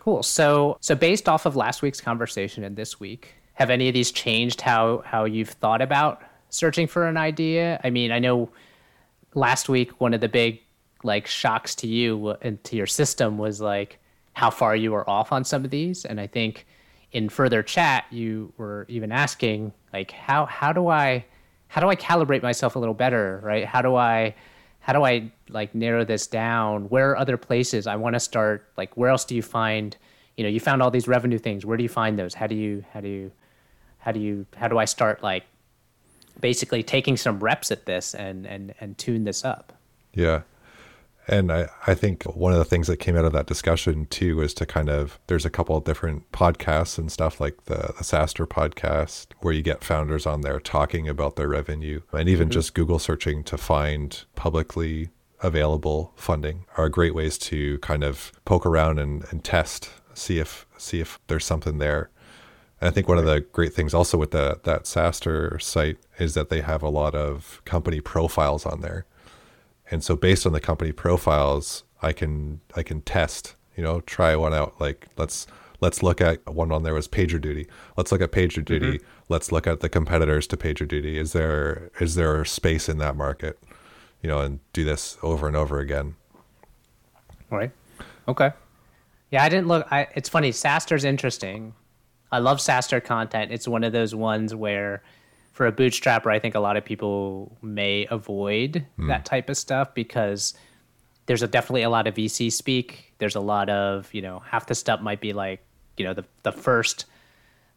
cool. 0.00 0.22
So 0.22 0.76
so 0.80 0.94
based 0.94 1.28
off 1.28 1.46
of 1.46 1.54
last 1.54 1.82
week's 1.82 2.00
conversation 2.00 2.64
and 2.64 2.74
this 2.74 2.98
week, 2.98 3.34
have 3.54 3.70
any 3.70 3.88
of 3.88 3.94
these 3.94 4.10
changed 4.10 4.60
how 4.60 5.02
how 5.06 5.24
you've 5.24 5.50
thought 5.50 5.80
about 5.82 6.22
searching 6.48 6.86
for 6.86 7.06
an 7.06 7.16
idea? 7.16 7.80
I 7.84 7.90
mean, 7.90 8.10
I 8.10 8.18
know 8.18 8.50
last 9.34 9.68
week 9.68 10.00
one 10.00 10.14
of 10.14 10.20
the 10.20 10.28
big 10.28 10.60
like 11.04 11.26
shocks 11.26 11.74
to 11.76 11.86
you 11.86 12.30
and 12.42 12.62
to 12.64 12.76
your 12.76 12.86
system 12.86 13.38
was 13.38 13.60
like 13.60 13.98
how 14.32 14.50
far 14.50 14.74
you 14.74 14.92
were 14.92 15.08
off 15.08 15.32
on 15.32 15.44
some 15.44 15.64
of 15.64 15.70
these, 15.70 16.04
and 16.04 16.20
I 16.20 16.26
think 16.26 16.66
in 17.12 17.28
further 17.28 17.62
chat 17.62 18.04
you 18.10 18.52
were 18.56 18.86
even 18.88 19.12
asking 19.12 19.72
like 19.92 20.10
how 20.10 20.46
how 20.46 20.72
do 20.72 20.88
I 20.88 21.24
how 21.68 21.80
do 21.80 21.88
I 21.88 21.96
calibrate 21.96 22.42
myself 22.42 22.74
a 22.74 22.78
little 22.78 22.94
better, 22.94 23.40
right? 23.44 23.64
How 23.64 23.82
do 23.82 23.94
I 23.94 24.34
how 24.80 24.92
do 24.92 25.04
I 25.04 25.30
like 25.48 25.74
narrow 25.74 26.04
this 26.04 26.26
down? 26.26 26.84
Where 26.88 27.10
are 27.10 27.16
other 27.16 27.36
places 27.36 27.86
I 27.86 27.96
want 27.96 28.14
to 28.14 28.20
start? 28.20 28.66
Like 28.76 28.96
where 28.96 29.10
else 29.10 29.24
do 29.24 29.34
you 29.34 29.42
find 29.42 29.96
you 30.36 30.44
know 30.44 30.50
you 30.50 30.60
found 30.60 30.82
all 30.82 30.90
these 30.90 31.06
revenue 31.06 31.38
things 31.38 31.66
where 31.66 31.76
do 31.76 31.82
you 31.82 31.88
find 31.88 32.18
those 32.18 32.32
how 32.32 32.46
do 32.46 32.54
you 32.54 32.82
how 32.92 33.00
do 33.00 33.08
you 33.08 33.30
how 33.98 34.10
do 34.10 34.18
you 34.18 34.46
how 34.56 34.68
do 34.68 34.78
I 34.78 34.86
start 34.86 35.22
like 35.22 35.44
basically 36.40 36.82
taking 36.82 37.16
some 37.16 37.38
reps 37.40 37.70
at 37.70 37.86
this 37.86 38.14
and 38.14 38.46
and 38.46 38.74
and 38.80 38.96
tune 38.98 39.24
this 39.24 39.44
up? 39.44 39.72
Yeah. 40.14 40.42
And 41.30 41.52
I, 41.52 41.68
I 41.86 41.94
think 41.94 42.24
one 42.24 42.52
of 42.52 42.58
the 42.58 42.64
things 42.64 42.88
that 42.88 42.96
came 42.96 43.16
out 43.16 43.24
of 43.24 43.32
that 43.34 43.46
discussion 43.46 44.06
too 44.06 44.36
was 44.36 44.52
to 44.54 44.66
kind 44.66 44.90
of 44.90 45.20
there's 45.28 45.46
a 45.46 45.50
couple 45.50 45.76
of 45.76 45.84
different 45.84 46.30
podcasts 46.32 46.98
and 46.98 47.10
stuff 47.10 47.40
like 47.40 47.66
the, 47.66 47.94
the 47.96 48.02
SaaStr 48.02 48.48
podcast 48.48 49.28
where 49.38 49.54
you 49.54 49.62
get 49.62 49.84
founders 49.84 50.26
on 50.26 50.40
there 50.40 50.58
talking 50.58 51.08
about 51.08 51.36
their 51.36 51.46
revenue 51.46 52.00
and 52.12 52.28
even 52.28 52.48
mm-hmm. 52.48 52.54
just 52.54 52.74
Google 52.74 52.98
searching 52.98 53.44
to 53.44 53.56
find 53.56 54.24
publicly 54.34 55.10
available 55.40 56.12
funding 56.16 56.66
are 56.76 56.88
great 56.88 57.14
ways 57.14 57.38
to 57.38 57.78
kind 57.78 58.02
of 58.02 58.32
poke 58.44 58.66
around 58.66 58.98
and, 58.98 59.24
and 59.30 59.44
test, 59.44 59.88
see 60.14 60.40
if 60.40 60.66
see 60.78 60.98
if 60.98 61.20
there's 61.28 61.46
something 61.46 61.78
there. 61.78 62.10
And 62.80 62.88
I 62.88 62.90
think 62.90 63.06
one 63.06 63.18
of 63.18 63.24
the 63.24 63.40
great 63.40 63.72
things 63.72 63.94
also 63.94 64.18
with 64.18 64.32
the, 64.32 64.58
that 64.64 64.84
SaaStr 64.84 65.62
site 65.62 65.98
is 66.18 66.34
that 66.34 66.48
they 66.48 66.62
have 66.62 66.82
a 66.82 66.88
lot 66.88 67.14
of 67.14 67.62
company 67.64 68.00
profiles 68.00 68.66
on 68.66 68.80
there. 68.80 69.06
And 69.90 70.04
so 70.04 70.16
based 70.16 70.46
on 70.46 70.52
the 70.52 70.60
company 70.60 70.92
profiles, 70.92 71.84
I 72.02 72.12
can 72.12 72.60
I 72.76 72.82
can 72.82 73.02
test, 73.02 73.54
you 73.76 73.82
know, 73.82 74.00
try 74.02 74.36
one 74.36 74.54
out. 74.54 74.80
Like 74.80 75.08
let's 75.16 75.46
let's 75.80 76.02
look 76.02 76.20
at 76.20 76.46
one 76.46 76.72
on 76.72 76.82
there 76.82 76.94
was 76.94 77.08
PagerDuty. 77.08 77.66
Let's 77.96 78.12
look 78.12 78.20
at 78.20 78.32
PagerDuty. 78.32 78.80
Mm-hmm. 78.80 79.06
Let's 79.28 79.52
look 79.52 79.66
at 79.66 79.80
the 79.80 79.88
competitors 79.88 80.46
to 80.48 80.56
PagerDuty. 80.56 81.14
Is 81.14 81.32
there 81.32 81.90
is 82.00 82.14
there 82.14 82.44
space 82.44 82.88
in 82.88 82.98
that 82.98 83.16
market? 83.16 83.58
You 84.22 84.28
know, 84.28 84.40
and 84.40 84.60
do 84.72 84.84
this 84.84 85.16
over 85.22 85.46
and 85.46 85.56
over 85.56 85.78
again. 85.78 86.14
Right. 87.50 87.72
Okay. 88.28 88.52
Yeah, 89.30 89.42
I 89.42 89.48
didn't 89.48 89.68
look. 89.68 89.86
I, 89.90 90.08
it's 90.14 90.28
funny. 90.28 90.50
SaaStr's 90.50 91.04
interesting 91.04 91.74
I 92.32 92.38
love 92.38 92.58
SaaStr 92.58 93.02
content. 93.02 93.50
It's 93.50 93.66
one 93.66 93.84
of 93.84 93.92
those 93.92 94.14
ones 94.14 94.54
where 94.54 95.02
for 95.60 95.66
a 95.66 95.72
bootstrapper, 95.72 96.32
I 96.32 96.38
think 96.38 96.54
a 96.54 96.58
lot 96.58 96.78
of 96.78 96.86
people 96.86 97.54
may 97.60 98.06
avoid 98.10 98.86
mm. 98.98 99.08
that 99.08 99.26
type 99.26 99.50
of 99.50 99.58
stuff 99.58 99.92
because 99.92 100.54
there's 101.26 101.42
a, 101.42 101.46
definitely 101.46 101.82
a 101.82 101.90
lot 101.90 102.06
of 102.06 102.14
VC 102.14 102.50
speak. 102.50 103.12
There's 103.18 103.34
a 103.34 103.40
lot 103.40 103.68
of, 103.68 104.08
you 104.14 104.22
know, 104.22 104.38
half 104.38 104.64
the 104.64 104.74
stuff 104.74 105.02
might 105.02 105.20
be 105.20 105.34
like, 105.34 105.62
you 105.98 106.06
know, 106.06 106.14
the, 106.14 106.24
the 106.44 106.50
first 106.50 107.04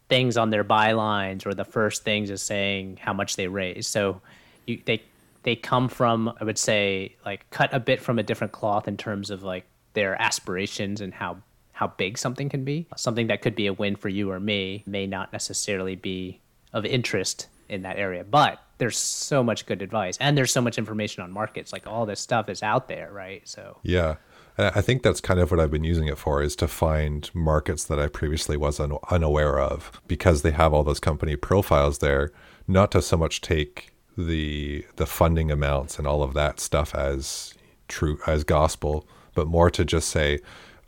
things 0.08 0.38
on 0.38 0.48
their 0.48 0.64
bylines 0.64 1.44
or 1.44 1.52
the 1.52 1.66
first 1.66 2.04
things 2.04 2.30
is 2.30 2.40
saying 2.40 3.00
how 3.02 3.12
much 3.12 3.36
they 3.36 3.48
raise. 3.48 3.86
So 3.86 4.22
you, 4.64 4.80
they, 4.86 5.02
they 5.42 5.54
come 5.54 5.90
from, 5.90 6.32
I 6.40 6.44
would 6.44 6.56
say, 6.56 7.16
like 7.26 7.50
cut 7.50 7.68
a 7.74 7.80
bit 7.80 8.00
from 8.00 8.18
a 8.18 8.22
different 8.22 8.54
cloth 8.54 8.88
in 8.88 8.96
terms 8.96 9.28
of 9.28 9.42
like 9.42 9.66
their 9.92 10.18
aspirations 10.22 11.02
and 11.02 11.12
how 11.12 11.36
how 11.72 11.88
big 11.88 12.16
something 12.16 12.48
can 12.48 12.64
be. 12.64 12.86
Something 12.96 13.26
that 13.26 13.42
could 13.42 13.54
be 13.54 13.66
a 13.66 13.74
win 13.74 13.96
for 13.96 14.08
you 14.08 14.30
or 14.30 14.40
me 14.40 14.84
may 14.86 15.06
not 15.06 15.34
necessarily 15.34 15.96
be 15.96 16.40
of 16.72 16.86
interest 16.86 17.48
in 17.68 17.82
that 17.82 17.98
area. 17.98 18.24
But 18.24 18.60
there's 18.78 18.98
so 18.98 19.42
much 19.42 19.66
good 19.66 19.82
advice 19.82 20.16
and 20.20 20.36
there's 20.36 20.52
so 20.52 20.60
much 20.60 20.78
information 20.78 21.22
on 21.22 21.30
markets. 21.30 21.72
Like 21.72 21.86
all 21.86 22.06
this 22.06 22.20
stuff 22.20 22.48
is 22.48 22.62
out 22.62 22.88
there, 22.88 23.10
right? 23.12 23.46
So 23.48 23.78
Yeah. 23.82 24.16
I 24.56 24.82
think 24.82 25.02
that's 25.02 25.20
kind 25.20 25.40
of 25.40 25.50
what 25.50 25.58
I've 25.58 25.72
been 25.72 25.82
using 25.82 26.06
it 26.06 26.16
for 26.16 26.40
is 26.40 26.54
to 26.56 26.68
find 26.68 27.28
markets 27.34 27.84
that 27.84 27.98
I 27.98 28.06
previously 28.06 28.56
was 28.56 28.78
un- 28.78 28.98
unaware 29.10 29.58
of 29.58 30.00
because 30.06 30.42
they 30.42 30.52
have 30.52 30.72
all 30.72 30.84
those 30.84 31.00
company 31.00 31.34
profiles 31.34 31.98
there, 31.98 32.30
not 32.68 32.92
to 32.92 33.02
so 33.02 33.16
much 33.16 33.40
take 33.40 33.92
the 34.16 34.86
the 34.94 35.06
funding 35.06 35.50
amounts 35.50 35.98
and 35.98 36.06
all 36.06 36.22
of 36.22 36.34
that 36.34 36.60
stuff 36.60 36.94
as 36.94 37.54
true 37.88 38.18
as 38.28 38.44
gospel, 38.44 39.08
but 39.34 39.48
more 39.48 39.70
to 39.70 39.84
just 39.84 40.08
say, 40.08 40.38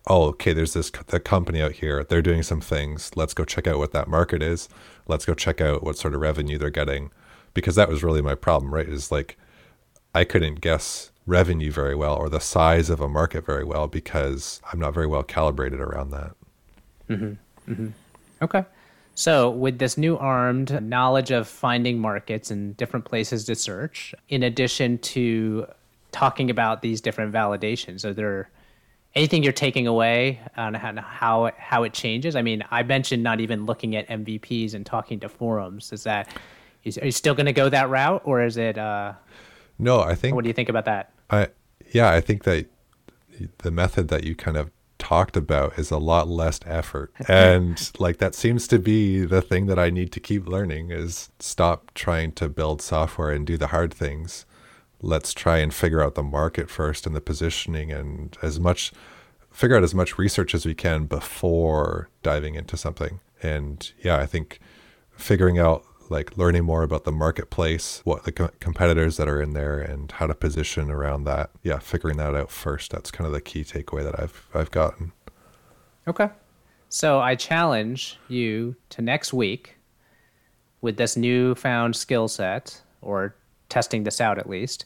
oh, 0.06 0.24
okay, 0.28 0.52
there's 0.52 0.74
this 0.74 0.90
the 0.90 1.20
company 1.20 1.60
out 1.60 1.72
here. 1.72 2.04
They're 2.04 2.22
doing 2.22 2.42
some 2.42 2.60
things. 2.60 3.10
Let's 3.16 3.34
go 3.34 3.44
check 3.44 3.66
out 3.66 3.78
what 3.78 3.92
that 3.92 4.08
market 4.08 4.42
is. 4.42 4.68
Let's 5.08 5.24
go 5.24 5.34
check 5.34 5.60
out 5.60 5.82
what 5.82 5.98
sort 5.98 6.14
of 6.14 6.20
revenue 6.20 6.58
they're 6.58 6.70
getting. 6.70 7.10
Because 7.54 7.74
that 7.76 7.88
was 7.88 8.02
really 8.02 8.22
my 8.22 8.34
problem, 8.34 8.72
right? 8.72 8.88
Is 8.88 9.10
like 9.10 9.38
I 10.14 10.24
couldn't 10.24 10.60
guess 10.60 11.10
revenue 11.26 11.72
very 11.72 11.94
well 11.94 12.14
or 12.14 12.28
the 12.28 12.40
size 12.40 12.88
of 12.88 13.00
a 13.00 13.08
market 13.08 13.44
very 13.44 13.64
well 13.64 13.88
because 13.88 14.60
I'm 14.72 14.78
not 14.78 14.94
very 14.94 15.06
well 15.06 15.22
calibrated 15.22 15.80
around 15.80 16.10
that. 16.10 16.32
Mm-hmm. 17.10 17.72
Mm-hmm. 17.72 17.88
Okay. 18.42 18.64
So, 19.14 19.50
with 19.50 19.78
this 19.78 19.96
new 19.96 20.18
armed 20.18 20.82
knowledge 20.82 21.30
of 21.30 21.48
finding 21.48 21.98
markets 21.98 22.50
and 22.50 22.76
different 22.76 23.06
places 23.06 23.44
to 23.46 23.54
search, 23.54 24.14
in 24.28 24.42
addition 24.42 24.98
to 24.98 25.66
talking 26.12 26.50
about 26.50 26.82
these 26.82 27.00
different 27.00 27.32
validations, 27.32 28.04
are 28.04 28.12
there 28.12 28.50
anything 29.16 29.42
you're 29.42 29.52
taking 29.52 29.86
away 29.86 30.38
on 30.56 30.74
how 30.74 31.50
how 31.56 31.82
it 31.82 31.92
changes? 31.92 32.36
I 32.36 32.42
mean, 32.42 32.62
I 32.70 32.82
mentioned 32.82 33.22
not 33.22 33.40
even 33.40 33.66
looking 33.66 33.96
at 33.96 34.06
MVPs 34.08 34.74
and 34.74 34.86
talking 34.86 35.18
to 35.20 35.28
forums. 35.28 35.92
Is 35.92 36.04
that 36.04 36.28
is, 36.84 36.98
are 36.98 37.06
you 37.06 37.12
still 37.12 37.34
going 37.34 37.46
to 37.46 37.52
go 37.52 37.68
that 37.68 37.88
route, 37.88 38.22
or 38.24 38.44
is 38.44 38.56
it? 38.56 38.78
Uh, 38.78 39.14
no, 39.78 40.00
I 40.00 40.14
think. 40.14 40.36
What 40.36 40.44
do 40.44 40.48
you 40.48 40.54
think 40.54 40.68
about 40.68 40.84
that? 40.84 41.12
I 41.30 41.48
yeah, 41.92 42.12
I 42.12 42.20
think 42.20 42.44
that 42.44 42.66
the 43.58 43.70
method 43.70 44.08
that 44.08 44.24
you 44.24 44.36
kind 44.36 44.56
of 44.56 44.70
talked 44.98 45.36
about 45.36 45.78
is 45.78 45.90
a 45.90 45.98
lot 45.98 46.26
less 46.26 46.58
effort 46.64 47.12
and 47.28 47.92
like 47.98 48.16
that 48.16 48.34
seems 48.34 48.66
to 48.66 48.78
be 48.78 49.26
the 49.26 49.42
thing 49.42 49.66
that 49.66 49.78
i 49.78 49.90
need 49.90 50.10
to 50.10 50.18
keep 50.18 50.48
learning 50.48 50.90
is 50.90 51.28
stop 51.38 51.92
trying 51.92 52.32
to 52.32 52.48
build 52.48 52.80
software 52.80 53.30
and 53.30 53.46
do 53.46 53.58
the 53.58 53.66
hard 53.66 53.92
things 53.92 54.46
let's 55.06 55.32
try 55.32 55.58
and 55.58 55.72
figure 55.72 56.02
out 56.02 56.14
the 56.14 56.22
market 56.22 56.68
first 56.68 57.06
and 57.06 57.14
the 57.14 57.20
positioning 57.20 57.92
and 57.92 58.36
as 58.42 58.58
much 58.58 58.92
figure 59.50 59.76
out 59.76 59.84
as 59.84 59.94
much 59.94 60.18
research 60.18 60.54
as 60.54 60.66
we 60.66 60.74
can 60.74 61.06
before 61.06 62.10
diving 62.22 62.56
into 62.56 62.76
something. 62.76 63.20
And 63.42 63.90
yeah, 64.02 64.18
I 64.18 64.26
think 64.26 64.60
figuring 65.12 65.58
out 65.58 65.84
like 66.10 66.36
learning 66.36 66.64
more 66.64 66.82
about 66.82 67.04
the 67.04 67.12
marketplace, 67.12 68.00
what 68.04 68.24
the 68.24 68.32
co- 68.32 68.50
competitors 68.60 69.16
that 69.16 69.28
are 69.28 69.40
in 69.40 69.54
there, 69.54 69.80
and 69.80 70.12
how 70.12 70.26
to 70.26 70.34
position 70.34 70.90
around 70.90 71.24
that. 71.24 71.50
Yeah, 71.62 71.78
figuring 71.78 72.16
that 72.18 72.34
out 72.34 72.50
first. 72.50 72.90
That's 72.90 73.10
kind 73.10 73.26
of 73.26 73.32
the 73.32 73.40
key 73.40 73.64
takeaway 73.64 74.04
that 74.04 74.20
I've 74.20 74.48
I've 74.54 74.70
gotten. 74.70 75.12
Okay, 76.06 76.28
so 76.88 77.18
I 77.18 77.34
challenge 77.34 78.18
you 78.28 78.76
to 78.90 79.02
next 79.02 79.32
week 79.32 79.76
with 80.80 80.96
this 80.96 81.16
newfound 81.16 81.96
skill 81.96 82.28
set, 82.28 82.82
or 83.00 83.34
testing 83.68 84.04
this 84.04 84.20
out 84.20 84.38
at 84.38 84.48
least, 84.48 84.84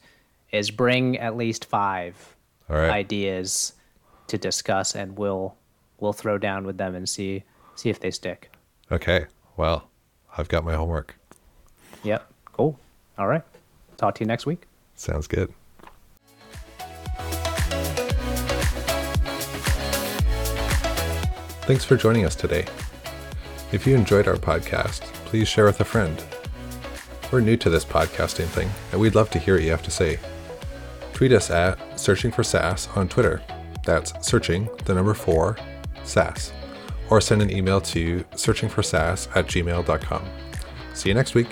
is 0.53 0.71
bring 0.71 1.19
at 1.19 1.37
least 1.37 1.65
five 1.65 2.37
right. 2.69 2.91
ideas 2.91 3.75
to 4.29 4.39
discuss, 4.39 4.95
and 4.95 5.19
we'll 5.19 5.57
we'll 5.99 6.13
throw 6.13 6.39
down 6.39 6.65
with 6.65 6.79
them 6.79 6.95
and 6.95 7.09
see 7.09 7.45
see 7.75 7.91
if 7.91 8.01
they 8.01 8.11
stick. 8.11 8.51
Okay. 8.91 9.27
Well, 9.57 9.89
I've 10.37 10.49
got 10.49 10.65
my 10.65 10.75
homework. 10.75 11.17
Yep. 12.03 12.31
Cool. 12.53 12.79
All 13.19 13.27
right. 13.27 13.43
Talk 13.97 14.15
to 14.17 14.21
you 14.21 14.27
next 14.27 14.47
week. 14.47 14.67
Sounds 14.95 15.27
good. 15.27 15.53
Thanks 21.63 21.85
for 21.85 21.97
joining 21.97 22.25
us 22.25 22.35
today. 22.35 22.65
If 23.71 23.87
you 23.87 23.95
enjoyed 23.95 24.27
our 24.27 24.35
podcast, 24.35 25.03
please 25.27 25.47
share 25.47 25.67
with 25.67 25.81
a 25.81 25.85
friend. 25.85 26.21
We're 27.31 27.41
new 27.41 27.57
to 27.59 27.71
this 27.71 27.85
podcasting 27.85 28.47
thing, 28.47 28.71
and 28.93 29.01
we'd 29.01 29.15
love 29.15 29.31
to 29.31 29.39
hear 29.39 29.55
what 29.55 29.63
you 29.63 29.71
have 29.71 29.83
to 29.85 29.91
say. 29.91 30.19
Tweet 31.13 31.33
us 31.33 31.51
at 31.51 31.79
Searching 31.99 32.31
for 32.31 32.43
SaaS 32.43 32.89
on 32.97 33.09
Twitter. 33.09 33.43
That's 33.85 34.13
searching, 34.27 34.69
the 34.85 34.95
number 34.95 35.15
four, 35.15 35.57
SaaS 36.05 36.53
or 37.11 37.21
send 37.21 37.43
an 37.43 37.51
email 37.51 37.81
to 37.81 38.25
searchingforsaas 38.33 39.29
at 39.37 39.47
gmail.com. 39.47 40.25
See 40.95 41.09
you 41.09 41.15
next 41.15 41.35
week. 41.35 41.49